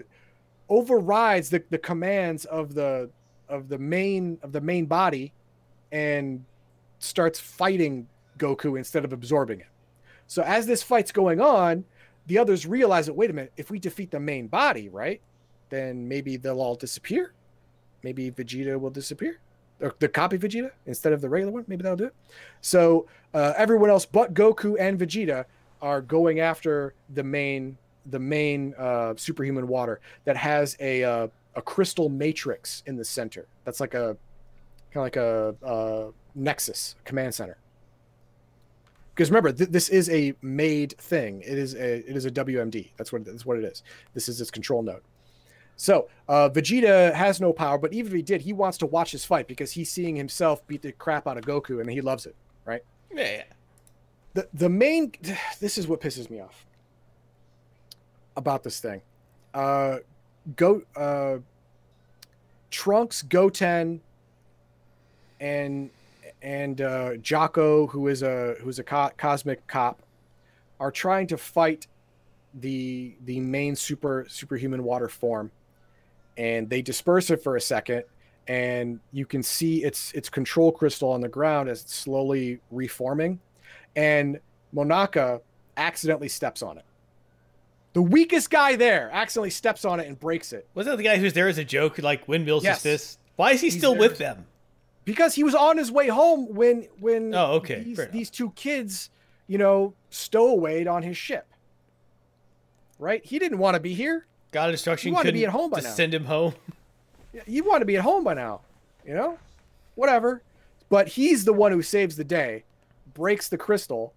[0.69, 3.11] overrides the, the commands of the
[3.53, 5.33] of the main of the main body,
[5.93, 6.45] and
[6.99, 8.09] starts fighting
[8.39, 9.67] Goku instead of absorbing it.
[10.27, 11.85] So as this fight's going on,
[12.27, 15.21] the others realize that wait a minute, if we defeat the main body, right,
[15.69, 17.35] then maybe they'll all disappear.
[18.03, 19.39] Maybe Vegeta will disappear.
[19.81, 21.65] Or the copy Vegeta instead of the regular one.
[21.67, 22.15] Maybe that'll do it.
[22.61, 25.45] So uh, everyone else but Goku and Vegeta
[25.81, 27.77] are going after the main
[28.07, 33.47] the main uh, superhuman water that has a uh, a crystal matrix in the center.
[33.65, 34.17] That's like a
[34.93, 37.59] kind of like a, a nexus a command center.
[39.15, 41.43] Because remember, th- this is a made thing.
[41.43, 42.91] It is a it is a WMD.
[42.97, 43.83] That's what that's what it is.
[44.15, 45.03] This is its control node.
[45.77, 49.11] So uh, Vegeta has no power, but even if he did, he wants to watch
[49.11, 52.25] his fight because he's seeing himself beat the crap out of Goku, and he loves
[52.27, 52.83] it, right?
[53.13, 53.43] Yeah.
[54.35, 55.13] The the main
[55.61, 56.67] this is what pisses me off
[58.37, 59.03] about this thing.
[59.53, 59.99] Uh,
[60.57, 61.39] go uh,
[62.71, 64.01] Trunks, Goten,
[65.41, 65.91] and
[66.43, 70.03] and uh, Jaco, who is a who's a co- cosmic cop,
[70.81, 71.87] are trying to fight
[72.55, 75.51] the the main super superhuman water form,
[76.37, 78.05] and they disperse it for a second,
[78.49, 83.39] and you can see its its control crystal on the ground as it's slowly reforming,
[83.97, 84.41] and
[84.75, 85.41] Monaka
[85.77, 86.85] accidentally steps on it.
[87.95, 91.19] The weakest guy there accidentally steps on it and breaks it Wasn't that the guy
[91.19, 92.79] who's there as a joke, like windmills Yes.
[92.79, 93.19] is this?
[93.37, 94.47] Why is he He's still with them?
[95.05, 99.11] because he was on his way home when when Oh, okay, these, these two kids,
[99.47, 101.47] you know, stowawayed on his ship.
[102.99, 103.25] Right?
[103.25, 104.27] He didn't want to be here.
[104.53, 105.09] Got instruction.
[105.09, 105.95] You wanted to be at home by just now.
[105.95, 106.55] Send him home.
[107.47, 108.61] You want to be at home by now,
[109.07, 109.39] you know?
[109.95, 110.43] Whatever.
[110.91, 112.65] But he's the one who saves the day,
[113.15, 114.13] breaks the crystal,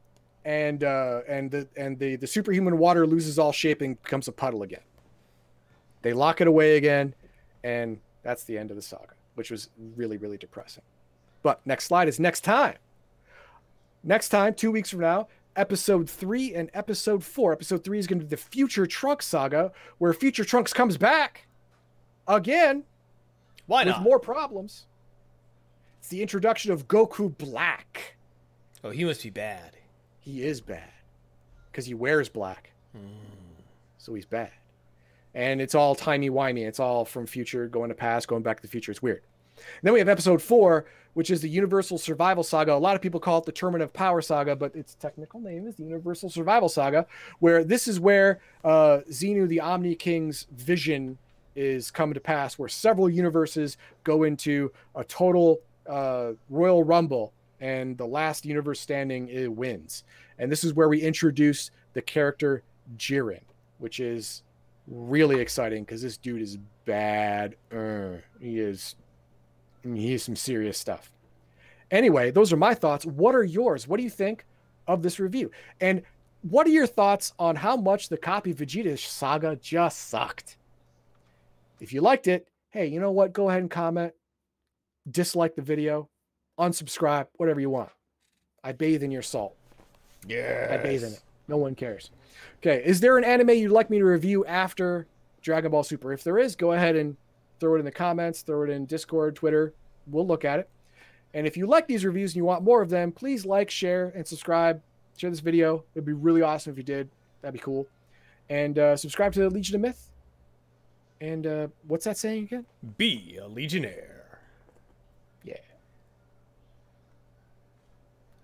[0.45, 4.31] and uh and the and the the superhuman water loses all shape and becomes a
[4.31, 4.84] puddle again.
[6.03, 7.15] They lock it away again,
[7.63, 10.84] and that's the end of the saga, which was really really depressing.
[11.41, 12.77] But next slide is next time.
[14.03, 17.51] Next time, two weeks from now, episode three and episode four.
[17.51, 21.47] Episode three is going to be the Future Trunks saga, where Future Trunks comes back
[22.27, 22.84] again
[23.65, 23.97] Why not?
[23.97, 24.85] with more problems.
[25.99, 28.15] It's the introduction of Goku Black.
[28.84, 29.76] Oh, he must be bad.
[30.26, 30.91] He is bad
[31.72, 32.72] because he wears black,
[33.99, 34.49] so he's bad.
[35.35, 36.65] And it's all timey wimey.
[36.65, 38.91] It's all from future going to past, going back to the future.
[38.91, 39.22] It's weird.
[39.57, 42.73] And then we have episode four, which is the Universal Survival Saga.
[42.73, 45.68] A lot of people call it the Tournament of Power Saga, but its technical name
[45.68, 47.06] is the Universal Survival Saga,
[47.39, 51.19] where this is where uh, Zeno, the Omni King's vision,
[51.56, 57.98] is coming to pass, where several universes go into a total uh, Royal Rumble, and
[57.98, 60.03] the last universe standing wins.
[60.38, 62.64] And this is where we introduce the character
[62.98, 63.44] Jiren,
[63.80, 64.44] which is
[64.88, 67.56] really exciting because this dude is bad.
[67.72, 68.95] Uh, he is
[69.84, 71.11] he is some serious stuff.
[71.91, 73.06] Anyway, those are my thoughts.
[73.06, 73.88] What are yours?
[73.88, 74.45] What do you think
[74.88, 75.52] of this review?
[75.80, 76.02] And
[76.41, 80.57] what are your thoughts on how much the copy Vegeta saga just sucked?
[81.80, 83.34] If you liked it, hey, you know what?
[83.34, 84.14] Go ahead and comment,
[85.10, 86.10] dislike the video,
[86.60, 87.90] unsubscribe, whatever you want.
[88.64, 89.56] I bathe in your salt.
[90.27, 90.69] Yeah.
[90.72, 91.22] I bathe in it.
[91.48, 92.11] No one cares.
[92.57, 95.07] Okay, is there an anime you'd like me to review after
[95.41, 96.11] Dragon Ball Super?
[96.14, 97.18] If there is, go ahead and
[97.60, 99.73] throw it in the comments, throw it in Discord, Twitter.
[100.07, 100.69] We'll look at it.
[101.34, 104.11] And if you like these reviews and you want more of them, please like, share,
[104.15, 104.82] and subscribe.
[105.18, 105.84] Share this video.
[105.94, 107.10] It'd be really awesome if you did.
[107.41, 107.88] That'd be cool.
[108.49, 110.11] And uh, subscribe to the Legion of Myth.
[111.22, 112.65] And uh, what's that saying again?
[112.98, 114.40] Be a legionnaire.
[115.44, 115.56] Yeah.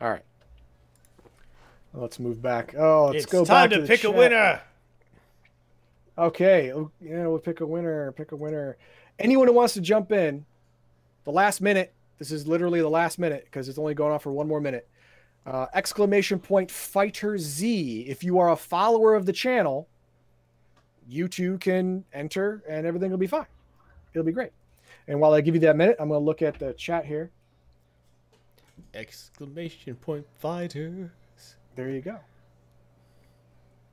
[0.01, 0.23] All right.
[1.93, 2.73] Let's move back.
[2.77, 4.61] Oh, let's it's go time back to the pick a winner.
[6.17, 8.11] Okay, oh, yeah, we'll pick a winner.
[8.13, 8.77] Pick a winner.
[9.19, 10.45] Anyone who wants to jump in,
[11.23, 11.93] the last minute.
[12.17, 14.87] This is literally the last minute because it's only going on for one more minute.
[15.45, 18.05] Uh, exclamation point fighter Z.
[18.07, 19.87] If you are a follower of the channel,
[21.07, 23.47] you too can enter and everything will be fine.
[24.13, 24.51] It'll be great.
[25.07, 27.31] And while I give you that minute, I'm going to look at the chat here.
[28.93, 31.09] Exclamation point fighters.
[31.75, 32.17] There you go.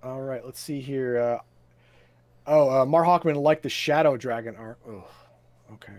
[0.02, 1.18] All right, let's see here.
[1.18, 1.38] Uh,
[2.46, 4.78] oh, uh, Mar Hawkman liked the Shadow Dragon art.
[4.88, 5.04] Oh,
[5.74, 5.92] okay.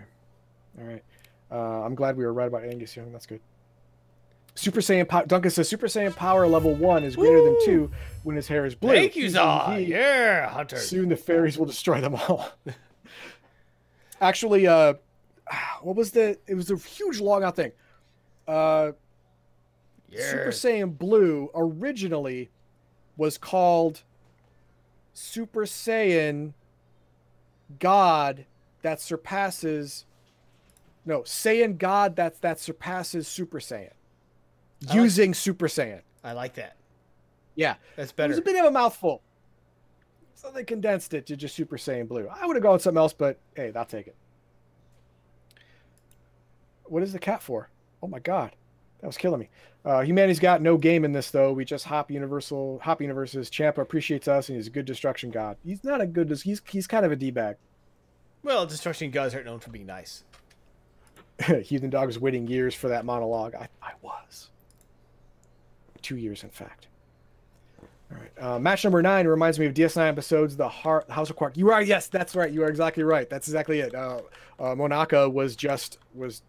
[0.79, 1.03] All right.
[1.51, 3.11] Uh, I'm glad we were right about Angus Young.
[3.11, 3.41] That's good.
[4.55, 5.25] Super Saiyan power.
[5.25, 7.91] Duncan says Super Saiyan power level one is greater than two
[8.23, 8.93] when his hair is blue.
[8.93, 9.77] Thank you, Zah.
[9.77, 10.77] Yeah, Hunter.
[10.77, 12.49] Soon the fairies will destroy them all.
[14.21, 14.95] Actually, uh,
[15.81, 16.37] what was the?
[16.47, 17.71] It was a huge long out thing.
[18.49, 18.91] Uh.
[20.11, 22.49] Super Saiyan Blue originally
[23.15, 24.01] was called
[25.13, 26.53] Super Saiyan
[27.79, 28.45] God
[28.81, 30.05] that surpasses.
[31.05, 33.91] No, Saiyan God that that surpasses Super Saiyan.
[34.85, 36.01] like- Using Super Saiyan.
[36.23, 36.75] I like that.
[37.55, 37.75] Yeah.
[37.95, 38.29] That's It better.
[38.31, 39.21] was a bit of a mouthful.
[40.33, 42.27] So they condensed it to just Super Saiyan Blue.
[42.29, 44.15] I would have gone with something else, but hey, I'll take it.
[46.85, 47.69] What is the cat for?
[48.01, 48.55] Oh my god.
[49.01, 49.49] That was killing me.
[49.85, 51.53] Uh, humanity's got no game in this though.
[51.53, 55.57] We just hop Universal Hop Universe's Champa appreciates us and he's a good destruction god.
[55.63, 57.55] He's not a good he's he's kind of a D bag.
[58.43, 60.23] well, destruction gods aren't known for being nice.
[61.63, 63.55] Heathen Dog was waiting years for that monologue.
[63.55, 64.49] I, I was.
[66.01, 66.87] Two years, in fact.
[68.11, 68.31] All right.
[68.39, 71.57] Uh, match number nine reminds me of DS9 episodes, The Heart, House of Quark.
[71.57, 72.51] You are, yes, that's right.
[72.51, 73.29] You are exactly right.
[73.29, 73.93] That's exactly it.
[73.93, 74.21] Uh,
[74.59, 76.41] uh, Monaka was just, was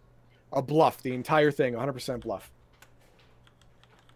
[0.52, 1.02] a bluff.
[1.02, 2.50] The entire thing, 100% bluff.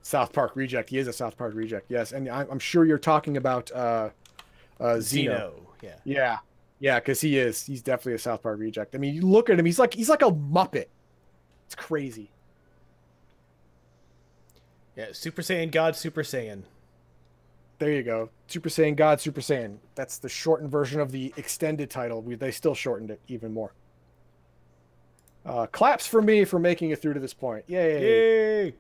[0.03, 0.91] South Park reject.
[0.91, 2.13] He is a South Park reject, yes.
[2.13, 4.11] And I, I'm sure you're talking about uh,
[4.79, 5.01] uh, Zeno.
[5.01, 5.55] Zeno.
[5.83, 5.95] Yeah.
[6.05, 6.39] Yeah,
[6.79, 7.65] yeah, because he is.
[7.65, 8.95] He's definitely a South Park reject.
[8.95, 9.65] I mean, you look at him.
[9.65, 10.87] He's like he's like a muppet.
[11.67, 12.31] It's crazy.
[14.97, 15.07] Yeah.
[15.13, 16.63] Super Saiyan God, Super Saiyan.
[17.79, 18.31] There you go.
[18.47, 19.79] Super Saiyan God, Super Saiyan.
[19.95, 22.23] That's the shortened version of the extended title.
[22.23, 23.73] We, they still shortened it even more.
[25.45, 27.65] Uh, claps for me for making it through to this point.
[27.67, 28.01] Yay!
[28.01, 28.75] Yay!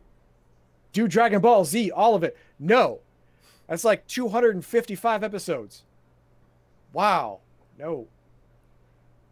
[0.93, 2.37] Do Dragon Ball Z, all of it.
[2.59, 3.01] No,
[3.69, 5.83] that's like 255 episodes.
[6.93, 7.41] Wow.
[7.79, 8.07] No.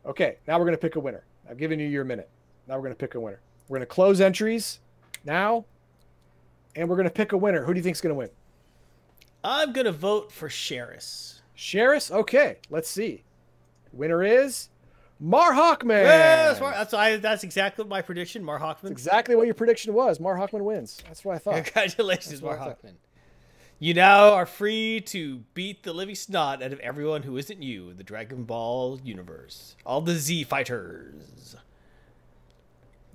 [0.05, 1.25] Okay, now we're gonna pick a winner.
[1.49, 2.29] I've given you your minute.
[2.67, 3.41] Now we're gonna pick a winner.
[3.69, 4.81] We're gonna close entries
[5.25, 5.65] now,
[6.75, 7.65] and we're gonna pick a winner.
[7.65, 8.31] Who do you think's gonna win?
[9.45, 11.41] I'm gonna vote for Sheris.
[11.57, 12.11] Sheris?
[12.11, 13.23] Okay, let's see.
[13.93, 14.69] Winner is
[15.25, 16.03] Mar Hawkman.
[16.03, 18.43] Yes, that's I, that's exactly my prediction.
[18.43, 18.91] Mar That's Hawkman.
[18.91, 20.19] exactly what your prediction was.
[20.19, 21.01] Mar Hawkman wins.
[21.07, 21.65] That's what I thought.
[21.65, 22.95] Congratulations, Mar Hawkman.
[23.79, 27.91] You now are free to beat the living snot out of everyone who isn't you
[27.91, 29.77] in the Dragon Ball universe.
[29.87, 31.55] All the Z fighters.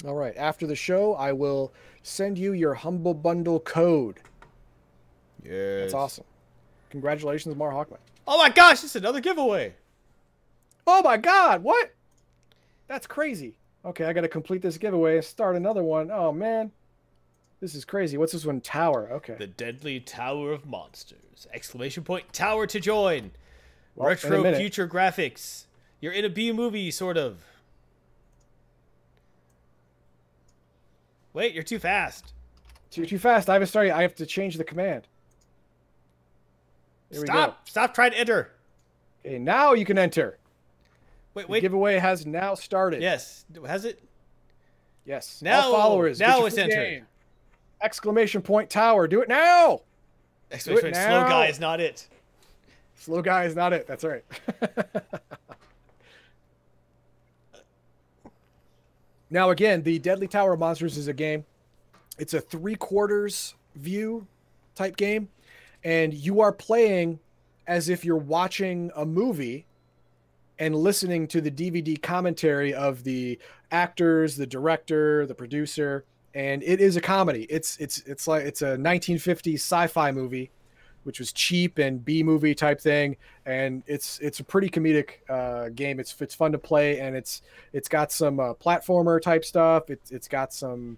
[0.05, 0.35] All right.
[0.37, 1.73] After the show, I will
[2.03, 4.21] send you your Humble Bundle code.
[5.43, 5.81] Yes.
[5.81, 6.25] That's awesome.
[6.89, 7.99] Congratulations, Mar Hawkman.
[8.25, 9.75] Oh my gosh, it's another giveaway.
[10.85, 11.63] Oh my God!
[11.63, 11.91] What?
[12.87, 13.55] That's crazy.
[13.85, 16.09] Okay, I got to complete this giveaway and start another one.
[16.11, 16.71] Oh man,
[17.59, 18.17] this is crazy.
[18.17, 18.61] What's this one?
[18.61, 19.09] Tower.
[19.11, 19.35] Okay.
[19.37, 21.47] The Deadly Tower of Monsters.
[21.53, 23.31] Exclamation point tower to join.
[23.95, 25.65] Well, Retro future graphics.
[26.01, 27.43] You're in a B movie, sort of.
[31.33, 32.33] Wait, you're too fast.
[32.89, 33.49] Too too fast.
[33.49, 33.91] I haven't started.
[33.91, 35.07] I have to change the command.
[37.11, 37.25] Here.
[37.25, 37.69] Stop!
[37.69, 38.51] Stop trying to enter.
[39.25, 40.37] Okay, now you can enter.
[41.37, 43.01] Wait, The giveaway has now started.
[43.01, 43.45] Yes.
[43.65, 44.01] Has it?
[45.05, 45.41] Yes.
[45.41, 46.19] Now- All followers.
[46.19, 47.05] now it's game.
[47.81, 49.07] Exclamation point tower.
[49.07, 49.81] Do it now.
[50.51, 52.07] Exclamation point, slow guy is not it.
[52.95, 53.85] Slow guy is not it.
[53.85, 54.23] That's right.
[59.29, 61.45] now again, the Deadly Tower of Monsters is a game.
[62.17, 64.25] It's a three quarters view
[64.73, 65.29] type game,
[65.83, 67.19] and you are playing
[67.67, 69.66] as if you're watching a movie
[70.59, 73.39] and listening to the DVD commentary of the
[73.71, 77.45] actors, the director, the producer, and it is a comedy.
[77.49, 80.51] It's it's it's like it's a 1950s sci-fi movie,
[81.03, 85.69] which was cheap and B movie type thing, and it's it's a pretty comedic uh,
[85.69, 85.99] game.
[85.99, 87.41] It's it's fun to play, and it's
[87.73, 89.89] it's got some uh, platformer type stuff.
[89.89, 90.97] It's it's got some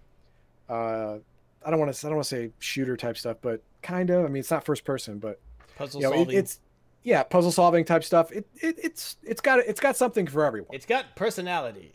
[0.70, 1.18] uh,
[1.66, 4.26] I don't want to I don't want to say shooter type stuff, but kind of.
[4.26, 5.40] I mean, it's not first person, but
[5.76, 6.38] Puzzle you know, it, solving.
[6.38, 6.60] it's
[7.04, 8.32] yeah, puzzle solving type stuff.
[8.32, 10.70] It, it it's it's got it's got something for everyone.
[10.74, 11.94] it's got personality.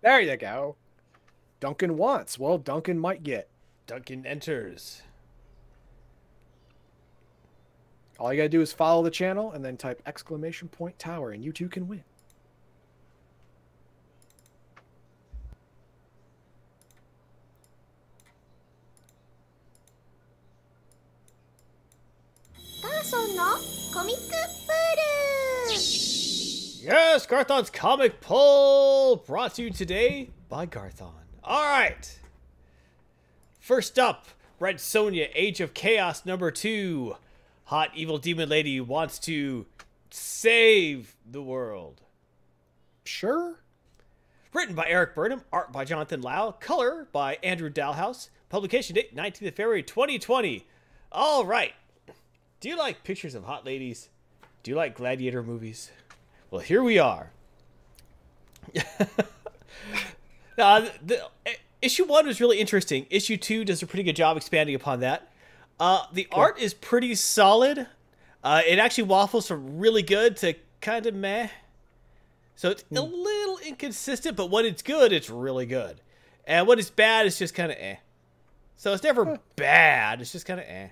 [0.00, 0.76] There you go.
[1.60, 2.38] Duncan wants.
[2.38, 3.48] Well, Duncan might get.
[3.86, 5.02] Duncan enters.
[8.18, 11.44] All you gotta do is follow the channel and then type exclamation point tower, and
[11.44, 12.04] you too can win.
[22.80, 25.70] Garson のコ Comic Pool!
[25.70, 29.16] Yes, Garthon's Comic Pool!
[29.26, 31.12] Brought to you today by Garthon.
[31.44, 32.18] Alright!
[33.58, 34.26] First up,
[34.60, 37.16] Red Sonja, Age of Chaos number 2.
[37.64, 39.66] Hot evil demon lady wants to
[40.10, 42.02] save the world.
[43.04, 43.60] Sure.
[44.52, 49.48] Written by Erik Burnham, art by Jonathan Lau, color by Andrew Dalhouse, publication date 19th
[49.48, 50.66] of February 2020.
[51.12, 51.72] All right,
[52.60, 54.08] do you like pictures of hot ladies?
[54.62, 55.92] Do you like gladiator movies?
[56.50, 57.30] Well, here we are.
[60.58, 61.22] uh, the, the,
[61.80, 63.06] issue one was really interesting.
[63.10, 65.30] Issue two does a pretty good job expanding upon that.
[65.78, 67.86] Uh, the art is pretty solid.
[68.42, 71.48] Uh, it actually waffles from really good to kind of meh.
[72.56, 76.00] So it's a little inconsistent, but when it's good, it's really good.
[76.44, 77.96] And when it's bad, it's just kind of eh.
[78.76, 80.20] So it's never bad.
[80.20, 80.88] It's just kind of eh.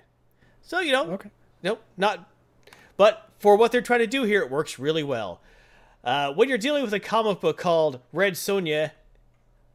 [0.61, 1.29] So, you know, Okay.
[1.63, 2.29] Nope, not.
[2.95, 5.41] But for what they're trying to do here, it works really well.
[6.03, 8.91] Uh, when you're dealing with a comic book called Red Sonja,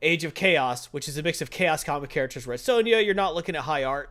[0.01, 3.35] Age of Chaos, which is a mix of chaos comic characters, Red Sonja, you're not
[3.35, 4.11] looking at high art.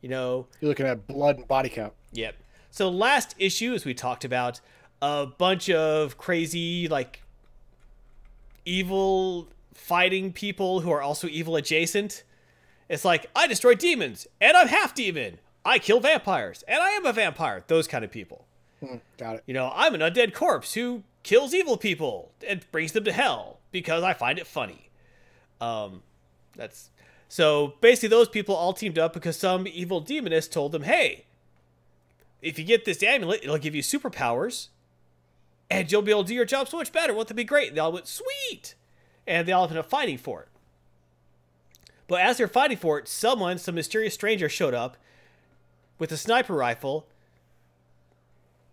[0.00, 1.92] You know, You're looking at blood and body count.
[2.12, 2.36] Yep.
[2.70, 4.60] So last issue, as we talked about,
[5.02, 7.22] a bunch of crazy like
[8.64, 12.22] evil fighting people who are also evil adjacent.
[12.88, 15.38] It's like I destroy demons and I'm half demon.
[15.64, 17.64] I kill vampires and I am a vampire.
[17.66, 18.46] Those kind of people.
[18.80, 19.42] Hmm, got it.
[19.46, 23.58] You know, I'm an undead corpse who kills evil people and brings them to hell
[23.70, 24.90] because I find it funny.
[25.60, 26.02] Um,
[26.56, 26.90] that's
[27.28, 31.26] so basically those people all teamed up because some evil demoness told them, "Hey,
[32.40, 34.68] if you get this amulet, it'll give you superpowers,
[35.70, 37.12] and you'll be able to do your job so much better.
[37.12, 38.74] Won't that be great?" And they all went, "Sweet,"
[39.26, 40.48] and they all ended up fighting for it.
[42.08, 44.96] But as they're fighting for it, someone, some mysterious stranger, showed up
[46.00, 47.06] with a sniper rifle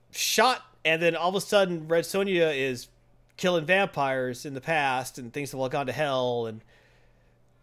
[0.09, 2.87] shot, and then all of a sudden, Red Sonja is
[3.35, 6.63] killing vampires in the past, and things have all gone to hell, and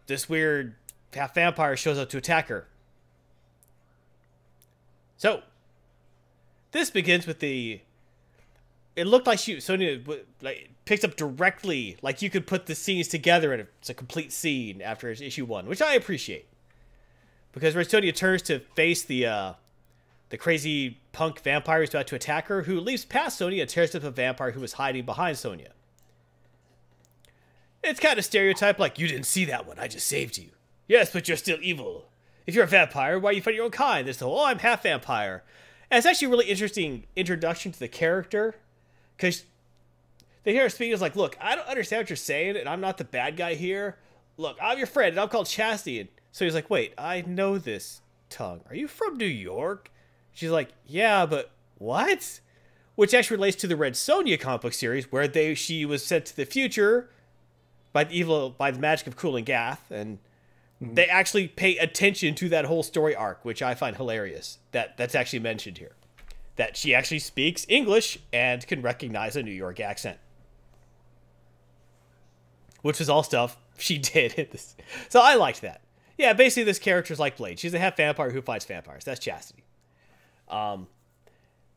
[0.07, 0.75] this weird
[1.13, 2.67] half vampire shows up to attack her.
[5.17, 5.41] So,
[6.71, 7.81] this begins with the.
[8.95, 13.07] It looked like she Sonja like picks up directly, like you could put the scenes
[13.07, 16.47] together, and it's a complete scene after issue one, which I appreciate.
[17.55, 19.53] Because Red turns to face the uh,
[20.29, 23.95] the crazy punk vampire who's about to attack her, who leaps past Sonja and tears
[23.95, 25.69] up a vampire who was hiding behind Sonja.
[27.81, 30.49] It's kind of stereotype, like, you didn't see that one, I just saved you.
[30.87, 32.09] Yes, but you're still evil.
[32.45, 34.05] If you're a vampire, why are you fighting your own kind?
[34.05, 35.43] There's the whole, oh, I'm half vampire.
[35.89, 38.55] And it's actually a really interesting introduction to the character,
[39.15, 39.45] because
[40.43, 42.81] they hear her speak is like, look, I don't understand what you're saying, and I'm
[42.81, 43.97] not the bad guy here.
[44.35, 46.01] Look, I'm your friend, and I'm called Chastity.
[46.01, 48.59] And so he's like, wait, I know this tongue.
[48.67, 49.89] Are you from New York?
[50.33, 52.41] She's like, yeah, but what?
[52.95, 56.25] Which actually relates to the Red Sonja comic book series, where they she was sent
[56.25, 57.09] to the future
[57.93, 60.17] by the evil by the magic of Kulan Gath, and
[60.83, 60.95] mm-hmm.
[60.95, 64.57] they actually pay attention to that whole story arc, which I find hilarious.
[64.73, 65.95] That that's actually mentioned here,
[66.57, 70.17] that she actually speaks English and can recognize a New York accent,
[72.81, 74.75] which was all stuff she did in this.
[75.07, 75.79] So I liked that.
[76.17, 77.59] Yeah, basically this character's like Blade.
[77.59, 79.03] She's a half vampire who fights vampires.
[79.03, 79.63] That's Chastity.
[80.47, 80.87] Um,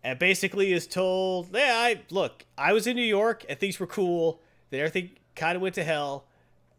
[0.04, 3.86] and basically is told, yeah, I look, I was in New York and things were
[3.86, 4.40] cool.
[4.70, 6.24] Then everything kind of went to hell,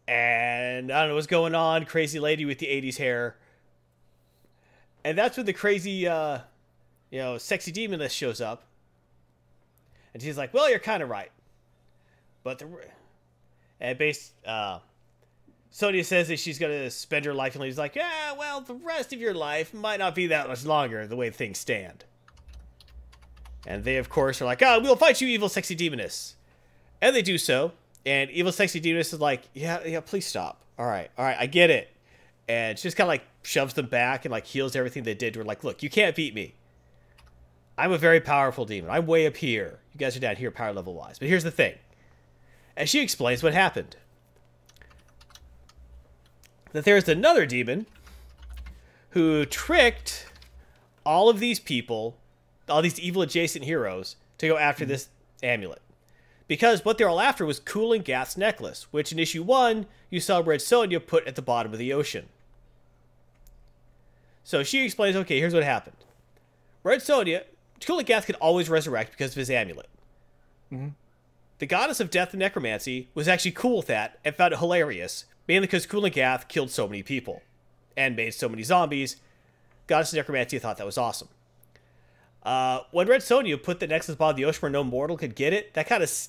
[0.06, 1.84] and I don't know what's going on.
[1.86, 3.36] Crazy lady with the '80s hair,
[5.04, 6.38] and that's when the crazy, uh,
[7.10, 8.62] you know, sexy demoness shows up,
[10.14, 11.32] and she's like, "Well, you're kind of right,
[12.44, 12.68] but the,"
[13.80, 14.78] and base, uh,
[15.72, 19.12] Sonja says that she's gonna spend her life, and he's like, "Yeah, well, the rest
[19.12, 22.04] of your life might not be that much longer, the way things stand."
[23.66, 26.34] And they, of course, are like, "Oh, we'll fight you, evil, sexy demoness,"
[27.00, 27.72] and they do so.
[28.04, 30.64] And evil, sexy demoness is like, "Yeah, yeah, please stop.
[30.78, 31.94] All right, all right, I get it."
[32.48, 35.36] And she just kind of like shoves them back and like heals everything they did.
[35.36, 36.54] We're like, "Look, you can't beat me.
[37.78, 38.90] I'm a very powerful demon.
[38.90, 39.78] I'm way up here.
[39.92, 41.18] You guys are down here, power level wise.
[41.18, 41.76] But here's the thing."
[42.76, 43.96] And she explains what happened
[46.72, 47.86] that there's another demon
[49.10, 50.26] who tricked
[51.04, 52.16] all of these people,
[52.68, 55.08] all these evil adjacent heroes, to go after this
[55.42, 55.82] amulet.
[56.46, 60.42] Because what they're all after was Kulan Gath's necklace, which in issue one, you saw
[60.44, 62.28] Red Sonja put at the bottom of the ocean.
[64.42, 65.96] So she explains okay, here's what happened.
[66.82, 67.44] Red Sonja,
[67.78, 69.88] Kulan Gath could always resurrect because of his amulet.
[70.72, 70.88] Mm-hmm.
[71.58, 75.26] The goddess of death and necromancy was actually cool with that and found it hilarious,
[75.50, 77.42] mainly because Kulan Gath killed so many people
[77.96, 79.16] and made so many zombies.
[79.88, 81.26] Goddess of necromancy thought that was awesome.
[82.44, 85.52] Uh, when Red Sonja put the necklace above the ocean where no mortal could get
[85.52, 86.28] it, that kind of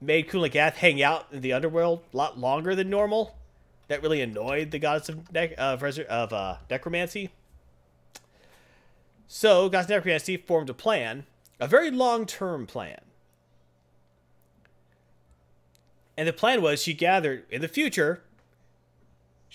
[0.00, 3.36] made Kulan Gath hang out in the underworld a lot longer than normal.
[3.86, 7.30] That really annoyed the goddess of, nec- of, uh, necromancy.
[9.28, 11.26] So, goddess of necromancy formed a plan,
[11.60, 12.98] a very long-term plan,
[16.16, 18.22] And the plan was she gathered in the future.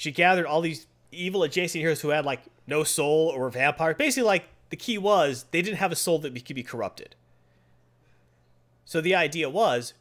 [0.02, 3.94] She gathered all these evil adjacent heroes who had like no soul or vampire.
[3.94, 7.16] Basically, like the key was they didn't have a soul that could be corrupted.
[8.84, 9.94] So the idea was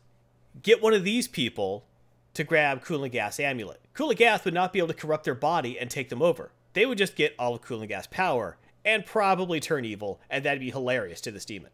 [0.63, 1.85] get one of these people
[2.33, 3.83] to grab Gath amulet.
[4.17, 6.51] Gath would not be able to corrupt their body and take them over.
[6.73, 8.57] They would just get all of Gath's power
[8.87, 11.73] and probably turn evil, and that'd be hilarious to this demon.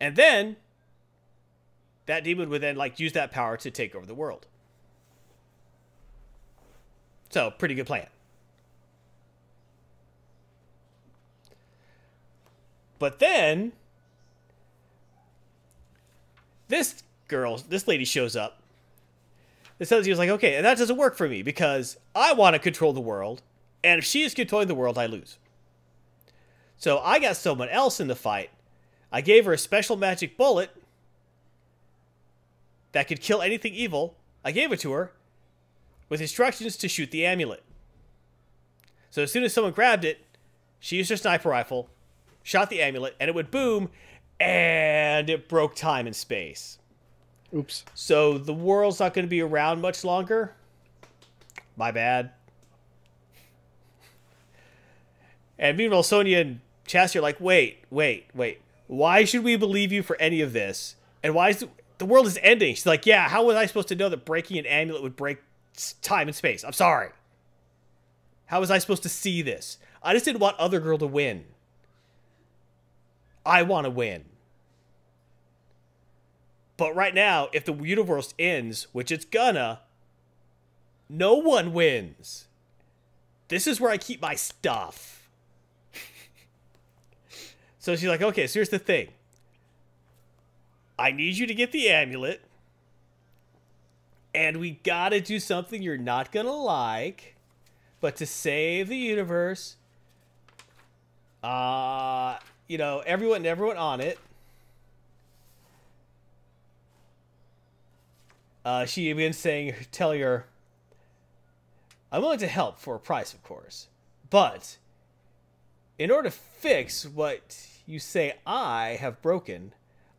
[0.00, 0.58] And then
[2.06, 4.46] that demon would then like use that power to take over the world.
[7.30, 8.06] So, pretty good plan.
[12.98, 13.72] But then
[16.68, 18.60] this girl, this lady shows up.
[19.78, 22.54] This tells you was like, okay, and that doesn't work for me because I want
[22.54, 23.42] to control the world,
[23.84, 25.38] and if she is controlling the world, I lose.
[26.76, 28.50] So I got someone else in the fight.
[29.12, 30.70] I gave her a special magic bullet
[32.92, 34.16] that could kill anything evil.
[34.44, 35.12] I gave it to her
[36.08, 37.62] with instructions to shoot the amulet.
[39.10, 40.24] So as soon as someone grabbed it,
[40.80, 41.90] she used her sniper rifle,
[42.42, 43.90] shot the amulet, and it would boom,
[44.38, 46.78] and it broke time and space.
[47.54, 47.84] Oops.
[47.94, 50.54] So the world's not going to be around much longer.
[51.76, 52.32] My bad.
[55.58, 58.60] And meanwhile, Sonja and Chastity are like, wait, wait, wait.
[58.86, 60.96] Why should we believe you for any of this?
[61.22, 61.68] And why is the,
[61.98, 62.74] the world is ending?
[62.74, 65.38] She's like, yeah, how was I supposed to know that breaking an amulet would break
[66.02, 66.64] time and space?
[66.64, 67.10] I'm sorry.
[68.46, 69.78] How was I supposed to see this?
[70.02, 71.44] I just didn't want other girl to win.
[73.44, 74.24] I want to win.
[76.76, 79.80] But right now, if the universe ends, which it's gonna,
[81.08, 82.46] no one wins.
[83.48, 85.28] This is where I keep my stuff.
[87.78, 89.08] so she's like, okay, so here's the thing.
[90.98, 92.42] I need you to get the amulet.
[94.38, 97.34] And we gotta do something you're not gonna like.
[98.00, 99.74] But to save the universe,
[101.42, 102.36] uh,
[102.68, 104.18] you know, everyone, and everyone on it
[108.68, 110.44] Uh, she begins saying, telling her,
[112.12, 113.88] I'm willing to help for a price, of course.
[114.28, 114.76] But
[115.98, 119.72] in order to fix what you say I have broken,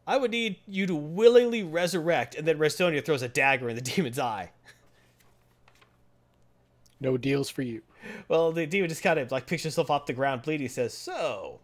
[0.10, 2.34] I would need you to willingly resurrect.
[2.34, 4.50] And then Red Sonja throws a dagger in the demon's eye.
[7.00, 7.84] No deals for you.
[8.28, 10.68] Well, the demon just kind of like picks himself off the ground bleeding.
[10.68, 11.60] Says, So,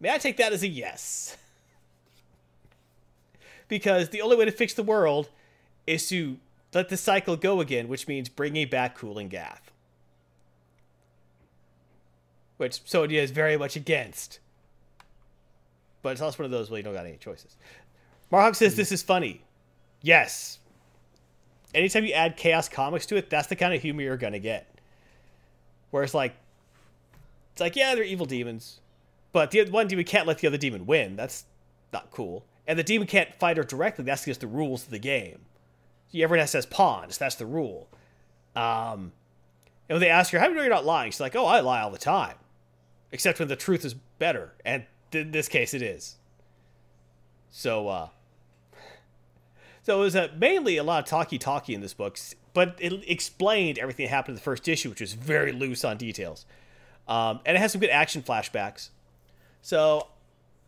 [0.00, 1.36] may I take that as a yes?
[3.68, 5.28] because the only way to fix the world
[5.86, 6.38] is to
[6.74, 9.70] let the cycle go again, which means bringing back Kulan Gath.
[12.56, 14.40] Which Sonja is very much against.
[16.02, 17.56] But it's also one of those where you don't got any choices.
[18.30, 19.42] Marhawk says this is funny.
[20.00, 20.58] Yes.
[21.74, 24.68] Anytime you add Chaos Comics to it, that's the kind of humor you're to get.
[25.90, 26.34] Where it's like,
[27.52, 28.80] it's like, yeah, they're evil demons.
[29.32, 31.16] But the one demon can't let the other demon win.
[31.16, 31.44] That's
[31.92, 32.44] not cool.
[32.66, 34.04] And the demon can't fight her directly.
[34.04, 35.40] That's just the rules of the game
[36.20, 37.16] everyone says pawns.
[37.16, 37.88] That's the rule.
[38.54, 39.12] Um,
[39.88, 41.10] and when they ask her, how do you know you're not lying?
[41.10, 42.34] She's like, oh, I lie all the time.
[43.12, 44.52] Except when the truth is better.
[44.64, 46.16] And in this case, it is.
[47.50, 48.08] So, uh,
[49.82, 52.18] so it was uh, mainly a lot of talky-talky in this book,
[52.54, 55.96] but it explained everything that happened in the first issue, which was very loose on
[55.96, 56.46] details.
[57.08, 58.90] Um, and it has some good action flashbacks.
[59.60, 60.08] So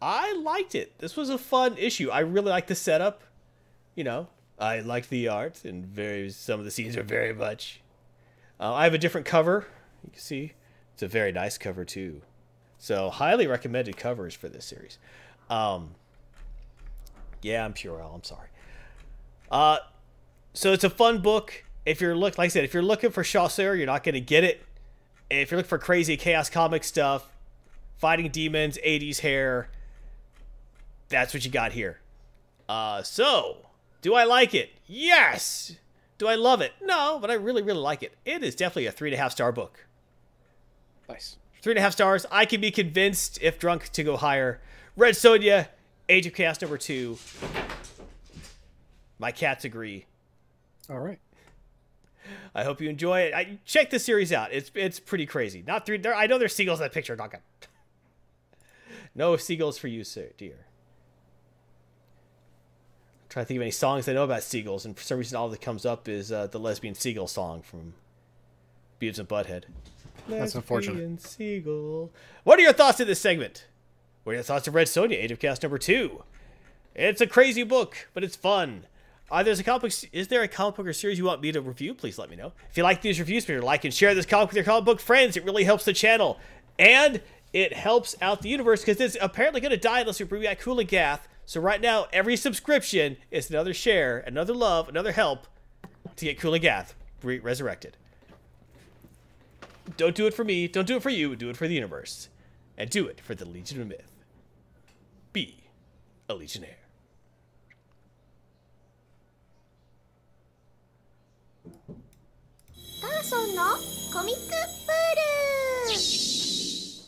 [0.00, 0.98] I liked it.
[0.98, 2.10] This was a fun issue.
[2.10, 3.22] I really like the setup.
[3.94, 7.80] You know, I like the art, and very some of the scenes are very much.
[8.58, 9.66] Uh, I have a different cover.
[10.04, 10.52] You can see
[10.92, 12.22] it's a very nice cover too.
[12.84, 14.98] So highly recommended covers for this series.
[15.48, 15.92] Um,
[17.40, 18.14] yeah, I'm Purell.
[18.14, 18.48] I'm sorry.
[19.50, 19.78] Uh,
[20.52, 21.64] so it's a fun book.
[21.86, 24.20] If you're look, like I said, if you're looking for Chaucer, you're not going to
[24.20, 24.62] get it.
[25.30, 27.26] If you're looking for crazy chaos comic stuff,
[27.96, 29.70] fighting demons, 80s hair,
[31.08, 32.00] that's what you got here.
[32.68, 33.64] Uh, so
[34.02, 34.72] do I like it?
[34.86, 35.74] Yes!
[36.18, 36.72] Do I love it?
[36.82, 38.12] No, but I really, really like it.
[38.26, 39.86] It is definitely a three and a half star book.
[41.08, 41.38] Nice.
[41.64, 42.26] Three and a half stars.
[42.30, 44.60] I can be convinced, if drunk, to go higher.
[44.98, 45.68] Red Sonja,
[46.10, 47.16] Age of Chaos number two.
[49.18, 50.04] My cats agree.
[50.90, 51.18] All right.
[52.54, 53.32] I hope you enjoy it.
[53.32, 54.52] I, check the series out.
[54.52, 55.64] It's it's pretty crazy.
[55.66, 55.96] Not three.
[55.96, 57.16] There, I know there's seagulls in that picture.
[57.16, 57.34] Not
[59.14, 60.66] No seagulls for you, sir, dear
[63.22, 65.38] I'm trying to think of any songs I know about seagulls, and for some reason
[65.38, 67.94] all that comes up is uh, the lesbian seagull song from
[69.00, 69.64] Beavis and Butthead.
[70.28, 71.20] That's unfortunate.
[71.20, 72.12] Seagull.
[72.44, 73.66] What are your thoughts of this segment?
[74.24, 76.24] What are your thoughts of Red Sonja, Age of Chaos number two?
[76.94, 78.86] It's a crazy book, but it's fun.
[79.30, 81.50] Are there's a comic book, is there a comic book or series you want me
[81.52, 81.94] to review?
[81.94, 82.52] Please let me know.
[82.70, 84.64] If you like these reviews, be sure to like and share this comic with your
[84.64, 85.36] comic book friends.
[85.36, 86.38] It really helps the channel.
[86.78, 87.20] And
[87.52, 90.60] it helps out the universe because it's apparently going to die unless we bring back
[90.60, 91.26] Kulan Gath.
[91.46, 95.46] So right now, every subscription is another share, another love, another help
[96.16, 97.96] to get Kulan Gath re- resurrected.
[99.96, 100.66] Don't do it for me.
[100.66, 101.36] Don't do it for you.
[101.36, 102.28] Do it for the universe.
[102.76, 104.12] And do it for the Legion of Myth.
[105.32, 105.64] Be
[106.28, 106.78] a Legionnaire.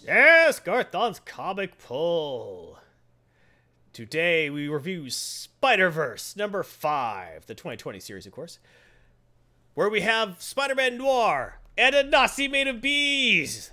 [0.05, 2.79] Yes, Garthon's comic pull.
[3.93, 8.59] Today we review Spider Verse number five, the 2020 series, of course,
[9.75, 13.71] where we have Spider Man Noir and a Nazi made of bees.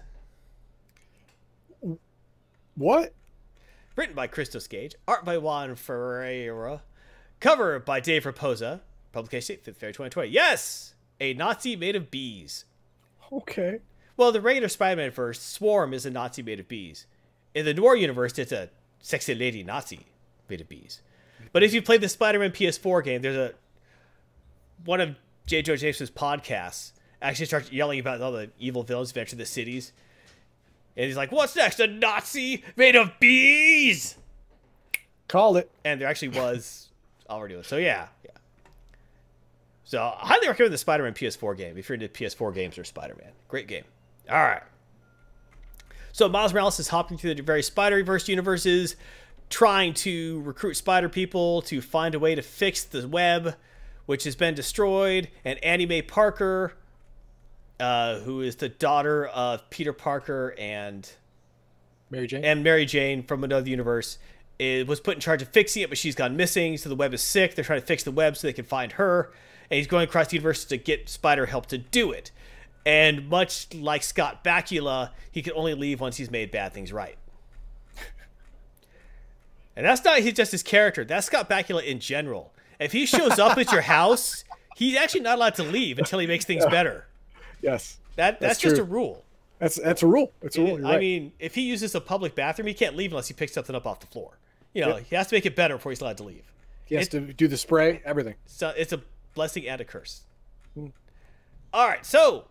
[2.76, 3.14] What?
[3.96, 6.82] Written by Christos Gage, art by Juan Ferreyra,
[7.40, 8.82] cover by Dave Raposa,
[9.12, 10.30] publication date 5th February 2020.
[10.30, 12.66] Yes, a Nazi made of bees.
[13.32, 13.80] Okay.
[14.18, 17.06] Well, the regular Spider-Man verse, Swarm is a Nazi made of bees.
[17.54, 18.70] In the Noir universe, it's a
[19.00, 20.08] sexy lady Nazi
[20.50, 21.02] made of bees.
[21.52, 23.54] But if you play the Spider-Man PS4 game, there's a
[24.86, 25.16] one of
[25.46, 25.62] J.
[25.62, 26.94] Joe Jameson's podcasts
[27.24, 29.94] actually starts yelling about all the evil villains who enter the cities.
[30.95, 31.80] And he's like, "What's next?
[31.80, 34.18] A Nazi made of bees?"
[35.28, 35.72] Called it.
[35.84, 36.90] And there actually was
[37.28, 37.64] already one.
[37.64, 38.32] So yeah, yeah.
[39.84, 43.32] So I highly recommend the Spider-Man PS4 game if you're into PS4 games or Spider-Man.
[43.48, 43.84] Great game.
[44.30, 44.62] All right.
[46.12, 48.95] So Miles Morales is hopping through the various Spider-Verse universes,
[49.50, 53.56] trying to recruit Spider people to find a way to fix the web,
[54.06, 55.30] which has been destroyed.
[55.44, 56.74] And Annie May Parker,
[57.80, 61.10] uh, who is the daughter of Peter Parker and
[62.10, 62.45] Mary Jane.
[62.45, 64.18] and Mary Jane from another universe
[64.60, 66.78] is, was put in charge of fixing it, but she's gone missing.
[66.78, 67.56] So the web is sick.
[67.56, 69.32] They're trying to fix the web so they can find her.
[69.70, 72.32] And he's going across the universe to get Spider help to do it.
[72.86, 77.18] And much like Scott Bakula, he can only leave once he's made bad things right.
[79.76, 81.06] and that's not his, just his character.
[81.06, 82.54] That's Scott Bakula in general.
[82.80, 84.44] If he shows up at your house,
[84.76, 87.08] he's actually not allowed to leave until he makes things better.
[87.64, 87.98] Yes.
[88.15, 89.23] That that's, That's just a rule.
[89.60, 90.31] That's that's a rule.
[90.44, 90.77] It's a rule.
[90.80, 90.99] You're I right.
[90.99, 93.88] mean, if he uses a public bathroom, he can't leave unless he picks something up
[93.88, 94.38] off the floor.
[94.73, 95.06] You know, Yep.
[95.10, 96.44] he has to make it better before he's allowed to leave.
[96.85, 98.35] he has it- to do the spray, everything.
[98.45, 99.02] So it's a
[99.34, 100.22] blessing and a curse.
[101.73, 102.45] All right, so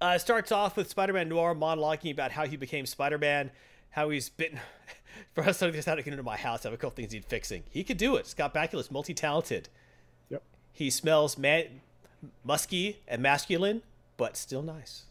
[0.00, 3.50] uh, it starts off with Spider-Man Noir monologuing about how he became Spider-Man,
[3.90, 4.60] how he's bitten.
[5.34, 6.64] For us, something that's not get into my house.
[6.64, 7.64] I have a couple things he's fixing.
[7.70, 8.26] He could do it.
[8.26, 9.68] Scott Bakula's multi-talented.
[10.28, 10.42] Yep.
[10.72, 11.80] He smells man-
[12.44, 13.82] musky and masculine,
[14.16, 15.04] but still nice.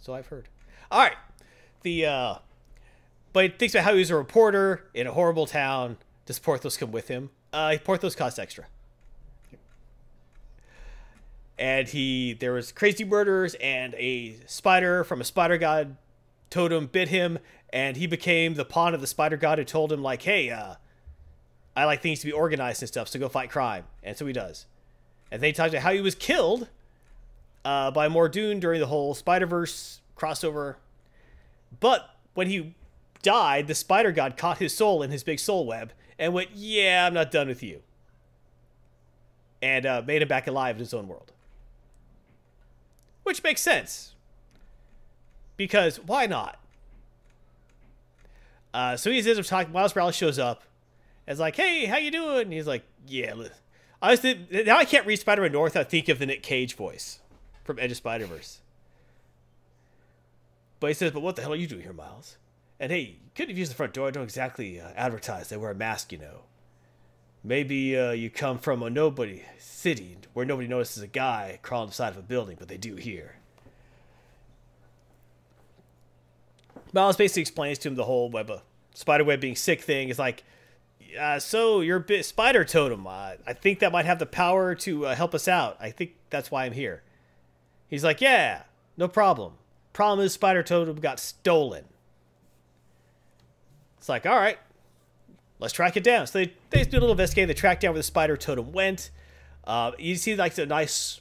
[0.00, 0.48] So I've heard.
[0.90, 1.16] All right,
[1.82, 2.34] the uh,
[3.32, 5.98] but he thinks about how he was a reporter in a horrible town.
[6.26, 7.30] Does Porthos come with him?
[7.52, 8.66] Uh, Porthos costs extra.
[11.58, 15.96] And he there was crazy murders and a spider from a spider god
[16.50, 17.38] totem bit him,
[17.72, 20.74] and he became the pawn of the spider god who told him like, "Hey, uh,
[21.74, 24.34] I like things to be organized and stuff, so go fight crime." And so he
[24.34, 24.66] does.
[25.30, 26.68] And they talked about how he was killed
[27.64, 30.76] uh, by Mordoon during the whole Spider Verse crossover.
[31.80, 32.74] But when he
[33.22, 37.06] died, the Spider God caught his soul in his big soul web and went, "Yeah,
[37.06, 37.82] I'm not done with you,"
[39.60, 41.32] and uh, made him back alive in his own world.
[43.24, 44.14] Which makes sense.
[45.56, 46.60] Because why not?
[48.72, 49.72] Uh, so he ends up talking.
[49.72, 50.62] Miles Morales shows up.
[51.26, 53.34] And is like, "Hey, how you doing?" And he's like, "Yeah."
[54.14, 55.70] Now I can't read Spider-Man Noir.
[55.74, 57.20] I think of the Nick Cage voice
[57.64, 58.60] from Edge of Spider Verse.
[60.78, 62.36] But he says, "But what the hell are you doing here, Miles?"
[62.78, 64.08] And hey, you couldn't have used the front door.
[64.08, 66.42] I don't exactly uh, advertise they wear a mask, you know.
[67.42, 72.10] Maybe uh, you come from a nobody city where nobody notices a guy crawling inside
[72.10, 73.36] of a building, but they do here.
[76.92, 78.58] Miles basically explains to him the whole web, uh,
[78.94, 80.08] spider web being sick thing.
[80.08, 80.44] Is like,
[81.18, 83.06] uh, so your bit spider totem.
[83.06, 85.76] Uh, I think that might have the power to uh, help us out.
[85.80, 87.02] I think that's why I'm here.
[87.88, 88.62] He's like, yeah,
[88.96, 89.54] no problem.
[89.92, 91.84] Problem is, spider totem got stolen.
[93.98, 94.58] It's like, all right,
[95.58, 96.26] let's track it down.
[96.26, 97.48] So they, they do a little investigating.
[97.48, 99.10] They track down where the spider totem went.
[99.64, 101.20] Uh, you see like the nice,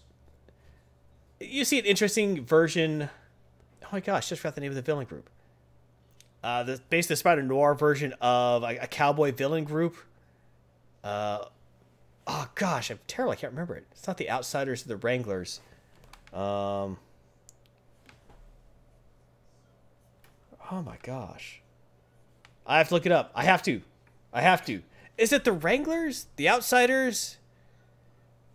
[1.39, 3.09] you see an interesting version.
[3.83, 5.29] Oh my gosh, just forgot the name of the villain group.
[6.45, 9.95] Uh, the basically the Spider Noir version of a, a cowboy villain group.
[11.03, 11.45] Uh,
[12.27, 13.31] oh gosh, I'm terrible.
[13.31, 13.83] I can't remember it.
[13.93, 15.59] It's not the Outsiders or the Wranglers.
[16.31, 16.97] Um.
[20.71, 21.61] Oh my gosh.
[22.67, 23.31] I have to look it up.
[23.33, 23.81] I have to.
[24.31, 24.83] I have to.
[25.17, 26.27] Is it the Wranglers?
[26.35, 27.37] The Outsiders?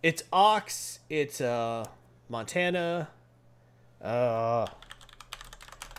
[0.01, 0.99] It's Ox.
[1.09, 1.87] It's uh
[2.29, 3.09] Montana.
[4.01, 4.65] Uh,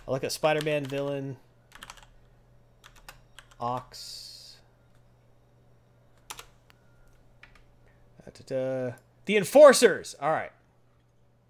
[0.09, 1.37] I like a Spider-Man villain.
[3.63, 4.57] Ox.
[8.25, 8.97] Da-da-da.
[9.25, 10.17] The Enforcers.
[10.21, 10.51] All right.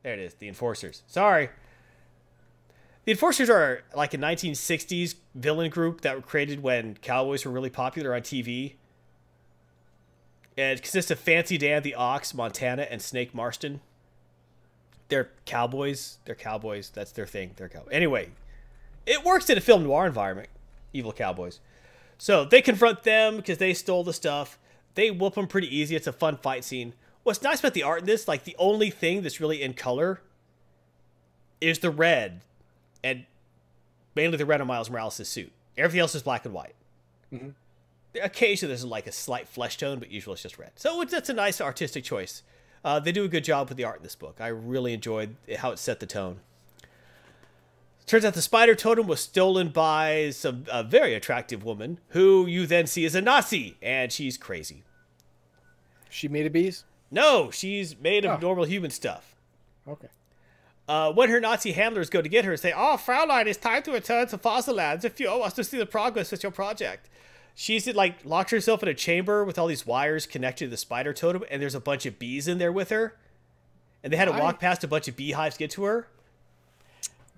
[0.02, 0.34] There it is.
[0.34, 1.02] The Enforcers.
[1.06, 1.48] Sorry.
[3.06, 7.70] The Enforcers are like a 1960s villain group that were created when cowboys were really
[7.70, 8.74] popular on TV.
[10.56, 13.80] And it consists of Fancy Dan the Ox, Montana, and Snake Marston.
[15.08, 16.18] They're cowboys.
[16.26, 16.90] They're cowboys.
[16.90, 17.52] That's their thing.
[17.56, 17.92] They're cowboys.
[17.92, 18.28] Anyway,
[19.06, 20.50] it works in a film noir environment.
[20.92, 21.60] Evil cowboys.
[22.22, 24.56] So they confront them because they stole the stuff.
[24.94, 25.96] They whoop them pretty easy.
[25.96, 26.94] It's a fun fight scene.
[27.24, 30.20] What's nice about the art in this, like the only thing that's really in color
[31.60, 32.42] is the red
[33.02, 33.26] and
[34.14, 35.50] mainly the red on Miles Morales' suit.
[35.76, 36.76] Everything else is black and white.
[37.34, 37.48] Mm-hmm.
[38.22, 40.70] Occasionally there's like a slight flesh tone, but usually it's just red.
[40.76, 42.44] So it's, that's a nice artistic choice.
[42.84, 44.36] Uh, they do a good job with the art in this book.
[44.38, 46.38] I really enjoyed how it set the tone.
[48.06, 52.66] Turns out the spider totem was stolen by some a very attractive woman who you
[52.66, 54.82] then see is a Nazi, and she's crazy.
[56.10, 56.84] She made of bees?
[57.10, 58.46] No, she's made of Oh.
[58.46, 59.34] normal human stuff.
[59.88, 60.08] Okay.
[60.88, 63.92] Uh, when her Nazi handlers go to get her, say, "Oh, Fraulein, it's time to
[63.92, 67.08] return to fossil lands if you want to see the progress with your project."
[67.54, 71.12] She's like locked herself in a chamber with all these wires connected to the spider
[71.12, 73.16] totem, and there's a bunch of bees in there with her.
[74.02, 74.40] And they had to Why?
[74.40, 76.08] walk past a bunch of beehives to get to her.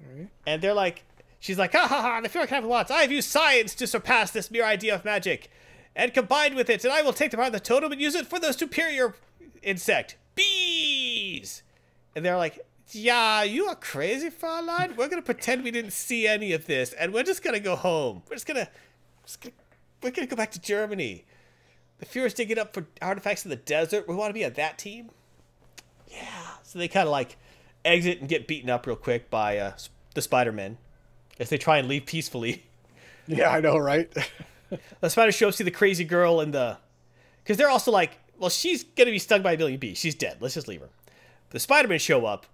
[0.02, 0.28] Alright.
[0.46, 1.04] And they're like,
[1.40, 2.90] she's like, ha ha ha, the fear can wants.
[2.90, 5.50] I have used science to surpass this mere idea of magic.
[5.96, 8.14] And combined with it, and I will take the power of the totem and use
[8.14, 9.14] it for the superior
[9.62, 10.16] insect.
[10.34, 11.62] Bees!
[12.16, 12.58] And they're like,
[12.90, 14.96] yeah, you are crazy, Fraulein.
[14.96, 18.22] We're gonna pretend we didn't see any of this, and we're just gonna go home.
[18.28, 18.68] We're just gonna,
[19.24, 19.54] just gonna
[20.02, 21.24] we're gonna go back to Germany.
[21.98, 24.08] The Fuhrer's digging up for artifacts in the desert.
[24.08, 25.10] We want to be on that team.
[26.08, 26.48] Yeah.
[26.62, 27.36] So they kind of like
[27.84, 29.72] exit and get beaten up real quick by uh,
[30.14, 30.78] the Spider-Men
[31.38, 32.64] as they try and leave peacefully.
[33.26, 34.14] Yeah, I know, right?
[35.00, 36.76] The spider show up, see the crazy girl and the,
[37.42, 39.96] because they're also like, well, she's gonna be stung by a million bees.
[39.98, 40.38] She's dead.
[40.40, 40.90] Let's just leave her.
[41.50, 42.46] The Spider-Men show up.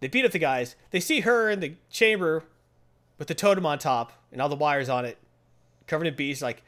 [0.00, 0.76] They beat up the guys.
[0.92, 2.44] They see her in the chamber
[3.18, 5.18] with the totem on top and all the wires on it,
[5.86, 6.40] covered in bees.
[6.40, 6.62] Like,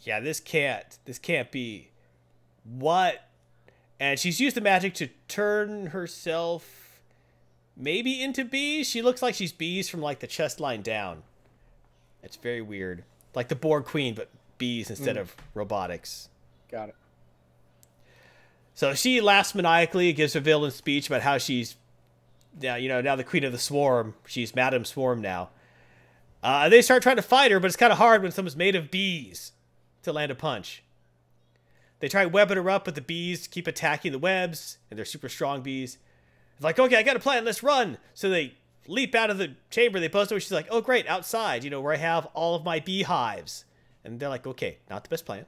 [0.00, 0.98] yeah, this can't.
[1.04, 1.90] This can't be.
[2.64, 3.24] What?
[4.00, 7.02] And she's used the magic to turn herself
[7.76, 8.88] maybe into bees.
[8.88, 11.22] She looks like she's bees from like the chest line down.
[12.22, 13.04] It's very weird.
[13.34, 16.28] Like the Borg Queen, but bees instead of robotics.
[16.70, 16.94] Got it.
[18.74, 21.76] So she laughs maniacally, gives a villain speech about how she's,
[22.60, 24.14] now you know, now the queen of the swarm.
[24.26, 25.50] She's Madame Swarm now.
[26.42, 28.74] Uh, they start trying to fight her, but it's kind of hard when someone's made
[28.74, 29.52] of bees
[30.02, 30.82] to land a punch.
[32.00, 35.28] They try webbing her up, but the bees keep attacking the webs, and they're super
[35.28, 35.98] strong bees.
[36.54, 37.44] It's like, okay, I got a plan.
[37.44, 37.98] Let's run.
[38.14, 38.54] So they
[38.86, 40.00] leap out of the chamber.
[40.00, 40.40] They buzz over.
[40.40, 43.64] She's like, oh, great, outside, you know, where I have all of my beehives.
[44.04, 45.44] And they're like, okay, not the best plan.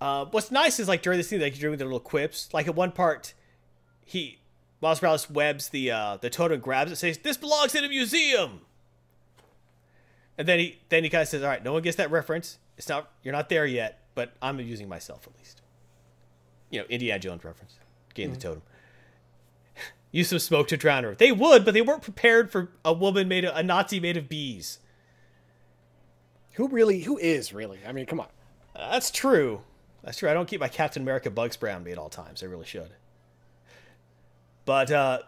[0.00, 2.52] Uh, what's nice is like during this scene, like during their little quips.
[2.52, 3.32] Like at one part,
[4.04, 4.40] he
[4.82, 8.60] Miles Morales webs the uh, the totem, grabs it, says, "This belongs in a museum."
[10.36, 12.58] And then he then he kind of says, "All right, no one gets that reference.
[12.76, 15.62] It's not you're not there yet, but I'm using myself at least."
[16.70, 17.78] You know, Indiana Jones reference,
[18.14, 18.62] getting the totem.
[20.10, 21.14] Use some smoke to drown her.
[21.14, 24.28] They would, but they weren't prepared for a woman made of, a Nazi made of
[24.28, 24.80] bees.
[26.54, 27.02] Who really?
[27.02, 27.78] Who is really?
[27.86, 28.28] I mean, come on.
[28.74, 29.62] Uh, that's true.
[30.02, 30.28] That's true.
[30.28, 32.42] I don't keep my Captain America bug spray on me at all times.
[32.42, 32.90] I really should.
[34.64, 35.20] But uh,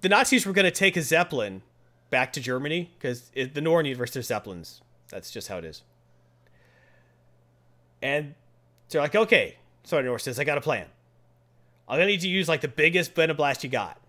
[0.00, 1.62] the Nazis were going to take a Zeppelin
[2.10, 4.82] back to Germany because the Northern universe, there's Zeppelins.
[5.08, 5.82] That's just how it is.
[8.02, 8.34] And
[8.88, 9.56] they're like, okay.
[9.84, 10.86] So North says, I got a plan.
[11.88, 14.00] I'm to need to use like the biggest venom blast you got.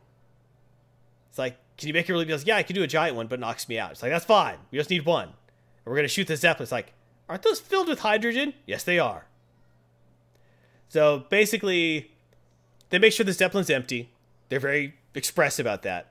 [1.30, 2.26] It's like, can you make it really?
[2.26, 3.92] Goes, yeah, I can do a giant one, but it knocks me out.
[3.92, 4.58] It's like, that's fine.
[4.70, 5.30] We just need one.
[5.30, 5.34] And
[5.86, 6.64] we're to shoot the Zeppelin.
[6.64, 6.94] It's like,
[7.28, 8.54] aren't those filled with hydrogen?
[8.68, 9.26] Yes, they are.
[10.90, 12.12] So basically,
[12.90, 14.12] they make sure the Zeppelin's empty.
[14.50, 16.11] They're very express about that.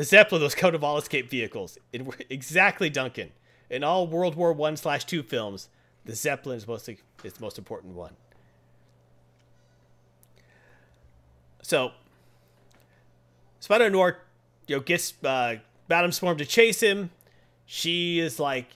[0.00, 1.76] The Zeppelin, those code of all escape vehicles.
[1.92, 2.00] It,
[2.30, 3.32] exactly, Duncan.
[3.68, 5.68] In all World War One slash two films,
[6.06, 8.14] the Zeppelin is most is the most important one.
[11.60, 11.90] So,
[13.58, 14.16] Spider Noir,
[14.66, 15.56] you know, gets uh,
[15.86, 17.10] Madame Swarm to chase him.
[17.66, 18.68] She is like,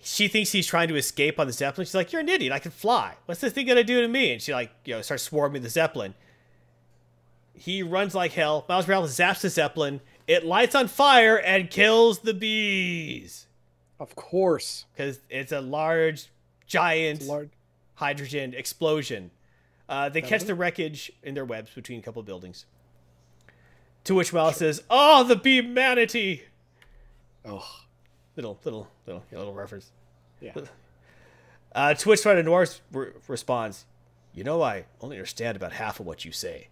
[0.00, 1.86] she thinks he's trying to escape on the Zeppelin.
[1.86, 2.52] She's like, "You're an idiot.
[2.52, 3.16] I can fly.
[3.26, 5.70] What's this thing gonna do to me?" And she like, you know, starts swarming the
[5.70, 6.14] Zeppelin.
[7.54, 8.64] He runs like hell.
[8.68, 10.00] Miles Morales zaps the Zeppelin.
[10.26, 13.46] it lights on fire and kills the bees
[14.00, 14.86] Of course.
[14.94, 16.28] because it's a large,
[16.66, 17.50] giant large.
[17.94, 19.30] hydrogen explosion.
[19.88, 22.64] Uh, they catch the wreckage in their webs between a couple of buildings.
[24.04, 26.42] To which Miles says, "Oh, the bee manatee."
[27.44, 27.64] Oh,
[28.36, 29.90] Little, little, little, little reference.
[30.40, 30.52] yeah.
[31.74, 33.84] Uh, to which Spider Noir re- responds,
[34.32, 36.68] "You know, I only understand about half of what you say,"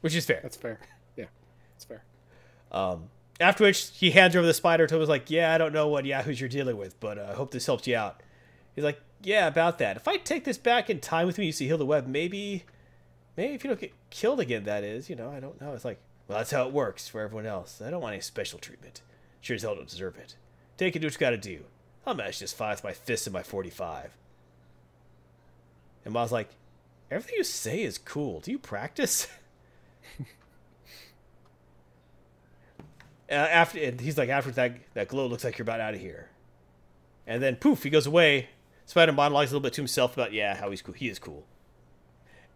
[0.00, 0.40] which is fair.
[0.42, 0.80] That's fair.
[1.16, 1.26] Yeah,
[1.74, 2.02] that's fair.
[3.40, 5.00] After which he hands over the spider to him.
[5.00, 7.50] Was like, "Yeah, I don't know what yahoos you're dealing with, but uh, I hope
[7.50, 8.22] this helps you out."
[8.74, 9.96] He's like, "Yeah, about that.
[9.96, 12.64] If I take this back in time with me you see, heal the web, maybe,
[13.36, 15.84] maybe if you don't get killed again, that is, you know, I don't know." It's
[15.84, 15.98] like,
[16.28, 17.82] well, that's how it works for everyone else.
[17.84, 19.00] I don't want any special treatment.
[19.40, 20.36] Sure as hell don't deserve it.
[20.76, 21.64] Take it, do what you got to do.
[22.06, 24.16] I'll manage this fight with my fists and my 45.
[26.04, 26.50] And Miles like,
[27.10, 28.40] everything you say is cool.
[28.40, 29.26] Do you practice?
[33.30, 36.00] Uh, after and he's like, after that that glow looks like you're about out of
[36.00, 36.30] here,
[37.26, 38.48] and then poof, he goes away.
[38.86, 40.94] Spider monologues a little bit to himself about yeah how he's cool.
[40.94, 41.46] He is cool,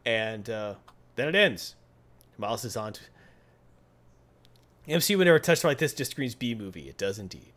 [0.04, 0.74] and uh,
[1.14, 1.76] then it ends.
[2.38, 3.00] Miles is on to
[4.88, 5.94] MC would never touch like this.
[5.94, 6.88] Just screams B movie.
[6.88, 7.52] It does indeed.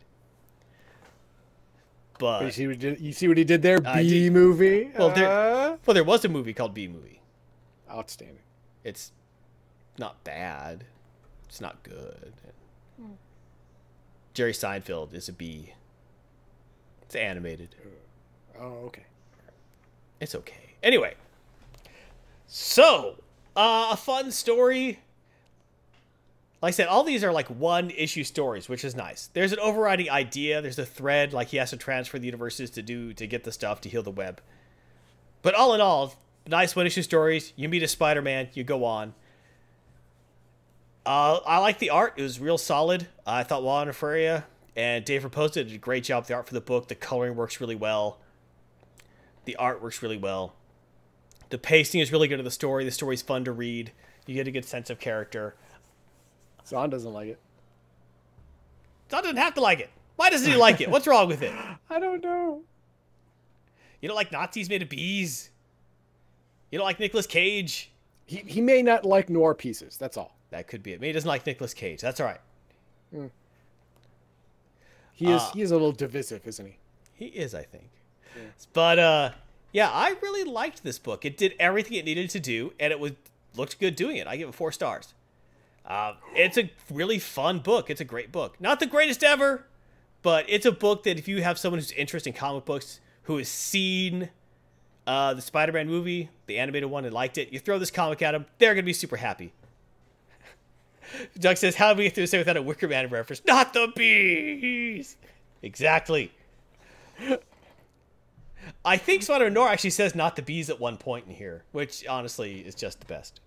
[2.20, 3.78] But you see what he did, you see what he did there?
[3.84, 4.90] I B did- movie.
[4.96, 7.20] Well, there- Uh, well, there was a movie called B movie.
[7.90, 8.42] outstanding.
[8.84, 9.12] It's
[9.98, 10.84] not bad.
[11.48, 12.32] It's not good.
[14.34, 15.72] Jerry Seinfeld is a B.
[17.02, 17.74] It's animated.
[18.60, 19.06] Oh, okay.
[20.20, 20.74] It's okay.
[20.82, 21.14] Anyway,
[22.46, 23.16] so
[23.56, 25.00] uh, a fun story.
[26.60, 29.28] Like I said, all these are like one issue stories, which is nice.
[29.32, 30.60] There's an overriding idea.
[30.60, 33.52] There's a thread, like he has to transfer the universes to do to get the
[33.52, 34.40] stuff to heal the web.
[35.40, 36.14] But all in all,
[36.46, 37.52] nice one issue stories.
[37.54, 39.14] You meet a Spider-Man, you go on.
[41.08, 42.12] Uh, I like the art.
[42.18, 43.08] It was real solid.
[43.26, 44.44] I thought Juan Feria
[44.76, 46.88] and Dave Raposa did a great job with the art for the book.
[46.88, 48.18] The coloring works really well.
[49.46, 50.54] The art works really well.
[51.48, 52.84] The pacing is really good of the story.
[52.84, 53.92] The story's fun to read.
[54.26, 55.54] You get a good sense of character.
[56.66, 57.38] Zahn doesn't like it.
[59.08, 59.88] Don doesn't have to like it.
[60.16, 60.90] Why doesn't he like it?
[60.90, 61.54] What's wrong with it?
[61.88, 62.64] I don't know.
[64.02, 65.48] You don't like Nazis made of bees?
[66.70, 67.92] You don't like Nicolas Cage?
[68.26, 69.96] He he may not like noir pieces.
[69.96, 70.37] That's all.
[70.50, 71.00] That could be it.
[71.00, 72.00] Maybe he doesn't like Nicolas Cage.
[72.00, 72.40] That's all right.
[75.12, 76.78] He is Uh, he is a little divisive, isn't he?
[77.14, 77.90] He is, I think.
[78.72, 79.30] But uh
[79.72, 81.24] yeah, I really liked this book.
[81.24, 83.12] It did everything it needed to do, and it was
[83.54, 84.26] looked good doing it.
[84.26, 85.14] I give it four stars.
[85.84, 87.90] Uh, it's a really fun book.
[87.90, 88.60] It's a great book.
[88.60, 89.64] Not the greatest ever,
[90.22, 93.38] but it's a book that if you have someone who's interested in comic books, who
[93.38, 94.28] has seen
[95.06, 98.32] uh, the Spider-Man movie, the animated one, and liked it, you throw this comic at
[98.32, 99.52] them, they're gonna be super happy.
[101.38, 103.42] Doug says, "How do we get through this without a Wicker Man reference?
[103.46, 105.16] Not the bees."
[105.62, 106.32] Exactly.
[108.84, 112.06] I think Spider Noir actually says not the bees at one point in here, which
[112.06, 113.40] honestly is just the best.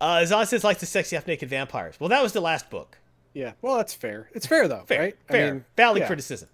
[0.00, 1.96] Uh, Zon says likes the sexy half naked vampires.
[2.00, 2.98] Well, that was the last book.
[3.34, 3.52] Yeah.
[3.62, 4.28] Well, that's fair.
[4.32, 5.16] It's fair though, Fair, right?
[5.28, 6.06] fair, valid yeah.
[6.06, 6.48] criticism.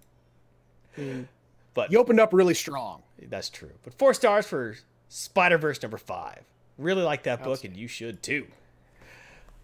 [1.74, 3.02] But You opened up really strong.
[3.28, 3.70] that's true.
[3.84, 4.76] But four stars for
[5.08, 6.42] Spider Verse number five.
[6.78, 8.46] Really like that book, and you should too.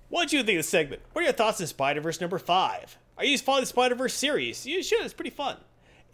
[0.09, 1.03] What do you think of the segment?
[1.13, 2.97] What are your thoughts on Spider Verse number five?
[3.17, 4.65] Are you following the Spider Verse series?
[4.67, 5.03] You should.
[5.05, 5.57] It's pretty fun.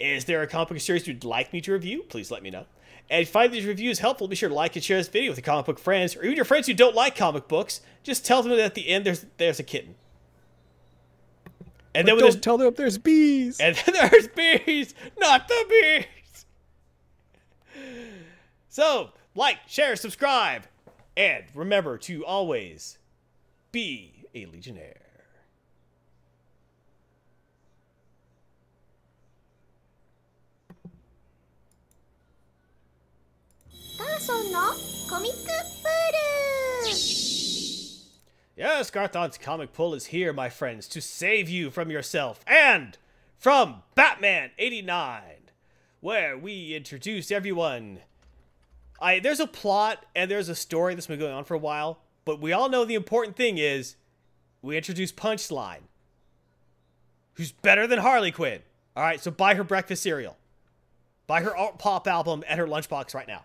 [0.01, 2.03] Is there a comic book series you'd like me to review?
[2.09, 2.67] Please let me know.
[3.11, 5.31] And if you find these reviews helpful, be sure to like and share this video
[5.31, 7.81] with your comic book friends, or even your friends who don't like comic books.
[8.03, 9.95] Just tell them that at the end there's there's a kitten.
[11.95, 13.61] And then But when don't tell them there's bees.
[13.61, 16.47] and then there's bees, not the bees.
[18.69, 20.65] So, like, share, subscribe,
[21.17, 22.99] and remember to always
[23.75, 25.01] be a Legionnaire.
[38.57, 42.97] Yes, Garthon's comic pull is here, my friends, to save you from yourself and
[43.37, 45.23] from Batman 89,
[45.99, 47.99] where we introduce everyone.
[49.01, 52.04] I There's a plot and there's a story that's been going on for a while,
[52.25, 53.97] but we all know the important thing is
[54.63, 55.83] we introduce Punchline,
[57.35, 58.61] who's better than Harley Quinn.
[58.97, 60.37] All right, so buy her breakfast cereal,
[61.27, 63.45] buy her pop album and her lunchbox right now.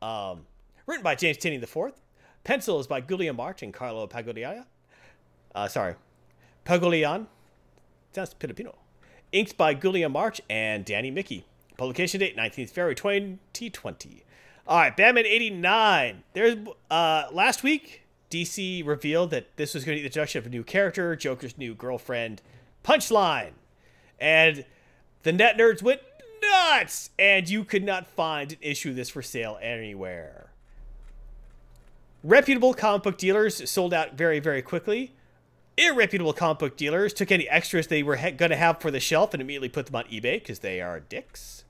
[0.00, 0.46] Um,
[0.86, 1.92] written by James Tynion IV.
[2.80, 4.64] is by Guillem March and Carlo Pagulayan.
[5.54, 5.94] Uh, sorry,
[6.64, 7.26] Paglian.
[8.12, 8.76] Sounds Filipino.
[9.32, 11.44] Inked by Guillem March and Danny Miki.
[11.76, 14.24] Publication date 19th February 2020.
[14.68, 16.24] All right, Batman 89.
[16.34, 16.56] There's
[16.90, 20.50] uh last week DC revealed that this was going to be the introduction of a
[20.50, 22.42] new character, Joker's new girlfriend,
[22.84, 23.52] Punchline.
[24.20, 24.66] And
[25.22, 26.02] the net nerds went
[26.42, 30.50] nuts, and you could not find an issue of this for sale anywhere.
[32.22, 35.14] Reputable comic book dealers sold out very, very quickly.
[35.78, 39.32] Irreputable comic book dealers took any extras they were going to have for the shelf
[39.32, 41.64] and immediately put them on eBay because they are dicks.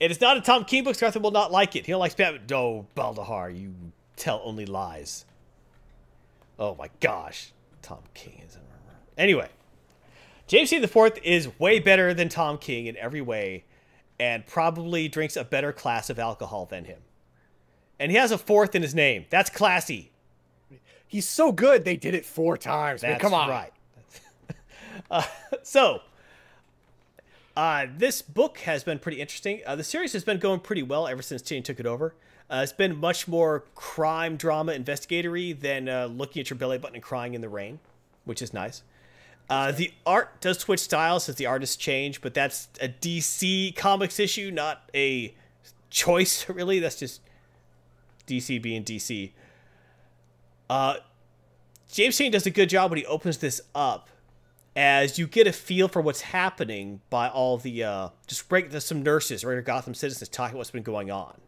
[0.00, 1.00] It is not a Tom King book.
[1.02, 1.86] Arthur will not like it.
[1.86, 2.42] He don't like Batman.
[2.50, 3.74] No, Baldahar, you
[4.16, 5.24] tell only lies.
[6.58, 7.52] Oh my gosh,
[7.82, 8.58] Tom King is.
[9.16, 9.48] Anyway,
[10.46, 13.64] James Dean IV is way better than Tom King in every way,
[14.18, 17.00] and probably drinks a better class of alcohol than him.
[17.98, 19.26] And he has a fourth in his name.
[19.30, 20.10] That's classy.
[21.06, 23.02] He's so good they did it four times.
[23.02, 23.48] That's Come on.
[23.48, 23.72] right.
[25.10, 25.22] uh,
[25.62, 26.00] so,
[27.56, 29.60] uh, this book has been pretty interesting.
[29.66, 32.14] Uh, the series has been going pretty well ever since Jane took it over.
[32.50, 36.96] Uh, it's been much more crime drama investigatory than uh, looking at your belly button
[36.96, 37.78] and crying in the rain,
[38.24, 38.82] which is nice.
[39.48, 44.18] Uh, the art does switch styles as the artists change, but that's a DC Comics
[44.18, 45.34] issue, not a
[45.90, 46.80] choice, really.
[46.80, 47.20] That's just
[48.26, 49.30] DC being DC.
[50.68, 50.96] Uh,
[51.90, 54.08] James Shane does a good job when he opens this up,
[54.76, 58.84] as you get a feel for what's happening by all the uh, just break there's
[58.84, 61.40] some nurses, regular Gotham citizens talking what's been going on.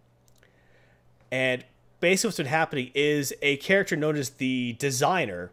[1.31, 1.65] And
[2.01, 5.51] basically, what's been happening is a character known as the Designer,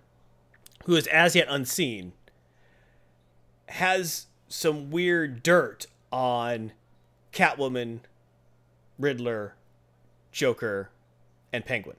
[0.86, 2.14] who is as yet unseen,
[3.70, 6.74] has some weird dirt on
[7.32, 8.02] Catwoman,
[9.00, 9.56] Riddler,
[10.32, 10.90] Joker,
[11.52, 11.98] and Penguin.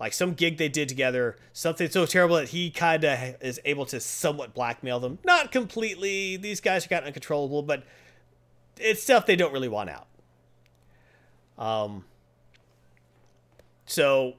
[0.00, 3.84] Like some gig they did together, something so terrible that he kind of is able
[3.86, 5.18] to somewhat blackmail them.
[5.24, 7.82] Not completely, these guys are kind of uncontrollable, but
[8.78, 10.06] it's stuff they don't really want out.
[11.58, 12.04] Um,
[13.86, 14.34] so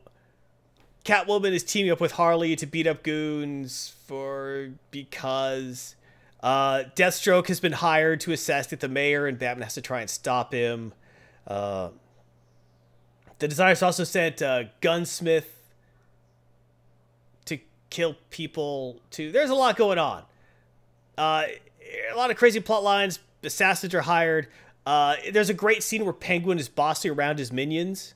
[1.04, 5.96] Catwoman is teaming up with Harley to beat up goons for because
[6.42, 10.10] uh, Deathstroke has been hired to assassinate the mayor, and Batman has to try and
[10.10, 10.94] stop him.
[11.46, 11.90] Uh,
[13.40, 15.56] the designers also sent uh, Gunsmith
[17.46, 17.58] to
[17.90, 19.02] kill people.
[19.10, 19.32] too.
[19.32, 20.24] there's a lot going on.
[21.18, 21.46] Uh,
[22.12, 23.20] a lot of crazy plot lines.
[23.44, 24.48] Assassins are hired.
[24.86, 28.14] Uh, there's a great scene where Penguin is bossing around his minions.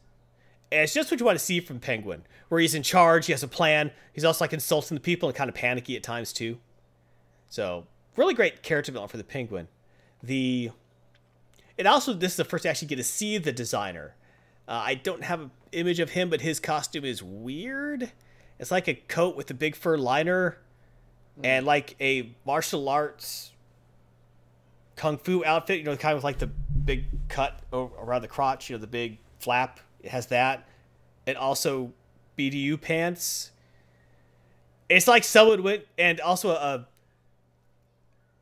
[0.72, 3.32] And it's just what you want to see from Penguin, where he's in charge, he
[3.32, 3.92] has a plan.
[4.12, 6.58] He's also like insulting the people and kind of panicky at times too.
[7.48, 7.86] So
[8.18, 9.68] really great character development for the Penguin.
[10.22, 10.72] The
[11.78, 14.16] and also this is the first actually get to see the designer.
[14.68, 18.12] Uh, I don't have an image of him, but his costume is weird.
[18.60, 20.58] It's like a coat with a big fur liner
[21.44, 23.52] and like a martial arts
[24.96, 25.80] kung fu outfit.
[25.80, 28.70] You know, the kind of with like the big cut around the crotch.
[28.70, 29.80] You know, the big flap.
[30.02, 30.68] It has that,
[31.26, 31.94] and also
[32.38, 33.52] BDU pants.
[34.90, 36.88] It's like someone went and also a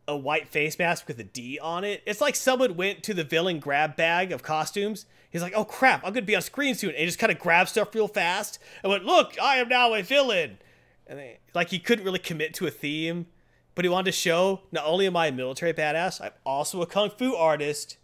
[0.08, 2.04] a white face mask with a D on it.
[2.06, 5.06] It's like someone went to the villain grab bag of costumes.
[5.32, 7.40] He's like, "Oh crap, I'm gonna be on screen soon," and he just kind of
[7.40, 10.60] grabbed stuff real fast and went, "Look, I am now a villain."
[11.08, 13.28] And they, like he couldn't really commit to a theme,
[13.76, 16.86] but he wanted to show not only am I a military badass, I'm also a
[16.86, 17.98] kung fu artist,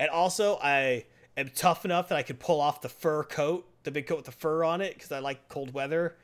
[0.00, 1.04] and also I
[1.36, 4.26] am tough enough that I could pull off the fur coat, the big coat with
[4.26, 6.16] the fur on it, because I like cold weather,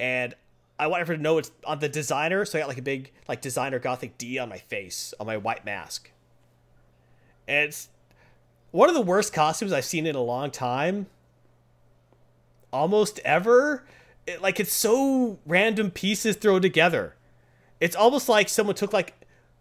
[0.00, 0.34] and
[0.78, 3.12] I want everyone to know it's on the designer, so I got like a big
[3.28, 6.10] like designer gothic D on my face on my white mask.
[7.46, 7.88] And it's
[8.72, 11.06] one of the worst costumes I've seen in a long time.
[12.72, 13.84] Almost ever.
[14.26, 17.14] It, like it's so random pieces thrown together.
[17.80, 19.14] It's almost like someone took like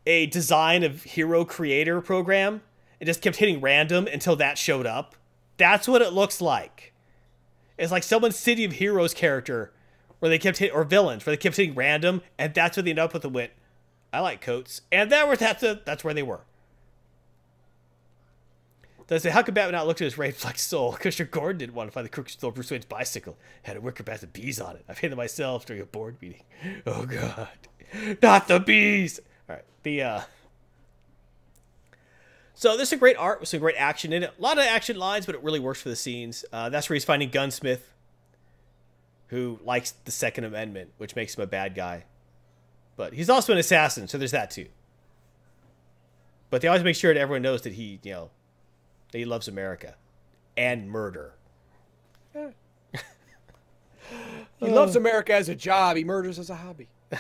[0.06, 2.62] a design of hero creator program
[3.00, 5.16] and just kept hitting random until that showed up.
[5.58, 6.94] That's what it looks like.
[7.78, 9.74] It's like someone's City of Heroes character
[10.20, 12.92] where they kept hit or villains where they kept hitting random, and that's what they
[12.92, 13.26] ended up with.
[13.26, 13.52] And went,
[14.14, 16.42] I like coats, and that was that's a, that's where they were.
[19.12, 20.94] Does say how could Batman not look at his Ray Flex soul?
[21.00, 23.38] Commissioner Gordon didn't want to find the crooked stole Bruce Wayne's bicycle.
[23.64, 24.86] Had a wicker basket of bees on it.
[24.88, 26.44] I've myself during a board meeting.
[26.86, 27.50] Oh God,
[28.22, 29.20] not the bees!
[29.50, 30.22] All right, the uh.
[32.54, 34.34] So this is a great art with some great action in it.
[34.38, 36.46] A lot of action lines, but it really works for the scenes.
[36.54, 37.92] Uh, that's where he's finding Gunsmith,
[39.28, 42.06] who likes the Second Amendment, which makes him a bad guy.
[42.96, 44.68] But he's also an assassin, so there's that too.
[46.50, 48.30] But they always make sure that everyone knows that he, you know,
[49.20, 49.96] he loves America
[50.58, 51.34] and murder.
[54.58, 55.98] He loves America as a job.
[55.98, 56.88] He murders as a hobby.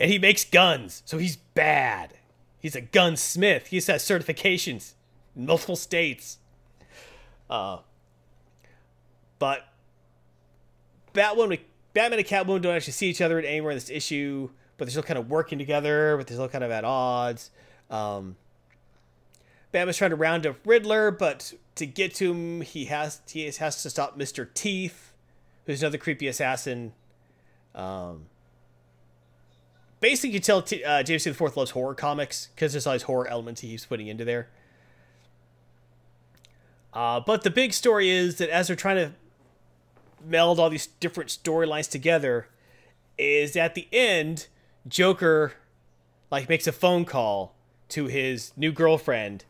[0.00, 2.14] And he makes guns, so he's bad.
[2.60, 3.68] He's a gunsmith.
[3.68, 4.92] He has certifications
[5.34, 6.38] in multiple states.
[7.50, 7.78] Uh,
[9.38, 9.66] But
[11.14, 11.58] Batwoman,
[11.94, 15.02] Batman and Catwoman don't actually see each other anywhere in this issue, but they're still
[15.02, 17.50] kind of working together, but they're still kind of at odds.
[17.90, 18.36] Um,
[19.70, 23.82] Batman's trying to round up Riddler, but to get to him, he has he has
[23.82, 25.12] to stop Mister Teeth,
[25.66, 26.92] who's another creepy assassin.
[27.74, 28.26] Um,
[30.00, 33.02] basically, you tell T- uh, James the Fourth loves horror comics because there's all these
[33.02, 34.48] horror elements he keeps putting into there.
[36.94, 39.12] Uh, but the big story is that as they're trying to
[40.24, 42.48] meld all these different storylines together,
[43.18, 44.48] is at the end,
[44.88, 45.52] Joker
[46.30, 47.54] like makes a phone call
[47.90, 49.44] to his new girlfriend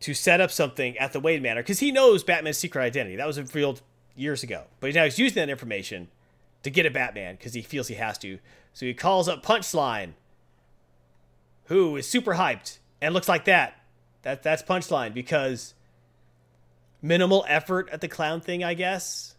[0.00, 3.16] to set up something at the Wayne Manor because he knows Batman's secret identity.
[3.16, 3.82] That was revealed
[4.14, 6.08] years ago, but now he's using that information
[6.62, 8.38] to get at Batman because he feels he has to.
[8.72, 10.12] So he calls up Punchline,
[11.66, 13.80] who is super hyped and looks like that.
[14.22, 15.74] That that's Punchline because
[17.00, 19.36] minimal effort at the clown thing, I guess.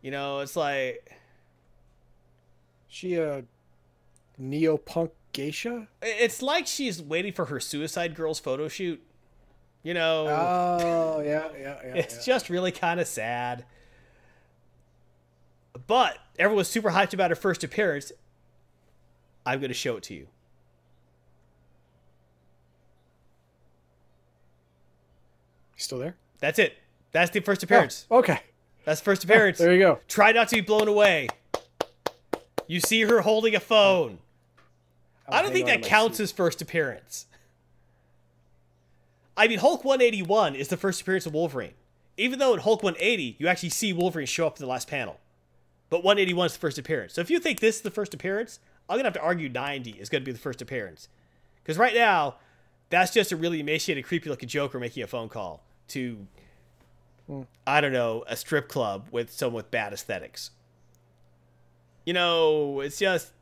[0.00, 1.16] You know, it's like
[2.88, 3.42] She a
[4.36, 5.88] neo-punk geisha?
[6.02, 9.02] it's like she's waiting for her Suicide Girls photo shoot.
[9.82, 11.94] You know, Oh, yeah, yeah, yeah.
[11.94, 12.34] it's yeah.
[12.34, 13.64] just really kind of sad.
[15.86, 18.12] But everyone was super hyped about her first appearance.
[19.44, 20.28] I'm going to show it to you.
[25.82, 26.16] still there?
[26.40, 26.78] That's it.
[27.12, 28.06] That's the first appearance.
[28.10, 28.40] Oh, okay.
[28.84, 29.58] That's the first appearance.
[29.58, 29.98] There you go.
[30.08, 31.28] Try not to be blown away.
[32.66, 34.18] You see her holding a phone.
[35.28, 36.24] I don't think that counts seat.
[36.24, 37.26] as first appearance.
[39.36, 41.74] I mean, Hulk 181 is the first appearance of Wolverine.
[42.16, 45.18] Even though in Hulk 180, you actually see Wolverine show up in the last panel.
[45.88, 47.14] But 181 is the first appearance.
[47.14, 49.48] So if you think this is the first appearance, I'm going to have to argue
[49.48, 51.08] 90 is going to be the first appearance.
[51.62, 52.36] Because right now,
[52.90, 56.26] that's just a really emaciated, creepy looking Joker making a phone call to,
[57.66, 60.50] I don't know, a strip club with someone with bad aesthetics.
[62.04, 63.32] You know, it's just.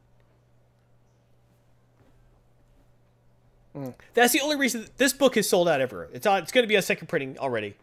[4.14, 6.09] That's the only reason this book is sold out ever.
[6.12, 6.42] It's on.
[6.42, 7.76] It's going to be a second printing already.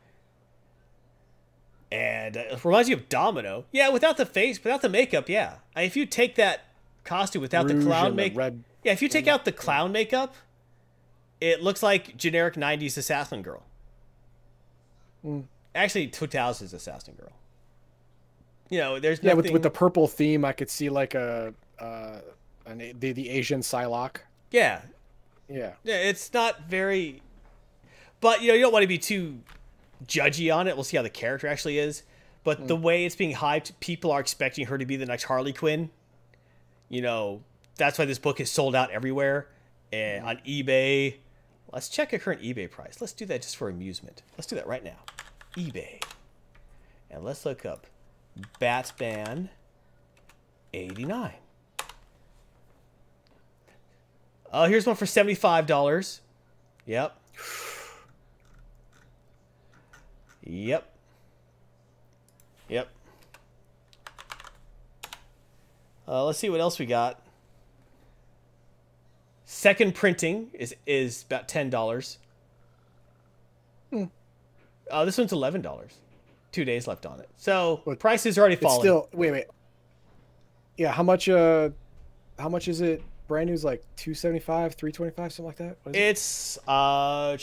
[1.91, 3.65] And uh, it reminds you of Domino.
[3.71, 5.29] Yeah, without the face, without the makeup.
[5.29, 6.65] Yeah, I- if you take that
[7.05, 8.53] costume without Rouge the clown makeup.
[8.83, 10.35] Yeah, if you take out the clown makeup,
[11.39, 13.63] it looks like generic '90s assassin girl.
[15.21, 15.41] Hmm.
[15.73, 17.31] Actually, 2000s assassin girl.
[18.69, 22.19] You know, there's Yeah, with with the purple theme, I could see like a uh,
[22.65, 24.17] an, the the Asian Psylocke.
[24.51, 24.81] yeah,
[25.49, 25.73] Yeah.
[25.83, 27.21] Yeah, it's not very.
[28.19, 29.39] But you know, you don't want to be too
[30.05, 30.75] judgy on it.
[30.75, 32.03] We'll see how the character actually is.
[32.43, 32.83] But the hmm.
[32.83, 35.89] way it's being hyped, people are expecting her to be the next Harley Quinn.
[36.89, 37.41] You know,
[37.75, 39.47] that's why this book is sold out everywhere
[39.91, 41.17] and on eBay.
[41.71, 43.01] Let's check a current eBay price.
[43.01, 44.23] Let's do that just for amusement.
[44.37, 44.99] Let's do that right now.
[45.57, 46.01] eBay.
[47.11, 47.87] And let's look up
[48.59, 49.49] Batman
[50.73, 51.33] 89.
[54.53, 56.19] Oh, here's one for $75.
[56.85, 57.17] Yep.
[60.43, 60.89] Yep.
[62.69, 62.87] Yep.
[66.07, 67.21] Uh, let's see what else we got.
[69.45, 72.17] Second printing is is about ten dollars.
[73.93, 75.95] Uh, this one's eleven dollars.
[76.51, 78.79] Two days left on it, so But prices are already It's falling.
[78.81, 79.45] still wait wait.
[80.77, 81.69] Yeah, how much uh
[82.39, 83.01] how much is it?
[83.27, 85.77] Brand new is like 275, 325, something like that.
[85.83, 86.05] What is it?
[86.05, 87.37] It's uh, I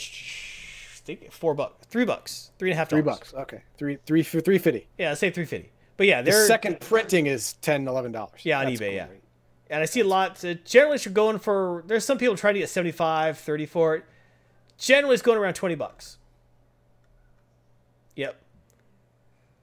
[1.05, 3.19] think four bucks, three bucks, three and a half Three dollars.
[3.19, 3.33] bucks.
[3.33, 3.61] Okay.
[3.77, 4.87] Three three for three fifty.
[4.97, 5.71] Yeah, let's say three fifty.
[5.97, 8.41] But yeah, The second printing is 10 11 dollars.
[8.43, 9.07] Yeah, on eBay, yeah.
[9.69, 10.43] And I see a lot.
[10.43, 11.83] Uh, generally, you're going for.
[11.87, 14.03] There's some people trying to get 75, 30 for it.
[14.77, 16.17] Generally, it's going around 20 bucks.
[18.17, 18.35] Yep.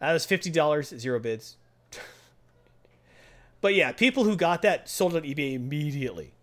[0.01, 1.57] That was $50, zero bids.
[3.63, 6.35] But yeah, people who got that sold it on eBay immediately.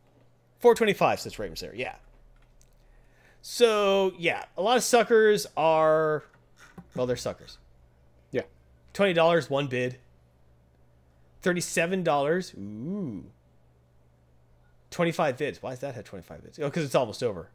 [0.60, 1.96] 425 says Ravens there, yeah.
[3.42, 6.24] So, yeah, a lot of suckers are.
[6.96, 7.58] Well, they're suckers.
[8.32, 8.42] Yeah.
[8.94, 9.98] $20, one bid.
[11.44, 12.58] $37.
[12.58, 13.24] Ooh.
[14.92, 15.62] 25 bids.
[15.62, 16.60] Why does that have 25 bids?
[16.60, 17.50] Oh, because it's almost over.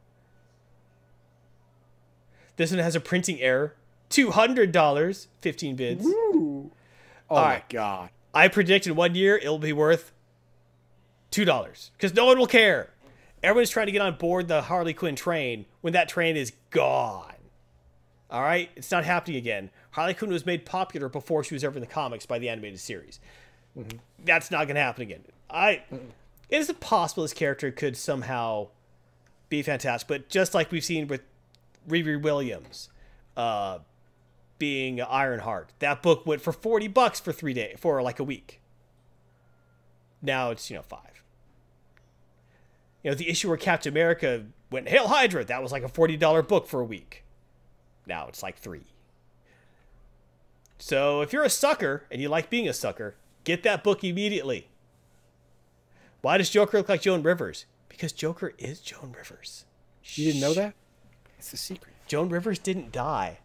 [2.55, 3.75] This one has a printing error.
[4.09, 5.27] $200.
[5.41, 6.05] 15 bids.
[6.05, 6.71] Ooh.
[7.29, 7.69] Oh All my right.
[7.69, 8.09] god.
[8.35, 10.11] I predict in one year it'll be worth
[11.31, 11.89] $2.
[11.93, 12.89] Because no one will care.
[13.41, 17.33] Everyone's trying to get on board the Harley Quinn train when that train is gone.
[18.29, 18.69] All right?
[18.75, 19.69] It's not happening again.
[19.91, 22.79] Harley Quinn was made popular before she was ever in the comics by the animated
[22.79, 23.19] series.
[24.23, 25.23] That's not going to happen again.
[25.49, 25.83] I.
[26.47, 28.67] It is possible this character could somehow
[29.49, 31.21] be fantastic, but just like we've seen with
[31.89, 32.89] Riri Williams,
[33.35, 33.79] uh,
[34.57, 35.73] being Ironheart.
[35.79, 38.61] That book went for 40 bucks for 3 days for like a week.
[40.21, 40.99] Now it's, you know, 5.
[43.03, 46.47] You know, the issue where Captain America went Hail Hydra, that was like a $40
[46.47, 47.23] book for a week.
[48.07, 48.81] Now it's like 3.
[50.77, 54.67] So, if you're a sucker and you like being a sucker, get that book immediately.
[56.21, 57.65] Why does Joker look like Joan Rivers?
[57.87, 59.65] Because Joker is Joan Rivers.
[60.03, 60.73] You didn't know that?
[61.37, 61.93] It's a secret.
[62.07, 63.39] Joan Rivers didn't die.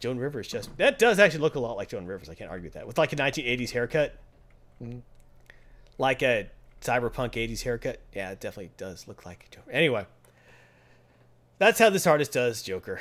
[0.00, 2.28] Joan Rivers just that does actually look a lot like Joan Rivers.
[2.28, 2.86] I can't argue with that.
[2.86, 4.16] With like a 1980s haircut,
[5.98, 6.50] like a
[6.80, 8.00] cyberpunk 80s haircut.
[8.14, 9.70] Yeah, it definitely does look like Joker.
[9.70, 10.06] Anyway,
[11.58, 13.00] that's how this artist does Joker.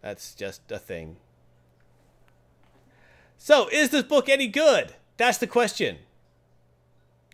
[0.00, 1.16] That's just a thing.
[3.38, 4.94] So, is this book any good?
[5.16, 5.98] That's the question.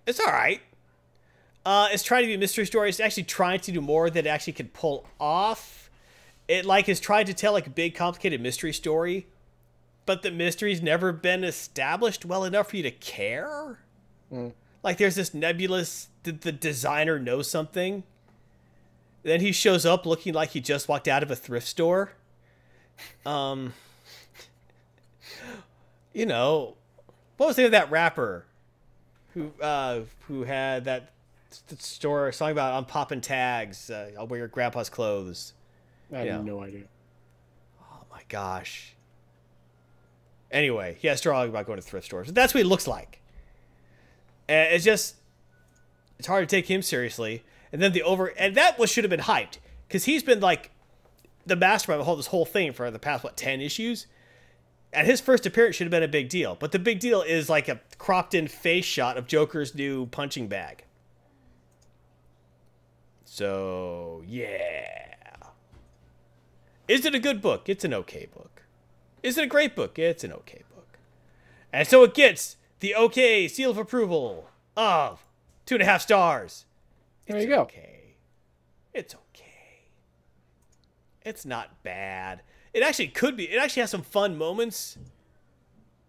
[0.07, 0.63] It's all right.
[1.67, 2.89] Uh, it's trying to be a mystery story.
[2.89, 5.78] It's actually trying to do more that it actually can pull off.
[6.49, 9.27] It like is trying to tell like a big complicated mystery story,
[10.07, 13.79] but the mystery's never been established well enough for you to care.
[14.83, 16.09] Like there's this nebulous.
[16.23, 18.03] Did the designer know something?
[19.23, 22.13] Then he shows up looking like he just walked out of a thrift store.
[23.27, 23.75] Um,
[26.15, 26.77] you know,
[27.37, 28.45] what was the name of that rapper
[29.35, 31.13] who uh who had that
[31.51, 33.91] st- store song about I'm popping tags.
[33.91, 35.53] Uh, I'll wear your grandpa's clothes.
[36.13, 36.85] I have no idea.
[37.81, 38.95] Oh my gosh.
[40.51, 42.33] Anyway, he has drawing about going to thrift stores.
[42.33, 43.21] That's what he looks like.
[44.49, 45.17] And it's just
[46.19, 47.45] it's hard to take him seriously.
[47.73, 50.71] And then the over and that was should have been hyped because he's been like
[51.45, 54.07] the mastermind of all this whole thing for the past what ten issues.
[54.91, 57.51] And his first appearance should have been a big deal, but the big deal is
[57.51, 60.85] like a cropped in face shot of Joker's new punching bag.
[63.27, 65.15] So yeah.
[66.89, 67.69] Is it a good book?
[67.69, 68.63] It's an okay book.
[69.23, 69.99] Is it a great book?
[69.99, 70.99] It's an okay book.
[71.73, 75.23] And so it gets the okay seal of approval of
[75.67, 76.65] two and a half stars.
[77.27, 77.61] There you go.
[77.61, 78.15] Okay.
[78.95, 79.83] It's okay.
[81.23, 82.41] It's not bad.
[82.73, 83.45] It actually could be.
[83.45, 84.97] It actually has some fun moments,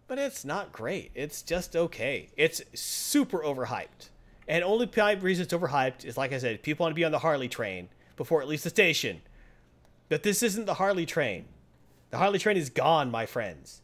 [0.08, 1.10] but it's not great.
[1.14, 2.30] It's just okay.
[2.36, 4.08] It's super overhyped.
[4.48, 4.90] And only
[5.20, 7.88] reason it's overhyped is, like I said, people want to be on the Harley train
[8.16, 9.20] before it leaves the station.
[10.10, 11.46] But this isn't the Harley train.
[12.10, 13.80] The Harley train is gone, my friends.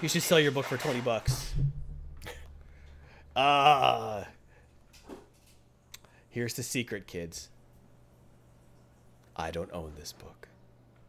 [0.00, 1.54] You should sell your book for 20 bucks.
[3.34, 4.24] Uh,
[6.28, 7.48] here's the secret, kids.
[9.34, 10.48] I don't own this book.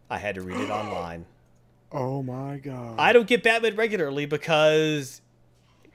[0.09, 1.27] I had to read it online.
[1.91, 2.95] Oh my god.
[2.99, 5.21] I don't get Batman regularly because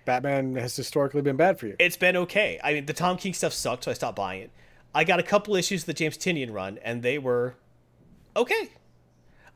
[0.07, 1.77] Batman has historically been bad for you.
[1.79, 2.59] it's been okay.
[2.65, 4.51] I mean, the Tom King stuff sucked, so I stopped buying it.
[4.95, 7.55] I got a couple issues of the James Tynion run, and they were
[8.37, 8.71] okay.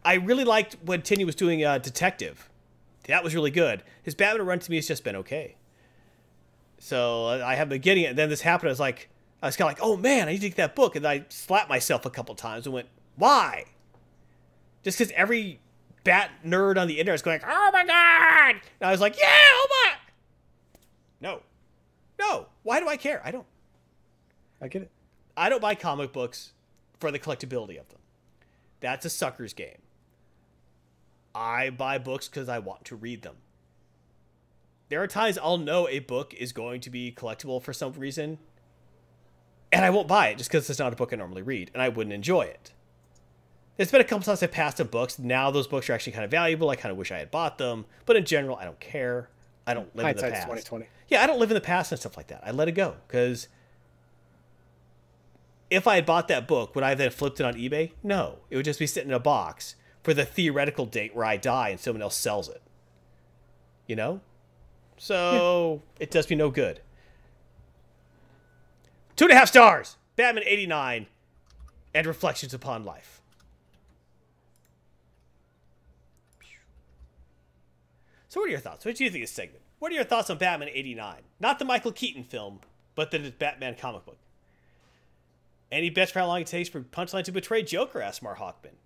[0.05, 2.48] I really liked when Tynion was doing uh, Detective.
[3.09, 3.82] That was really good.
[4.02, 5.56] His Batman run to me has just been okay.
[6.78, 8.69] So uh, I have been getting it, and then this happened.
[8.69, 9.09] I was like,
[9.43, 11.24] I was kind of like, oh man, I need to get that book, and I
[11.28, 13.65] slapped myself a couple times and went, why?
[14.82, 15.61] Just because every
[16.05, 18.51] bat nerd on the internet is going, oh my god,
[18.81, 19.94] and I was like, yeah, oh my.
[21.20, 21.43] No,
[22.19, 22.47] no.
[22.62, 23.23] Why do I care?
[23.24, 23.47] I don't.
[24.61, 24.90] I get it.
[25.36, 26.52] I don't buy comic books
[26.98, 27.98] for the collectability of them.
[28.81, 29.78] That's a sucker's game.
[31.35, 33.36] I buy books because I want to read them.
[34.89, 38.39] There are times I'll know a book is going to be collectible for some reason,
[39.73, 41.82] and I won't buy it just because it's not a book I normally read, and
[41.82, 42.73] I wouldn't enjoy it.
[43.77, 45.19] There's been a couple times I've passed on books.
[45.19, 46.70] Now those books are actually kind of valuable.
[46.70, 49.31] I kind of wish I had bought them, but in general, I don't care.
[49.66, 50.43] I don't live in the past.
[50.43, 50.86] 2020.
[51.09, 52.43] Yeah, I don't live in the past and stuff like that.
[52.47, 53.48] I let it go because
[55.74, 57.92] if I had bought that book, would I have then flipped it on eBay?
[58.02, 61.36] No, it would just be sitting in a box for the theoretical date where I
[61.36, 62.62] die and someone else sells it.
[63.86, 64.20] You know,
[64.96, 66.80] so it does me no good.
[69.16, 69.96] Two and a half stars.
[70.16, 71.06] Batman '89
[71.94, 73.20] and Reflections Upon Life.
[78.28, 78.84] So, what are your thoughts?
[78.84, 79.62] What do you think of this segment?
[79.78, 81.22] What are your thoughts on Batman '89?
[81.38, 82.60] Not the Michael Keaton film,
[82.94, 84.18] but the Batman comic book.
[85.74, 88.01] Any bets for how long it takes for Punchline to betray Joker?
[88.01, 88.76] asked Mark Hawkman.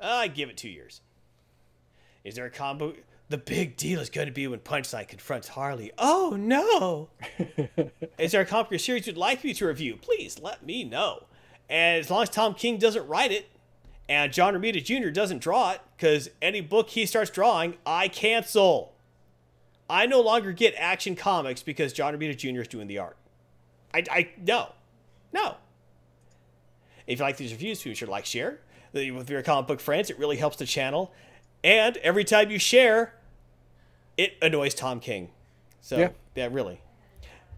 [0.00, 1.02] I give it two years.
[2.24, 2.94] Is there a combo?
[3.28, 5.92] The big deal is going to be when Punchline confronts Harley.
[5.98, 7.10] Oh no!
[8.18, 9.98] is there a comic or series you'd like me to review?
[10.00, 11.24] Please let me know.
[11.68, 13.50] And as long as Tom King doesn't write it,
[14.08, 15.10] and John Romita Jr.
[15.10, 18.94] doesn't draw it, because any book he starts drawing, I cancel.
[19.90, 22.62] I no longer get Action Comics because John Romita Jr.
[22.62, 23.18] is doing the art.
[23.92, 24.70] I, I no,
[25.34, 25.56] no.
[27.10, 28.60] If you like these reviews, be sure to like, share,
[28.92, 30.10] with your comic book friends.
[30.10, 31.12] It really helps the channel.
[31.64, 33.14] And every time you share,
[34.16, 35.30] it annoys Tom King.
[35.80, 36.10] So Yeah.
[36.36, 36.80] yeah, really.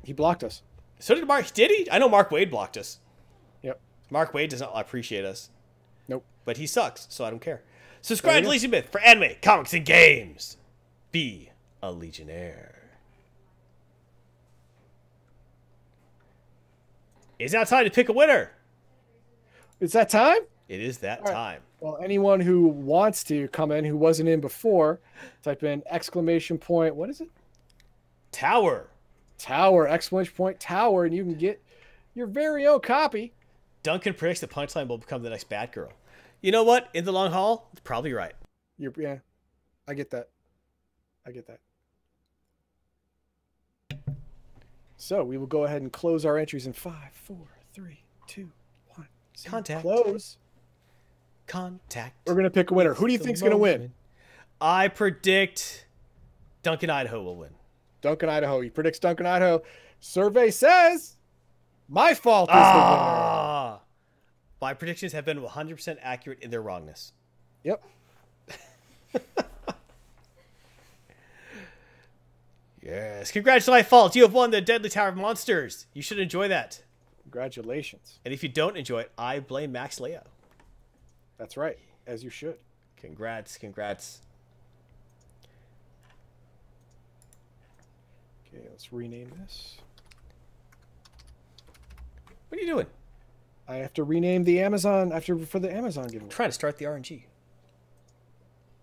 [0.04, 0.62] He blocked us.
[0.98, 1.52] So did Mark.
[1.52, 1.86] Did he?
[1.90, 2.98] I know Mark Waid blocked us.
[3.60, 3.78] Yep.
[4.08, 5.50] Mark Waid does not appreciate us,
[6.08, 6.24] Nope.
[6.46, 7.62] but he sucks, so I don't care.
[8.00, 8.48] Subscribe to.
[8.48, 10.56] Legion Myth for anime, comics, and games.
[11.10, 11.50] Be
[11.82, 12.80] a Legionnaire.
[17.38, 18.52] It's now time to pick a winner.
[19.82, 20.38] It's that time?
[20.68, 21.32] It is that right.
[21.32, 21.60] time.
[21.80, 25.00] Well, anyone who wants to come in who wasn't in before,
[25.42, 26.94] type in exclamation point.
[26.94, 27.28] What is it?
[28.30, 28.86] Tower.
[29.38, 31.60] Tower, exclamation point, tower, and you can get
[32.14, 33.32] your very own copy.
[33.82, 35.90] Duncan predicts the punchline will become the next Batgirl.
[36.42, 36.88] You know what?
[36.94, 38.34] In the long haul, it's probably right.
[38.78, 39.16] You're, yeah,
[39.88, 40.28] I get that.
[41.26, 41.58] I get that.
[44.96, 48.52] So we will go ahead and close our entries in five, four, three, two.
[49.44, 49.82] Contact.
[49.82, 50.38] Close.
[51.46, 52.16] Contact.
[52.26, 52.94] We're gonna pick a winner.
[52.94, 53.92] Who do you think's gonna win?
[54.60, 55.86] I predict
[56.62, 57.50] Duncan Idaho will win.
[58.00, 58.60] Duncan, Idaho.
[58.60, 59.62] He predicts Duncan, Idaho.
[60.00, 61.16] Survey says
[61.88, 62.66] my fault is the winner.
[62.66, 63.80] Ah!
[64.60, 67.12] My predictions have been 100% accurate in their wrongness.
[67.64, 67.82] Yep.
[72.84, 73.30] Yes.
[73.30, 74.16] Congrats to my fault.
[74.16, 75.86] You have won the Deadly Tower of Monsters.
[75.94, 76.82] You should enjoy that.
[77.32, 78.20] Congratulations.
[78.26, 80.22] And if you don't enjoy it, I blame Max Leo.
[81.38, 82.58] That's right, as you should.
[82.98, 83.56] Congrats.
[83.56, 84.20] Congrats.
[88.46, 89.78] Okay, let's rename this.
[92.50, 92.86] What are you doing?
[93.66, 96.30] I have to rename the Amazon after for the Amazon giveaway.
[96.30, 97.24] trying to start the RNG.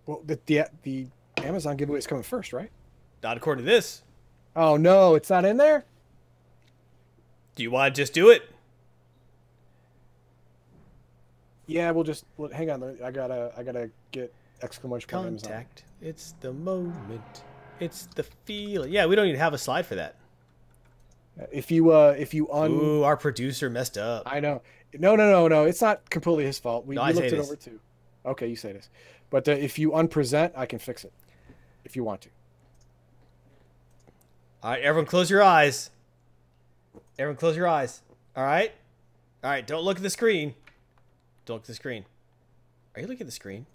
[0.07, 1.07] Well, the the, the
[1.37, 2.71] Amazon giveaway is coming first, right?
[3.21, 4.01] Not according to this.
[4.55, 5.85] Oh no, it's not in there.
[7.59, 8.43] Do you want to just do it?
[11.67, 12.97] Yeah, we'll just well, hang on.
[13.03, 14.33] I gotta I gotta get
[14.63, 15.51] exclamation point Amazon.
[15.51, 15.83] Contact.
[16.01, 17.43] It's the moment.
[17.81, 18.93] It's the feeling.
[18.93, 20.15] Yeah, we don't even have a slide for that.
[21.51, 24.23] If you uh if you un Ooh, our producer messed up.
[24.25, 24.61] I know.
[24.97, 25.65] No, no, no, no.
[25.65, 26.85] It's not completely his fault.
[26.85, 27.45] We, No, we I say looked it this.
[27.45, 27.79] over too.
[28.25, 28.89] Okay, you say this.
[29.29, 31.11] But uh, if you unpresent, I can fix it.
[31.83, 32.29] If you want to.
[34.63, 35.89] All right, everyone, close your eyes.
[37.19, 38.01] Everyone, close your eyes.
[38.35, 38.71] All right,
[39.43, 39.67] all right.
[39.67, 40.55] Don't look at the screen.
[41.45, 42.05] Don't look at the screen.
[42.95, 43.65] Are you looking at the screen?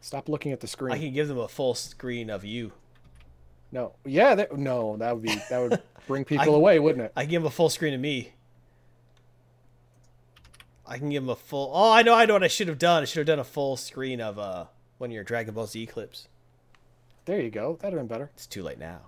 [0.00, 0.92] Stop looking at the screen.
[0.92, 2.72] I can give them a full screen of you.
[3.70, 3.92] No.
[4.04, 7.12] Yeah, that, no, that would be that would bring people I- away, wouldn't it?
[7.16, 8.32] I can give them a full screen of me.
[10.84, 11.70] I can give them a full.
[11.72, 12.14] Oh, I know.
[12.14, 13.02] I know what I should have done.
[13.02, 14.64] I should have done a full screen of uh
[14.96, 16.26] one of your Dragon Ball Z clips.
[17.26, 17.78] There you go.
[17.80, 18.30] That'd have been better.
[18.34, 19.00] It's too late now.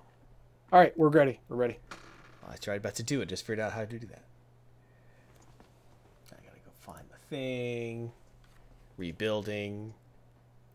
[0.73, 1.41] All right, we're ready.
[1.49, 1.79] We're ready.
[2.49, 3.29] I tried about to do it.
[3.29, 4.23] Just figured out how to do that.
[6.33, 8.13] I gotta go find the thing.
[8.97, 9.95] Rebuilding.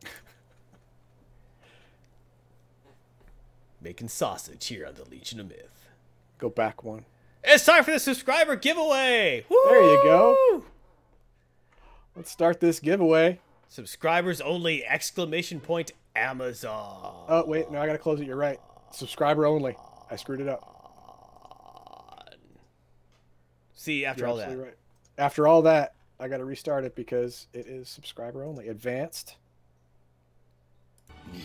[3.82, 5.90] Making sausage here on the Legion of Myth.
[6.38, 7.06] Go back one.
[7.44, 9.46] It's time for the subscriber giveaway.
[9.50, 10.64] There you go.
[12.16, 13.40] Let's start this giveaway.
[13.68, 14.86] Subscribers only!
[14.86, 17.26] Exclamation point Amazon.
[17.28, 18.28] Oh wait, no, I gotta close it.
[18.28, 18.60] You're right.
[18.92, 19.76] Subscriber only.
[20.10, 20.75] I screwed it up.
[23.76, 24.76] See, after You're all that, right.
[25.18, 28.70] After all that, I gotta restart it because it is subscriber only.
[28.70, 29.36] Advanced.
[31.34, 31.42] And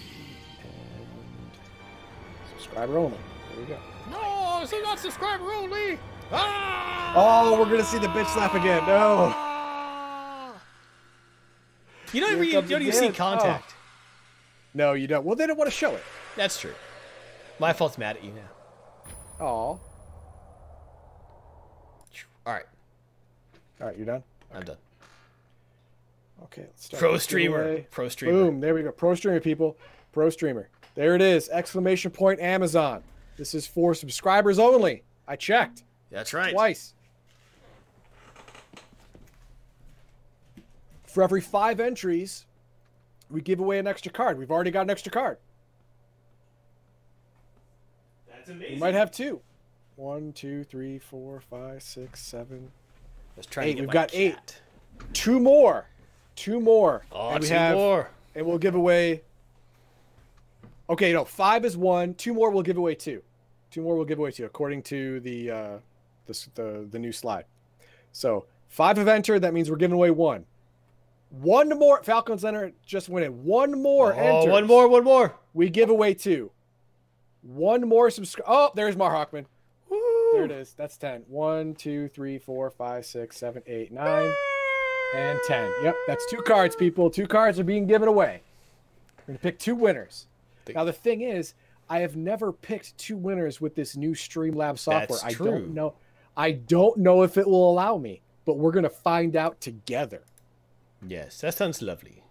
[2.56, 3.18] subscriber only.
[3.50, 3.78] There we go.
[4.10, 5.98] no, this is not subscriber only.
[6.32, 7.12] Ah!
[7.16, 8.86] Oh, we're gonna see the bitch slap again.
[8.86, 9.34] No.
[12.12, 13.74] You don't, even, you comes don't even see contact.
[14.74, 15.24] No, you don't.
[15.24, 16.02] Well, they don't want to show it.
[16.36, 16.74] That's true.
[17.58, 19.44] My fault's mad at you now.
[19.44, 19.80] Oh.
[22.46, 22.64] All All right,
[23.78, 24.22] right, you're done.
[24.54, 24.76] I'm done.
[26.44, 27.00] Okay, let's start.
[27.00, 27.62] Pro streamer.
[27.64, 27.86] giveaway.
[27.90, 28.32] Pro streamer.
[28.32, 28.60] Boom.
[28.60, 28.92] There we go.
[28.92, 29.76] Pro streamer, people.
[30.12, 30.68] Pro streamer.
[30.94, 31.48] There it is.
[31.50, 33.02] Exclamation point Amazon.
[33.36, 35.02] This is for subscribers only.
[35.28, 36.52] I checked That's right.
[36.52, 36.94] twice.
[41.06, 42.46] For every five entries,
[43.30, 44.38] we give away an extra card.
[44.38, 45.38] We've already got an extra card.
[48.30, 48.78] That's We amazing.
[48.78, 49.40] might have two.
[50.00, 52.70] One, two, three, four, five, six, seven.
[53.36, 53.80] Let's try Eight.
[53.80, 54.62] We've got eight.
[55.12, 55.88] Two more.
[56.36, 57.04] Two more.
[57.12, 58.10] Oh, and two have, more.
[58.34, 59.24] And we'll give away.
[60.88, 62.14] Okay, no, five is one.
[62.14, 63.22] Two more we'll give away two.
[63.70, 65.78] Two more we'll give away two, according to the uh,
[66.24, 67.44] the the, the new slide.
[68.12, 69.40] So five have entered.
[69.40, 70.46] That means we're giving away one.
[71.28, 72.02] One more.
[72.02, 72.72] Falcons enter.
[72.86, 73.34] Just win it.
[73.34, 74.14] One more.
[74.14, 74.50] Oh, enters.
[74.50, 75.34] one more, one more.
[75.52, 76.52] We give away two.
[77.42, 78.46] One more subscribe.
[78.48, 79.44] Oh, there's Mark Hawkman.
[80.32, 80.74] There it is.
[80.76, 81.22] That's ten.
[81.28, 84.30] One, two, three, four, five, six, seven, eight, nine.
[85.14, 85.72] and 10.
[85.82, 87.10] Yep, that's two cards, people.
[87.10, 88.42] Two cards are being given away.
[89.18, 90.26] We're going to pick two winners.
[90.72, 91.54] Now, the thing is,
[91.88, 95.18] I have never picked two winners with this new Streamlabs software.
[95.20, 95.50] That's I true.
[95.50, 95.94] don't know.
[96.36, 100.22] I don't know if it will allow me, but we're going to find out together.
[101.04, 102.22] Yes, that sounds lovely.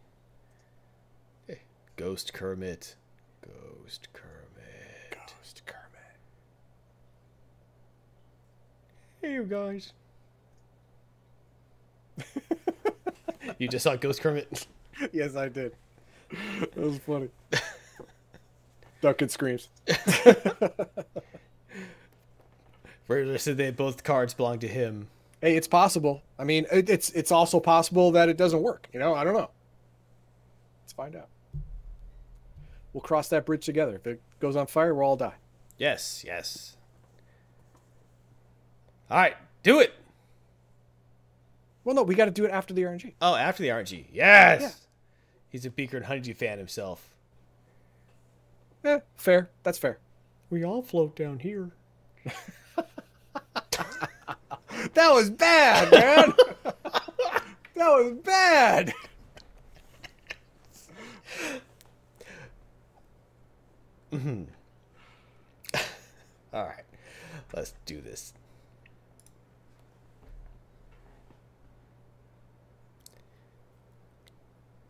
[1.97, 2.95] Ghost Kermit.
[3.41, 5.11] Ghost Kermit.
[5.11, 6.17] Ghost Kermit.
[9.21, 9.91] Hey, you guys.
[13.57, 14.67] you just saw Ghost Kermit?
[15.11, 15.75] yes, I did.
[16.31, 17.29] That was funny.
[19.01, 19.69] Duncan screams.
[23.07, 25.07] Where said they both cards belong to him.
[25.41, 26.21] Hey, it's possible.
[26.37, 28.87] I mean, it, it's it's also possible that it doesn't work.
[28.93, 29.49] You know, I don't know.
[30.83, 31.29] Let's find out.
[32.93, 33.95] We'll cross that bridge together.
[33.95, 35.35] If it goes on fire, we'll all die.
[35.77, 36.75] Yes, yes.
[39.10, 39.94] All right, do it.
[41.84, 43.14] Well, no, we got to do it after the RNG.
[43.22, 44.06] Oh, after the RNG.
[44.11, 44.61] Yes.
[44.61, 44.69] Yeah.
[45.49, 47.15] He's a Beaker and Honeydew fan himself.
[48.84, 49.49] Eh, fair.
[49.64, 49.98] That's fair.
[50.49, 51.72] We all float down here.
[54.94, 56.34] That was bad, man.
[56.64, 57.03] that
[57.76, 58.94] was bad.
[66.52, 66.84] All right,
[67.53, 68.34] let's do this.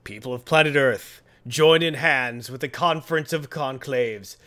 [0.09, 4.37] People of planet Earth, join in hands with the Conference of Conclaves.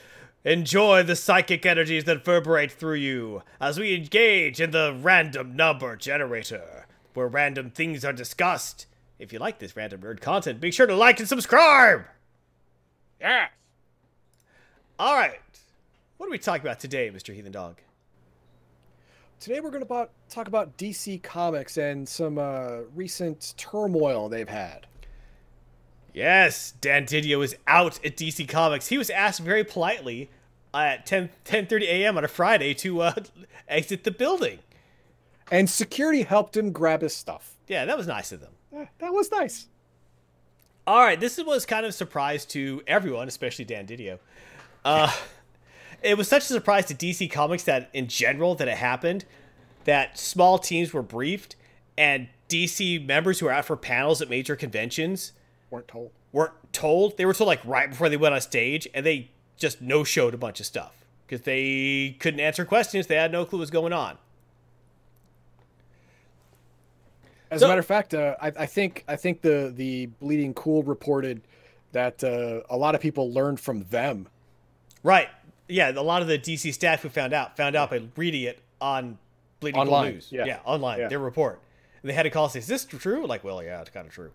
[0.42, 5.94] Enjoy the psychic energies that reverberate through you as we engage in the random number
[5.94, 8.86] generator, where random things are discussed.
[9.20, 12.06] If you like this random nerd content, be sure to like and subscribe!
[13.20, 13.50] Yes.
[14.98, 15.38] All right.
[16.16, 17.32] What are we talking about today, Mr.
[17.32, 17.76] Heathen Dog?
[19.38, 24.88] Today we're going to talk about DC Comics and some uh, recent turmoil they've had.
[26.12, 28.88] Yes, Dan Didio is out at DC Comics.
[28.88, 30.30] He was asked very politely
[30.74, 32.16] at 10 10:30 a.m.
[32.16, 33.14] on a Friday to uh,
[33.68, 34.58] exit the building.
[35.50, 37.56] And security helped him grab his stuff.
[37.66, 38.52] Yeah, that was nice of them.
[38.74, 39.66] Eh, that was nice.
[40.86, 44.18] All right, this was kind of a surprise to everyone, especially Dan Didio.
[44.84, 45.12] Uh,
[46.02, 49.24] it was such a surprise to DC Comics that, in general, that it happened.
[49.84, 51.56] That small teams were briefed,
[51.96, 55.32] and DC members who were out for panels at major conventions
[55.72, 56.10] Weren't told.
[56.32, 57.16] weren't told.
[57.16, 60.34] They were told like right before they went on stage, and they just no showed
[60.34, 60.92] a bunch of stuff
[61.26, 63.06] because they couldn't answer questions.
[63.06, 64.18] They had no clue what was going on.
[67.50, 70.54] As So- a matter of fact, uh, I, I think I think the the Bleeding
[70.54, 71.42] Cool reported
[71.92, 74.28] that uh, a lot of people learned from them.
[75.02, 75.28] Right?
[75.68, 78.58] Yeah, a lot of the DC staff who found out found out by reading it
[78.80, 79.18] on
[79.60, 80.28] Bleeding Cool Online, News.
[80.30, 80.58] yeah.
[80.64, 80.98] online.
[81.00, 81.08] Yeah.
[81.08, 81.60] Their report.
[82.02, 84.06] And they had to call and say, "Is this true?" Like, well, yeah, it's kind
[84.06, 84.32] of true.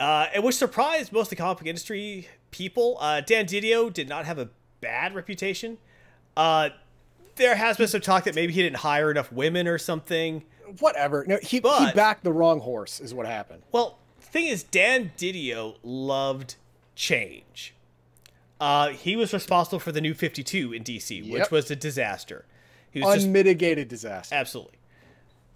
[0.00, 2.98] Uh, it was surprised most of the comic book industry people.
[3.00, 4.48] Uh, Dan Didio did not have a
[4.80, 5.78] bad reputation.
[6.36, 6.70] Uh,
[7.36, 10.44] there has been some talk that maybe he didn't hire enough women or something.
[10.80, 11.24] Whatever.
[11.26, 13.62] No, he he backed the wrong horse, is what happened.
[13.72, 16.56] Well, the thing is, Dan Didio loved
[16.94, 17.74] change.
[18.60, 22.44] Uh, he was responsible for the new 52 in DC, which was a disaster.
[22.90, 24.34] He was just Unmitigated disaster.
[24.34, 24.78] absolutely.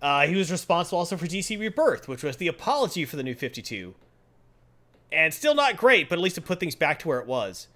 [0.02, 3.34] Uh, he was responsible also for DC Rebirth, which was the apology for the new
[3.34, 3.94] 52.
[5.12, 7.68] And still not great, but at least it put things back to where it was.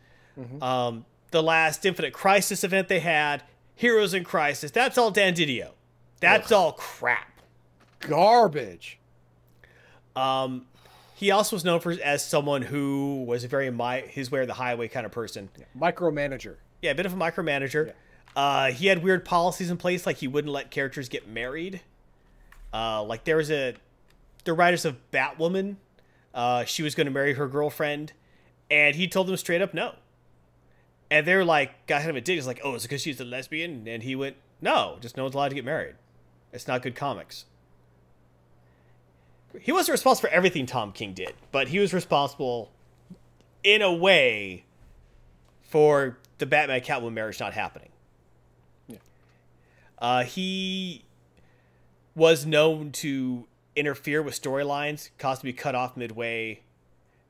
[0.62, 3.42] Um, the last Infinite Crisis event they had,
[3.74, 5.70] Heroes in Crisis, that's all Dan Didio.
[6.20, 7.40] That's all crap.
[8.00, 8.98] Garbage.
[10.16, 10.66] Um,
[11.14, 14.46] he also was known for as someone who was a very my his way or
[14.46, 15.50] the highway kind of person.
[15.78, 16.56] Micromanager.
[16.80, 17.92] Yeah, a bit of a micromanager.
[18.34, 21.82] Uh, he had weird policies in place, like he wouldn't let characters get married.
[22.72, 23.74] Uh, like there was a
[24.44, 25.76] the writers of Batwoman.
[26.34, 28.12] Uh, she was going to marry her girlfriend,
[28.70, 29.96] and he told them straight up no.
[31.10, 32.38] And they're like, got him a dig.
[32.38, 33.88] It's like, oh, is it because she's a lesbian?
[33.88, 35.96] And he went, no, just no one's allowed to get married.
[36.52, 37.46] It's not good comics.
[39.60, 42.70] He wasn't responsible for everything Tom King did, but he was responsible,
[43.64, 44.64] in a way,
[45.62, 47.88] for the Batman Catwoman marriage not happening.
[48.86, 48.98] Yeah.
[49.98, 51.04] Uh, he
[52.14, 53.46] was known to
[53.80, 56.62] interfere with storylines, caused to be cut off midway.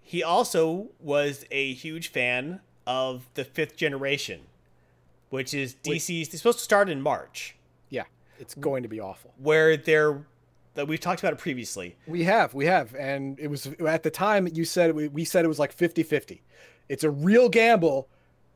[0.02, 4.40] He also was a huge fan of the fifth generation,
[5.30, 6.28] which is DC's.
[6.28, 7.56] It's supposed to start in March,
[7.88, 8.04] Yeah.
[8.38, 9.32] It's going to be awful.
[9.38, 10.24] where they're
[10.74, 11.96] that we've talked about it previously.
[12.06, 12.94] We have, we have.
[12.94, 16.40] And it was at the time you said we, we said it was like 50-50.
[16.88, 18.08] It's a real gamble.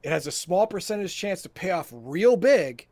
[0.04, 2.86] It has a small percentage chance to pay off real big,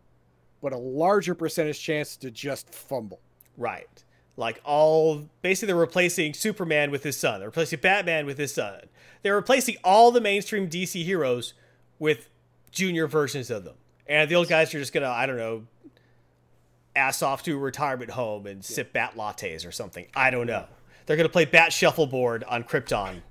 [0.61, 3.20] but a larger percentage chance to just fumble.
[3.57, 4.05] Right.
[4.37, 7.41] Like all basically they're replacing Superman with his son.
[7.41, 8.83] They're replacing Batman with his son.
[9.23, 11.55] They're replacing all the mainstream DC heroes
[11.99, 12.29] with
[12.71, 13.75] junior versions of them.
[14.07, 15.65] And the old guys are just gonna, I don't know,
[16.97, 20.07] ass off to a retirement home and sip bat lattes or something.
[20.15, 20.67] I don't know.
[21.07, 23.23] They're gonna play bat shuffleboard on Krypton.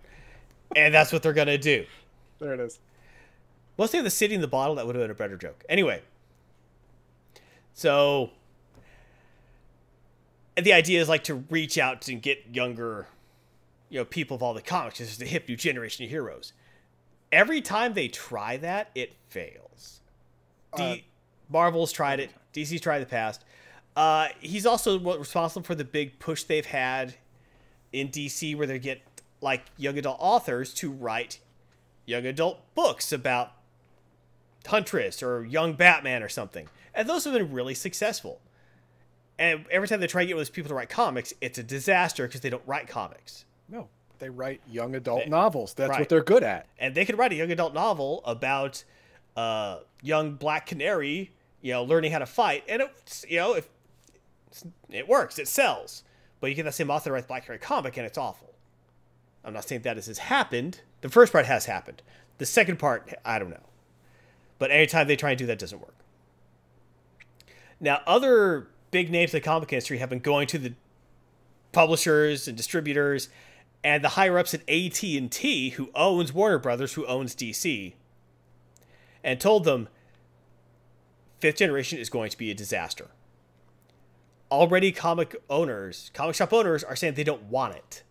[0.76, 1.86] and that's what they're gonna do.
[2.40, 2.80] There it is.
[3.78, 5.64] Mostly the city in the bottle, that would have been a better joke.
[5.68, 6.02] Anyway.
[7.74, 8.32] So
[10.58, 13.08] and the idea is like to reach out and get younger,
[13.90, 15.00] you know, people of all the comics.
[15.00, 16.54] This is the hip new generation of heroes.
[17.32, 20.02] Every time they try that, it fails.
[20.76, 20.96] D- Uh,
[21.50, 22.30] Marvel's tried it.
[22.54, 23.44] DC's tried the past.
[23.96, 27.16] Uh, he's also responsible for the big push they've had
[27.92, 29.02] in DC, where they get
[29.42, 31.40] like young adult authors to write
[32.06, 33.52] young adult books about
[34.68, 38.40] Huntress or young Batman or something, and those have been really successful.
[39.42, 42.28] And every time they try to get those people to write comics, it's a disaster
[42.28, 43.46] because they don't write comics.
[43.68, 43.90] No,
[44.20, 45.74] they write young adult They- novels.
[45.74, 46.00] That's right.
[46.02, 46.68] what they're good at.
[46.78, 48.84] and they could write a young adult novel about
[49.36, 53.68] uh, young Black Canary, you know, learning how to fight, and it, you know, if
[54.92, 56.04] it works, it sells.
[56.40, 58.54] But you get that same author write Black Canary comic, and it's awful.
[59.44, 60.82] I'm not saying that this has happened.
[61.02, 62.04] The first part has happened.
[62.38, 63.66] The second part, I don't know.
[64.60, 65.96] But anytime they try and do that, it doesn't work.
[67.80, 70.74] Now, other big names in the comic industry have been going to the
[71.72, 73.30] publishers and distributors
[73.84, 77.94] and the higher ups at AT&T who owns Warner Brothers who owns DC
[79.24, 79.88] and told them
[81.40, 83.08] fifth generation is going to be a disaster.
[84.52, 88.04] Already comic owners, comic shop owners are saying they don't want it.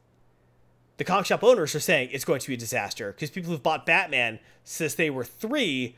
[0.97, 3.63] The comic shop owners are saying it's going to be a disaster because people who've
[3.63, 5.97] bought Batman since they were 3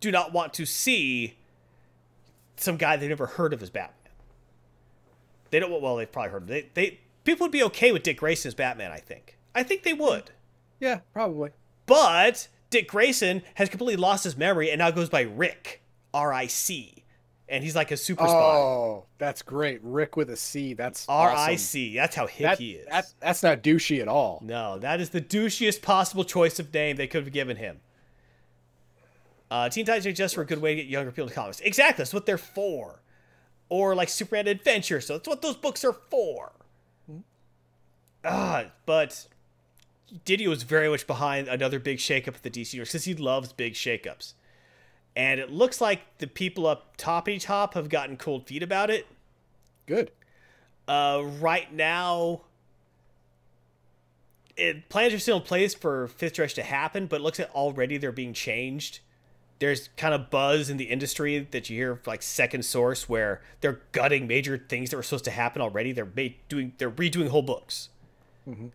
[0.00, 1.36] do not want to see
[2.56, 4.05] some guy they've never heard of as Batman.
[5.50, 5.80] They don't.
[5.80, 6.42] Well, they've probably heard.
[6.44, 6.74] Of it.
[6.74, 8.90] They, they people would be okay with Dick Grayson as Batman.
[8.92, 9.36] I think.
[9.54, 10.30] I think they would.
[10.80, 11.50] Yeah, probably.
[11.86, 16.46] But Dick Grayson has completely lost his memory and now goes by Rick, R I
[16.48, 17.04] C,
[17.48, 18.34] and he's like a super spy.
[18.34, 19.80] Oh, that's great.
[19.82, 20.74] Rick with a C.
[20.74, 21.94] That's R I awesome.
[21.94, 22.86] That's how hip That, he is.
[22.88, 24.42] that, that's not douchey at all.
[24.44, 27.80] No, that is the douchiest possible choice of name they could have given him.
[29.50, 31.60] Uh, Teen Titans are just for a good way to get younger people to comics.
[31.60, 33.00] Exactly, that's what they're for.
[33.68, 36.52] Or like Superman Adventure, so that's what those books are for.
[38.24, 39.26] Ah, but
[40.24, 43.52] Diddy was very much behind another big shakeup at the DC Universe because he loves
[43.52, 44.34] big shakeups.
[45.14, 49.06] And it looks like the people up toppy top have gotten cold feet about it.
[49.86, 50.10] Good.
[50.86, 52.42] Uh, right now,
[54.56, 57.54] it, plans are still in place for Fifth Direction to happen, but it looks like
[57.54, 59.00] already they're being changed.
[59.58, 63.80] There's kind of buzz in the industry that you hear like second source where they're
[63.92, 65.92] gutting major things that were supposed to happen already.
[65.92, 67.88] They're made, doing they're redoing whole books.
[68.46, 68.68] Mm-hmm.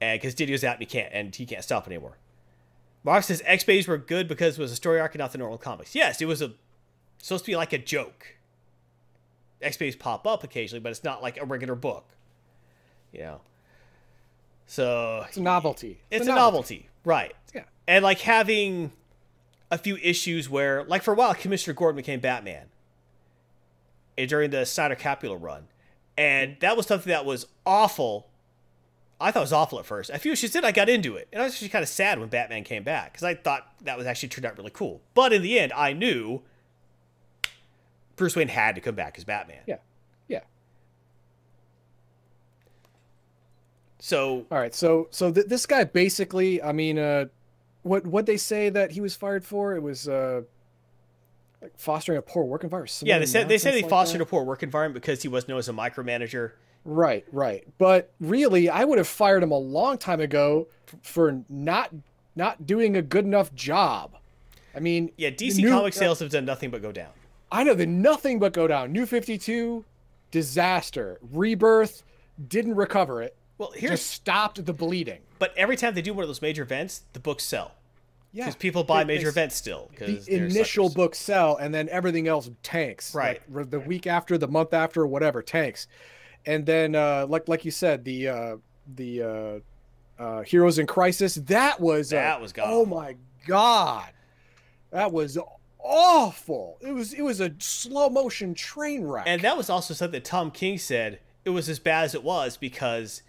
[0.00, 2.16] And because Didio's out and he can't and he can't stop anymore.
[3.04, 5.38] Mark says X Bays were good because it was a story arc and not the
[5.38, 5.94] normal comics.
[5.94, 6.52] Yes, it was a
[7.18, 8.36] supposed to be like a joke.
[9.62, 12.08] X Bays pop up occasionally, but it's not like a regular book.
[13.12, 13.40] You know.
[14.66, 16.00] So It's a novelty.
[16.10, 17.34] it's a novelty, right?
[17.54, 17.64] Yeah.
[17.88, 18.92] And like having
[19.70, 22.66] a few issues where, like for a while, Commissioner Gordon became Batman
[24.18, 25.68] eh, during the Snyder Capullo run,
[26.18, 28.26] and that was something that was awful.
[29.20, 30.10] I thought it was awful at first.
[30.10, 32.18] A few issues in, I got into it, and I was actually kind of sad
[32.18, 35.02] when Batman came back because I thought that was actually turned out really cool.
[35.14, 36.42] But in the end, I knew
[38.16, 39.60] Bruce Wayne had to come back as Batman.
[39.66, 39.76] Yeah.
[40.28, 40.40] Yeah.
[43.98, 44.74] So All right.
[44.74, 47.26] So so th- this guy basically, I mean, uh,
[47.82, 49.74] what what they say that he was fired for?
[49.74, 50.42] It was uh,
[51.62, 53.02] like fostering a poor work environment.
[53.04, 54.24] yeah, they said they said he like fostered that.
[54.24, 56.52] a poor work environment because he was known as a micromanager.
[56.84, 57.66] Right, right.
[57.76, 60.68] But really, I would have fired him a long time ago
[61.02, 61.90] for not
[62.36, 64.16] not doing a good enough job.
[64.74, 67.10] I mean, Yeah, DC new- comic sales have done nothing but go down.
[67.52, 68.92] I know they nothing but go down.
[68.92, 69.84] New Fifty Two,
[70.30, 71.18] disaster.
[71.32, 72.02] Rebirth
[72.48, 73.36] didn't recover it.
[73.60, 75.20] Well, here's Just stopped the bleeding.
[75.38, 77.72] but every time they do one of those major events, the books sell
[78.32, 79.90] Yeah, because people buy major events still.
[79.98, 80.94] the initial suckers.
[80.96, 83.42] books sell and then everything else tanks Right.
[83.52, 85.86] like, the week after the month after whatever tanks
[86.46, 88.56] and then uh like like you said the uh
[88.96, 92.64] the uh uh heroes in crisis that was That was god.
[92.68, 93.16] oh my
[93.46, 94.08] god
[94.90, 95.36] that was
[95.78, 100.12] awful it was it was a slow motion train wreck And that was also something
[100.12, 103.22] that Tom King said it was as bad as it was because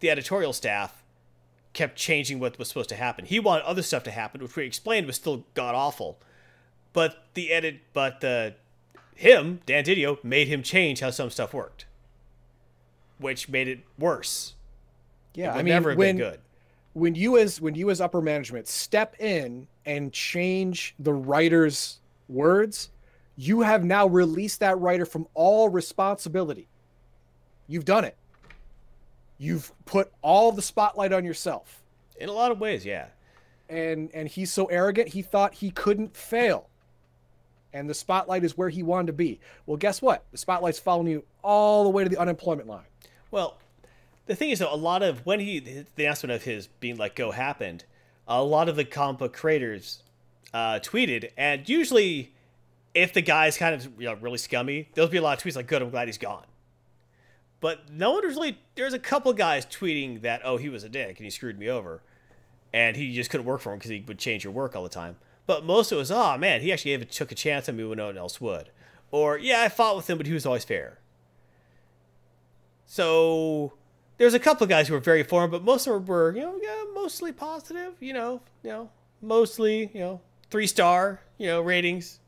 [0.00, 1.02] the editorial staff
[1.74, 3.24] kept changing what was supposed to happen.
[3.26, 6.18] He wanted other stuff to happen, which we explained was still god awful.
[6.92, 8.56] But the edit, but the
[9.14, 11.86] him Dan Didio made him change how some stuff worked.
[13.18, 14.54] which made it worse.
[15.34, 16.40] Yeah, it I mean, never have when been good.
[16.94, 22.90] when you as when you as upper management step in and change the writer's words,
[23.36, 26.68] you have now released that writer from all responsibility.
[27.68, 28.17] You've done it.
[29.38, 31.82] You've put all the spotlight on yourself.
[32.16, 33.06] In a lot of ways, yeah.
[33.68, 36.68] And and he's so arrogant, he thought he couldn't fail.
[37.72, 39.40] And the spotlight is where he wanted to be.
[39.66, 40.24] Well, guess what?
[40.32, 42.86] The spotlight's following you all the way to the unemployment line.
[43.30, 43.58] Well,
[44.26, 47.14] the thing is, though, a lot of when he the announcement of his being let
[47.14, 47.84] go happened,
[48.26, 50.02] a lot of the comic book creators
[50.52, 52.32] uh, tweeted, and usually,
[52.94, 55.56] if the guy's kind of you know really scummy, there'll be a lot of tweets
[55.56, 56.44] like, "Good, I'm glad he's gone."
[57.60, 58.58] But no one was really.
[58.76, 61.68] There's a couple guys tweeting that, "Oh, he was a dick and he screwed me
[61.68, 62.02] over,"
[62.72, 64.88] and he just couldn't work for him because he would change your work all the
[64.88, 65.16] time.
[65.46, 67.84] But most of it was, "Oh man, he actually gave, took a chance on me
[67.84, 68.70] when no one else would,"
[69.10, 70.98] or "Yeah, I fought with him, but he was always fair."
[72.86, 73.72] So
[74.18, 76.34] there's a couple of guys who were very for him, but most of them were,
[76.34, 77.94] you know, yeah, mostly positive.
[77.98, 80.20] You know, you know, mostly, you know,
[80.50, 82.20] three star, you know, ratings.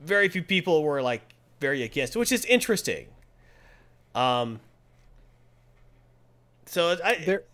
[0.00, 1.22] Very few people were like
[1.60, 3.06] very against, which is interesting.
[4.14, 4.60] Um.
[6.66, 7.44] So I, There-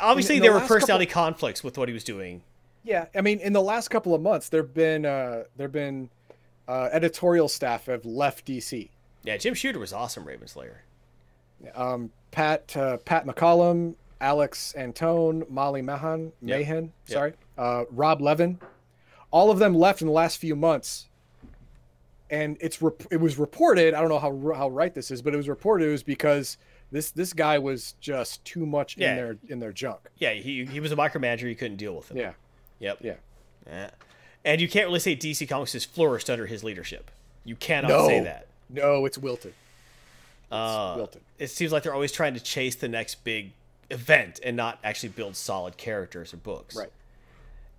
[0.00, 2.42] obviously the there were last couple- personality conflicts with what he was doing.
[2.82, 6.10] Yeah, I mean, in the last couple of months, there've been uh, there've been
[6.68, 8.90] uh, editorial staff have left DC.
[9.22, 10.82] Yeah, Jim Shooter was awesome, Raven Slayer.
[11.74, 16.60] Um, Pat uh, Pat McCallum, Alex Antone, Molly Mahan, Yep.
[16.60, 16.92] Mahan, Yep.
[17.06, 18.58] sorry, uh, Rob Levin,
[19.30, 21.08] all of them left in the last few months.
[22.30, 23.94] And it's rep- it was reported.
[23.94, 26.56] I don't know how how right this is, but it was reported it was because
[26.90, 29.10] this this guy was just too much Yeah.
[29.10, 30.00] in their in their junk.
[30.16, 31.42] Yeah, he he was a micromanager.
[31.42, 32.16] You couldn't deal with him.
[32.16, 32.32] Yeah,
[32.80, 32.98] Yep.
[33.02, 33.14] yeah.
[33.66, 33.90] Yeah.
[34.44, 37.10] And you can't really say DC Comics has flourished under his leadership.
[37.44, 38.06] You cannot No.
[38.08, 38.46] say that.
[38.70, 39.54] No, it's wilted.
[40.50, 41.22] Uh, wilted.
[41.38, 43.52] it seems like they're always trying to chase the next big
[43.90, 46.76] event and not actually build solid characters or books.
[46.76, 46.92] Right.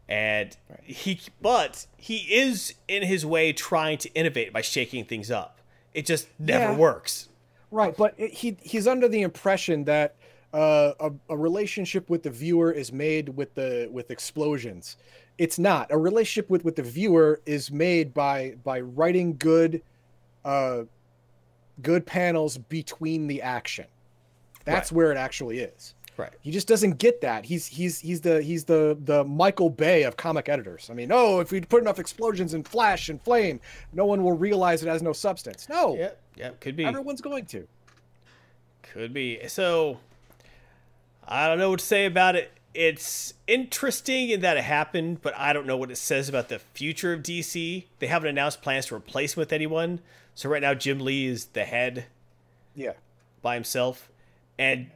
[0.07, 5.59] And he, but he is in his way trying to innovate by shaking things up.
[5.93, 6.75] It just never Yeah.
[6.77, 7.29] works.
[7.71, 10.15] Right, but it, he he's under the impression that
[10.53, 14.95] uh, a, a relationship with the viewer is made with the with explosions.
[15.37, 15.91] It's not.
[15.91, 19.81] A relationship with with the viewer is made by by writing good,
[20.45, 20.83] uh,
[21.81, 23.87] good panels between the action.
[24.63, 24.95] That's Right.
[24.97, 25.94] where it actually is.
[26.17, 26.31] Right.
[26.41, 27.45] He just doesn't get that.
[27.45, 30.87] He's he's he's the he's the the Michael Bay of comic editors.
[30.89, 33.59] I mean, oh, if we put enough explosions and flash and flame,
[33.91, 35.67] no one will realize it has no substance.
[35.69, 36.21] No, Yep.
[36.37, 36.59] Yep.
[36.61, 36.85] Could be.
[36.85, 37.67] everyone's going to.
[38.83, 39.39] Could be.
[39.47, 39.99] So
[41.27, 42.51] I don't know what to say about it.
[42.73, 46.59] It's interesting in that it happened, but I don't know what it says about the
[46.59, 47.85] future of DC.
[47.99, 49.99] They haven't announced plans to replace him with anyone.
[50.33, 52.05] So right now Jim Lee is the head
[52.75, 52.93] Yeah.
[53.41, 54.09] by himself.
[54.59, 54.91] And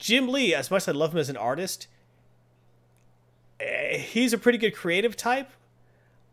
[0.00, 1.86] Jim Lee, as much as I love him as an artist,
[3.60, 5.50] eh, he's a pretty good creative type.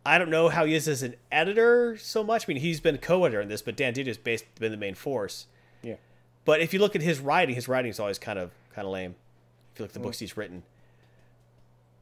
[0.06, 2.46] I don't know how he is as an editor so much.
[2.46, 5.48] I mean, he's been co-editor in this, but Dan has based been the main force.
[5.84, 5.96] Yeah.
[6.46, 8.94] But if you look at his writing, his writing is always kind of kind of
[8.94, 9.16] lame.
[9.74, 10.64] If you look at the books he's written,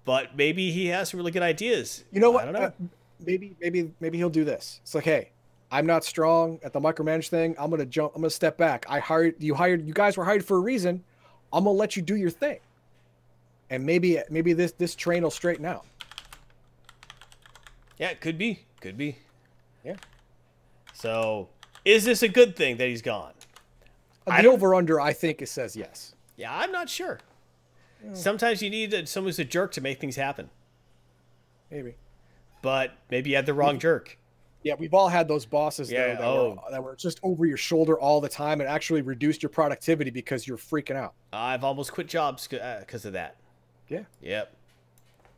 [0.05, 2.03] but maybe he has some really good ideas.
[2.11, 2.43] You know what?
[2.43, 2.67] I don't know.
[2.67, 2.71] Uh,
[3.25, 4.81] maybe maybe maybe he'll do this.
[4.83, 5.31] It's like, hey,
[5.71, 7.55] I'm not strong at the micromanage thing.
[7.57, 8.13] I'm gonna jump.
[8.13, 8.85] I'm gonna step back.
[8.87, 9.55] I hired you.
[9.55, 11.03] Hired you guys were hired for a reason.
[11.55, 12.59] I'm gonna let you do your thing.
[13.69, 15.85] And maybe maybe this this train will straighten out.
[17.97, 19.17] yeah, it could be, could be.
[19.83, 19.95] Yeah.
[20.93, 21.49] So,
[21.83, 23.31] is this a good thing that he's gone?
[24.27, 26.13] Uh, I The over under, I think, it says yes.
[26.35, 27.19] Yeah, I'm not sure.
[28.03, 28.13] Hmm.
[28.15, 30.49] Sometimes you need a- someone who's a jerk to make things happen,
[31.71, 31.95] Maybe.
[32.61, 34.17] but maybe you had the wrong jerk.
[34.65, 36.49] Yeah, we've all had those bosses Yeah, though, that, oh.
[36.49, 40.09] were, that were just over your shoulder all the time and actually reduced your productivity
[40.09, 41.13] because you're freaking out.
[41.31, 43.35] I've almost quit jobs because of that.
[43.87, 44.05] Yeah.
[44.21, 44.55] Yep.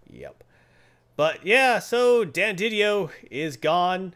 [0.09, 0.43] Yep.
[1.17, 4.13] But yeah, so Dan Didio is gone.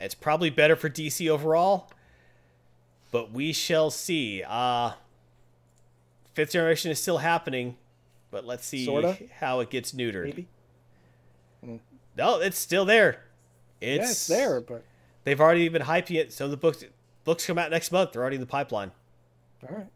[0.00, 1.88] It's probably better for DC overall.
[3.12, 4.42] But we shall see.
[4.44, 4.92] Uh
[6.34, 7.76] fifth generation is still happening,
[8.32, 9.16] but let's see Sorta.
[9.38, 10.24] how it gets neutered.
[10.24, 10.48] Maybe.
[12.16, 13.22] No, it's still there.
[13.80, 14.84] It's, yeah, it's there, but
[15.24, 16.32] They've already been hyping it.
[16.32, 16.82] So the books
[17.24, 18.12] books come out next month.
[18.12, 18.92] They're already in the pipeline.
[19.68, 19.86] all right.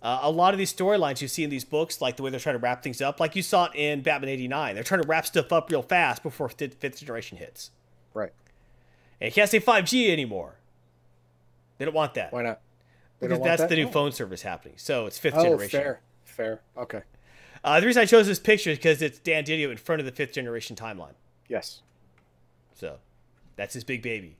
[0.00, 2.40] Uh, a lot of these storylines you see in these books, like the way they're
[2.40, 5.06] trying to wrap things up, like you saw it in Batman '89, they're trying to
[5.08, 7.70] wrap stuff up real fast before fifth, fifth generation hits.
[8.14, 8.32] Right.
[9.20, 10.56] And you can't say 5G anymore.
[11.78, 12.60] They don't want that Why not?
[13.20, 13.68] They because that's that?
[13.68, 13.90] the new Oh.
[13.92, 14.74] phone service happening.
[14.76, 15.80] So it's fifth Oh, generation.
[15.80, 16.00] fair.
[16.24, 16.60] Fair.
[16.76, 17.02] Okay.
[17.62, 20.06] Uh, the reason I chose this picture is because it's Dan Didio in front of
[20.06, 21.14] the fifth generation timeline.
[21.48, 21.82] Yes.
[22.74, 22.98] So
[23.62, 24.34] that's his big baby.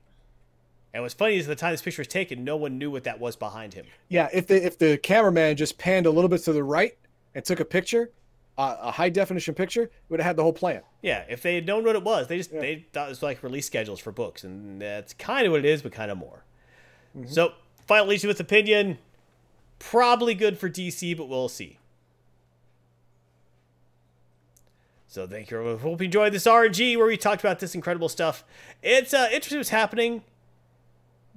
[0.92, 3.05] And what's funny is at the time this picture was taken, no one knew what
[3.05, 3.86] that was behind him.
[4.09, 6.99] Yeah, if the if the cameraman just panned a little bit to the right
[7.33, 8.10] and took a picture,
[8.59, 10.83] uh, a high definition picture, would have had the whole plan.
[11.02, 12.60] Yeah, if they had known what it was, they just Yeah.
[12.60, 15.67] they thought it was like release schedules for books, and that's kind of what it
[15.67, 16.44] is, but kind of more.
[17.17, 17.28] Mm-hmm.
[17.33, 17.52] So,
[17.86, 18.99] final Legion with opinion,
[19.78, 21.78] probably good for DC, but we'll see.
[25.12, 25.76] So thank you.
[25.76, 28.44] Hope you enjoyed this RNG where we talked about this incredible stuff.
[28.82, 30.23] It's uh, interesting what's happening.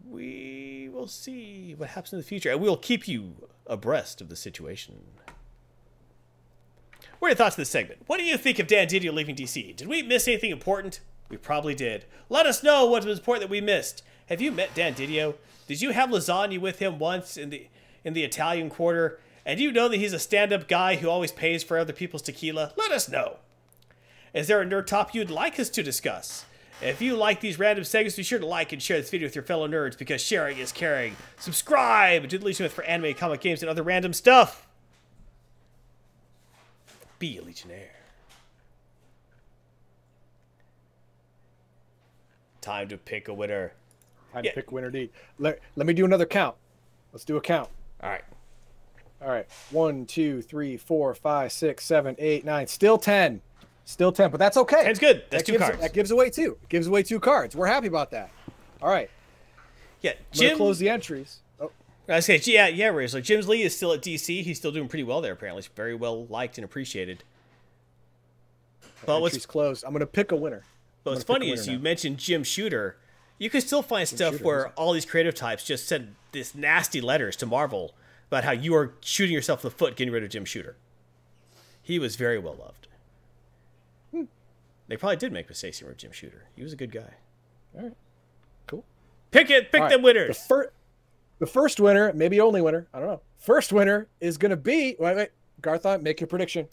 [0.10, 4.38] We will see what happens in the future, and we'll keep you abreast of the
[4.38, 4.96] situation.
[7.20, 8.04] What are your thoughts on this segment?
[8.08, 9.76] What do you think of Dan Didio leaving DC?
[9.76, 11.02] Did we miss anything important?
[11.28, 12.06] We probably did.
[12.30, 14.04] Let us know what was important that we missed.
[14.28, 15.36] Have you met Dan Didio?
[15.68, 17.68] Did you have lasagna with him once in the
[18.06, 19.20] in the Italian quarter?
[19.46, 22.22] And do you know that he's a stand-up guy who always pays for other people's
[22.22, 22.72] tequila?
[22.78, 23.40] Let us know.
[24.36, 26.44] Is there a nerd top you'd like us to discuss?
[26.82, 29.36] If you like these random segments, be sure to like and share this video with
[29.36, 31.16] your fellow nerds because sharing is caring.
[31.40, 34.68] Subscribe to the Legion with for anime, comic games, and other random stuff.
[37.18, 37.92] Be a Legionnaire.
[42.60, 43.72] Time to pick a winner.
[44.34, 44.52] Time Yeah.
[44.52, 45.12] to pick winner D.
[45.40, 46.58] Let, let me do another count.
[47.14, 47.70] Let's do a count.
[48.04, 48.24] All right.
[49.22, 49.48] All right.
[49.72, 52.68] One, two, three, four, five, six, seven, eight, nine.
[52.68, 53.40] Still ten.
[53.86, 54.84] Still ten, but that's okay.
[54.84, 55.24] Ten's good.
[55.30, 55.82] That's that two gives, cards.
[55.82, 56.58] That gives away two.
[56.64, 57.56] It gives away two cards.
[57.56, 58.32] We're happy about that.
[58.82, 59.12] All right.
[60.02, 60.58] Yeah, Jim.
[60.58, 61.40] close the entries.
[61.60, 61.72] Oh,
[62.10, 63.08] I say, yeah, yeah.
[63.08, 64.44] So Jim's Lee is still at DC.
[64.44, 65.34] He's still doing pretty well there.
[65.34, 67.24] Apparently, he's very well liked and appreciated.
[69.06, 69.84] But what's closed.
[69.86, 70.64] I'm gonna pick a winner.
[71.04, 72.98] But what's funny is winner you mentioned Jim Shooter.
[73.38, 77.02] You can still find stuff Shooter, where all these creative types just send this nasty
[77.02, 77.94] letters to Marvel
[78.30, 80.76] about how you are shooting yourself in the foot getting rid of Jim Shooter.
[81.84, 82.88] He was very well loved.
[84.88, 86.46] They probably did make mistakes here with Jim Shooter.
[86.56, 87.14] He was a good guy.
[87.76, 87.94] All right.
[88.68, 88.86] Cool.
[89.32, 90.02] Pick it, pick right.
[90.02, 90.38] winners.
[90.38, 90.72] The, fir-
[91.40, 93.22] the first winner, maybe only winner, I don't know.
[93.38, 94.96] First winner is going to be.
[95.00, 95.30] Wait, wait.
[95.62, 96.68] Garthon, uh, make your prediction.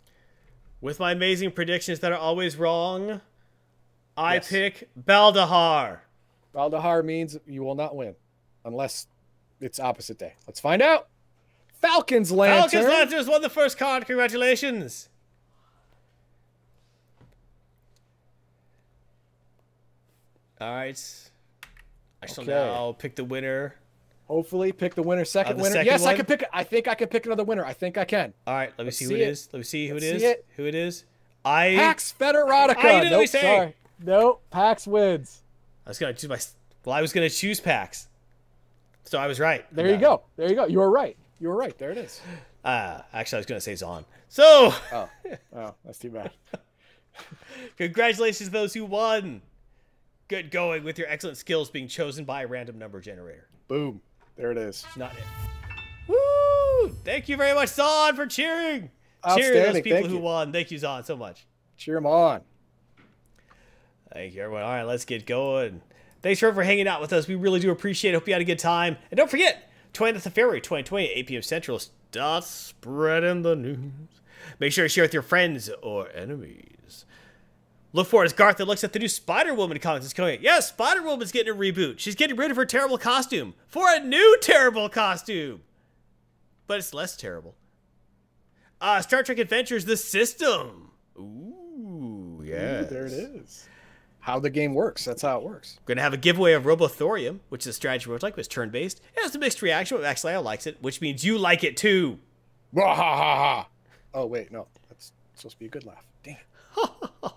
[0.81, 3.20] With my amazing predictions that are always wrong,
[4.16, 4.49] I Yes.
[4.50, 6.00] pick Baldahar.
[6.55, 8.15] Baldahar means you will not win
[8.65, 9.07] unless
[9.60, 10.34] it's opposite day.
[10.47, 11.08] Let's find out.
[11.81, 12.70] Falcons Lantern.
[12.70, 14.07] Falcons Lanterns won the first card.
[14.07, 15.08] Congratulations.
[20.62, 20.99] All right.
[22.23, 22.52] I shall Okay.
[22.52, 23.74] now pick the winner.
[24.28, 25.73] Hopefully, pick the winner, second Uh, the winner.
[25.74, 26.44] second yes, I can pick.
[26.52, 27.65] I think I can pick another winner.
[27.65, 28.32] I think I can.
[28.47, 29.28] All right, let me see who see it it.
[29.28, 29.49] is.
[29.52, 30.23] Let me see who it Let's is.
[30.23, 30.47] see it.
[30.57, 31.05] Who it is.
[31.44, 32.76] I Pax Federotica.
[32.84, 33.41] I nope, say.
[33.42, 33.74] sorry.
[34.00, 34.42] Nope.
[34.50, 35.42] Pax wins.
[35.84, 36.39] I was gonna choose my.
[36.84, 38.08] Well, I was gonna choose Pax.
[39.05, 39.65] So I was right.
[39.74, 40.23] There you go.
[40.36, 40.66] There you go.
[40.66, 41.16] You were right.
[41.41, 41.76] You were right.
[41.76, 42.20] There it is.
[42.65, 44.05] Uh, actually, I was gonna say Zon.
[44.28, 45.08] So, Oh,
[45.55, 46.31] oh, that's too bad.
[47.76, 49.42] congratulations to those who won.
[50.28, 53.49] Good going with your excellent skills being chosen by a random number generator.
[53.68, 54.01] Boom.
[54.36, 54.86] There it is.
[54.97, 55.25] Not it.
[56.09, 56.89] Woo!
[57.05, 58.91] Thank you very much, Zon, for cheering.
[59.36, 60.20] Cheering those people thank who you.
[60.20, 60.52] won.
[60.52, 61.47] Thank you, Zon, so much.
[61.76, 62.41] Cheer them on.
[64.12, 64.62] Thank you, everyone.
[64.62, 65.81] All right, let's get going.
[66.23, 67.26] Thanks for, for hanging out with us.
[67.26, 68.15] We really do appreciate it.
[68.15, 68.97] Hope you had a good time.
[69.10, 71.42] And don't forget, 20th of February, 2020, 8 p.m.
[71.42, 73.92] Central, start spreading the news.
[74.59, 76.72] Make sure to share with your friends or enemies.
[77.95, 80.35] Look for it as Garth that looks at the new Spider Woman comics that's coming
[80.37, 80.43] out.
[80.43, 81.99] Yes, Spider Woman's getting a reboot.
[81.99, 85.62] She's getting rid of her terrible costume for a new terrible costume.
[86.67, 87.55] But it's less terrible.
[88.81, 90.91] Uh, Star Trek Adventures The System.
[91.19, 92.83] Ooh, yeah.
[92.83, 93.69] There it is.
[94.21, 95.05] How the game works.
[95.05, 95.79] That's how it works.
[95.83, 99.01] We're gonna have a giveaway of Robothorium, which is a strategy roguelike, but it's turn-based.
[99.17, 101.77] It has a mixed reaction, but Max Lyle likes it, which means you like it
[101.77, 102.21] too.
[104.15, 106.07] Oh wait, no, that's supposed to be a good laugh.
[106.23, 106.37] Dang.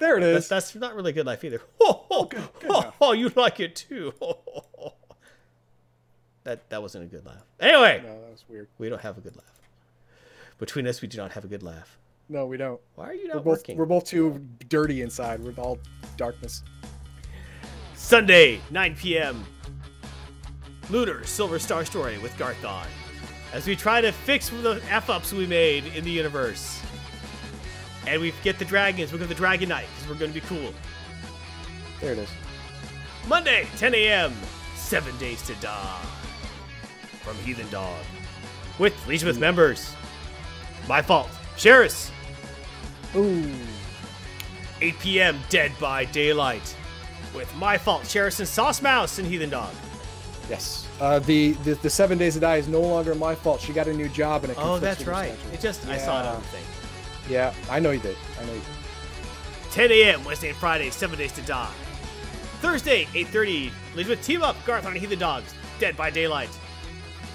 [0.00, 0.04] it.
[0.04, 0.48] there it is.
[0.48, 1.60] That's, that's not really good life either.
[1.80, 2.28] Oh, oh,
[2.68, 4.12] oh, oh, you like it too.
[6.44, 7.44] That that wasn't a good laugh.
[7.60, 8.68] Anyway, No, that was weird.
[8.78, 9.60] we don't have a good laugh.
[10.58, 11.98] Between us, we do not have a good laugh.
[12.30, 12.80] No, we don't.
[12.94, 13.76] Why are you We're not both working?
[13.76, 15.40] we're both too dirty inside.
[15.44, 15.78] We're all
[16.16, 16.62] darkness.
[17.94, 19.44] Sunday, 9 p.m.
[20.88, 22.86] Lunar Silver Star Story with Garthon.
[23.52, 26.80] As we try to fix the F ups we made in the universe.
[28.06, 29.12] And we get the dragons.
[29.12, 30.72] We're going to the Dragon Knight because we're going to be cool.
[32.00, 32.30] There it is.
[33.28, 34.32] Monday, 10 a.m.
[34.74, 36.02] Seven Days to Die.
[37.22, 38.02] From Heathen Dog.
[38.78, 39.94] With Legion with members.
[40.88, 41.28] My fault.
[41.56, 42.10] Sheris.
[43.14, 43.52] Ooh.
[44.80, 45.38] 8 p.m.
[45.50, 46.74] Dead by Daylight.
[47.34, 49.72] With My Fault, Sheris and Sauce Mouse and Heathen Dog.
[50.48, 50.88] Yes.
[51.00, 53.60] Uh, the, the the seven days to die is no longer my fault.
[53.60, 54.58] She got a new job and it.
[54.60, 55.32] Oh, that's right.
[55.52, 56.64] It just, I saw it on the thing.
[57.30, 58.16] Yeah, I know you did.
[58.40, 59.70] I know you did.
[59.72, 60.24] 10 a.m.
[60.24, 61.70] Wednesday and Friday, 7 Days to Die.
[62.60, 66.50] Thursday, 8.30, leads with Team Up, Garth on Heathen Dogs, Dead by Daylight.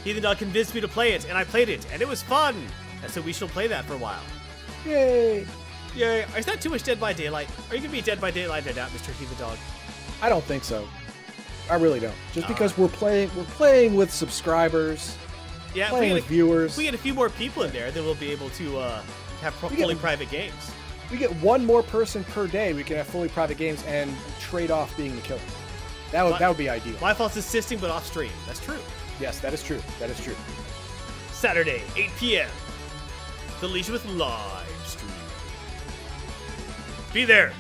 [0.04, 2.56] Heathen Dog convinced me to play it, and I played it, and it was fun.
[3.02, 4.22] And so we shall play that for a while.
[4.86, 5.48] Yay!
[5.96, 6.26] Yay.
[6.38, 7.48] Is that too much Dead by Daylight?
[7.70, 9.14] Are you going to be Dead by Daylight at that, Mr.
[9.18, 9.58] Heathen Dog?
[10.22, 10.88] I don't think so.
[11.72, 12.14] I really don't.
[12.34, 15.18] Just because we're playing, we're playing with subscribers,
[15.74, 16.72] Yeah, playing get with a, viewers.
[16.74, 19.02] if we get a few more people in there, then we'll be able to uh,
[19.46, 20.72] have We get- fully private games.
[21.12, 22.74] we get one more person per day.
[22.74, 25.40] We can have fully private games and trade off being the killer.
[26.12, 26.96] That would My- that would be ideal.
[27.02, 28.32] My fault's assisting, but off stream.
[28.48, 28.80] That's true.
[29.20, 29.82] yes, that is true.
[30.00, 30.36] That is true.
[31.32, 32.50] Saturday, 8 p.m.
[33.62, 35.12] The Leisure with live stream.
[37.14, 37.54] Be there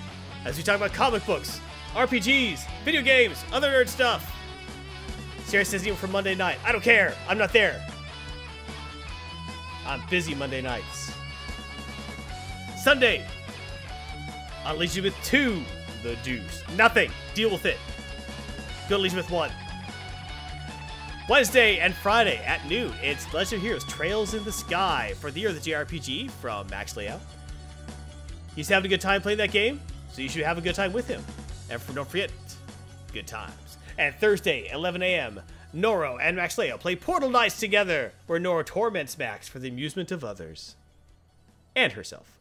[0.43, 1.59] as we talk about comic books,
[1.95, 4.31] RPGs, video games, other nerd stuff.
[5.45, 6.57] Sarah says even for Monday night.
[6.65, 7.15] I don't care.
[7.29, 7.85] I'm not there.
[9.85, 11.04] I'm busy Monday nights.
[12.85, 13.25] Sunday,
[15.01, 15.63] with 2,
[16.03, 16.61] The Deuce.
[16.77, 17.09] Nothing.
[17.33, 17.77] Deal with it.
[18.87, 19.51] Go with 1.
[21.27, 25.39] Wednesday and Friday at noon, it's Legend of Heroes Trails in the Sky for the
[25.39, 27.21] Year of the JRPG from Max Layout.
[28.55, 29.81] He's having a good time playing that game,
[30.11, 31.23] so you should have a good time with him.
[31.71, 32.31] And don't forget,
[33.11, 33.79] good times.
[33.97, 35.41] And Thursday, 11 a.m.,
[35.75, 40.11] Noro and Max Leo play Portal Knights together, where Noro torments Max for the amusement
[40.11, 40.75] of others
[41.75, 42.34] and herself.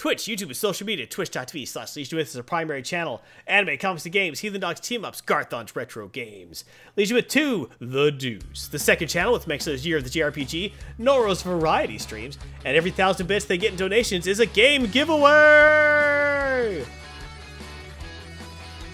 [0.00, 1.06] Twitch, YouTube, and social media.
[1.06, 3.20] Twitch.tv slash Legion With is our primary channel.
[3.46, 4.40] Anime, comics, and games.
[4.40, 5.20] Heathen Dogs team ups.
[5.20, 6.64] Garthon's retro games.
[6.96, 8.68] Legion with 2, The Deuce.
[8.68, 10.72] The second channel with Max's Year of the JRPG.
[10.98, 12.38] Noro's variety streams.
[12.64, 16.82] And every thousand bits they get in donations is a game giveaway!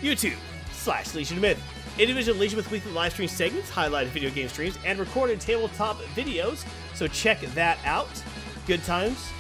[0.02, 0.34] YouTube
[0.72, 1.62] slash Legion Myth.
[2.00, 6.66] Individual Legion with weekly live stream segments, highlighted video game streams, and recorded tabletop videos.
[6.96, 8.08] So check that out.
[8.66, 9.30] Good times.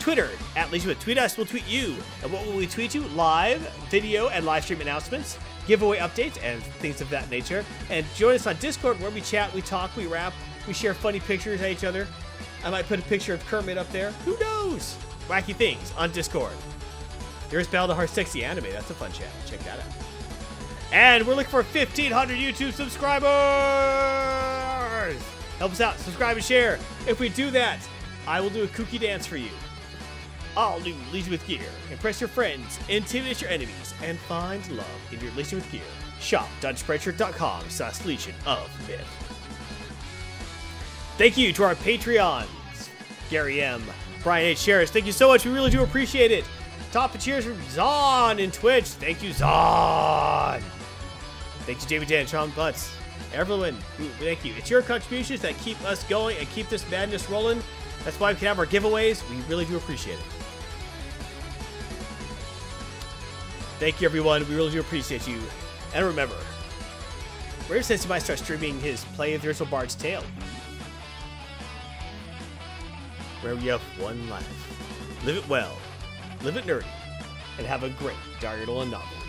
[0.00, 1.94] Twitter at Leisure Tweet us, we'll tweet you.
[2.22, 3.02] And what will we tweet you?
[3.08, 7.64] Live, video, and live stream announcements, giveaway updates, and things of that nature.
[7.90, 10.32] And join us on Discord where we chat, we talk, we rap,
[10.66, 12.08] we share funny pictures at each other.
[12.64, 14.12] I might put a picture of Kermit up there.
[14.24, 14.96] Who knows?
[15.28, 16.52] Wacky things on Discord.
[17.50, 18.70] There's Baldahar Sexy Anime.
[18.72, 19.32] That's a fun channel.
[19.46, 19.86] Check that out.
[20.92, 23.30] And we're looking for 1,500 YouTube subscribers!
[25.58, 26.78] Help us out, subscribe and share.
[27.06, 27.78] If we do that,
[28.26, 29.50] I will do a kooky dance for you.
[30.56, 31.60] All new with Gear.
[31.90, 35.80] Impress your friends, intimidate your enemies, and find love in your with Gear.
[36.20, 39.00] Shop.spreadshirt.com slash Legion of Myth.
[41.16, 42.88] Thank you to our Patreons,
[43.30, 43.82] Gary M.,
[44.22, 44.58] Brian H.
[44.58, 44.90] Sherris.
[44.90, 45.44] Thank you so much.
[45.44, 46.44] We really do appreciate it.
[46.92, 48.84] Top of cheers from Zon in Twitch.
[48.86, 50.60] Thank you, Zon.
[51.60, 52.92] Thank you, Jamie Dan, Sean Butts.
[53.32, 53.76] Everyone,
[54.18, 54.54] thank you.
[54.58, 57.62] It's your contributions that keep us going and keep this madness rolling.
[58.04, 59.28] That's why we can have our giveaways.
[59.30, 60.39] We really do appreciate it.
[63.80, 64.46] Thank you, everyone.
[64.46, 65.40] We really do appreciate you.
[65.94, 66.36] And remember,
[67.66, 70.22] Rare says he might start streaming his play of the Original Bard's Tale.
[73.40, 75.24] Where you have one life.
[75.24, 75.78] Live it well,
[76.42, 76.84] live it nerdy,
[77.56, 79.19] and have a great Daryl and novel.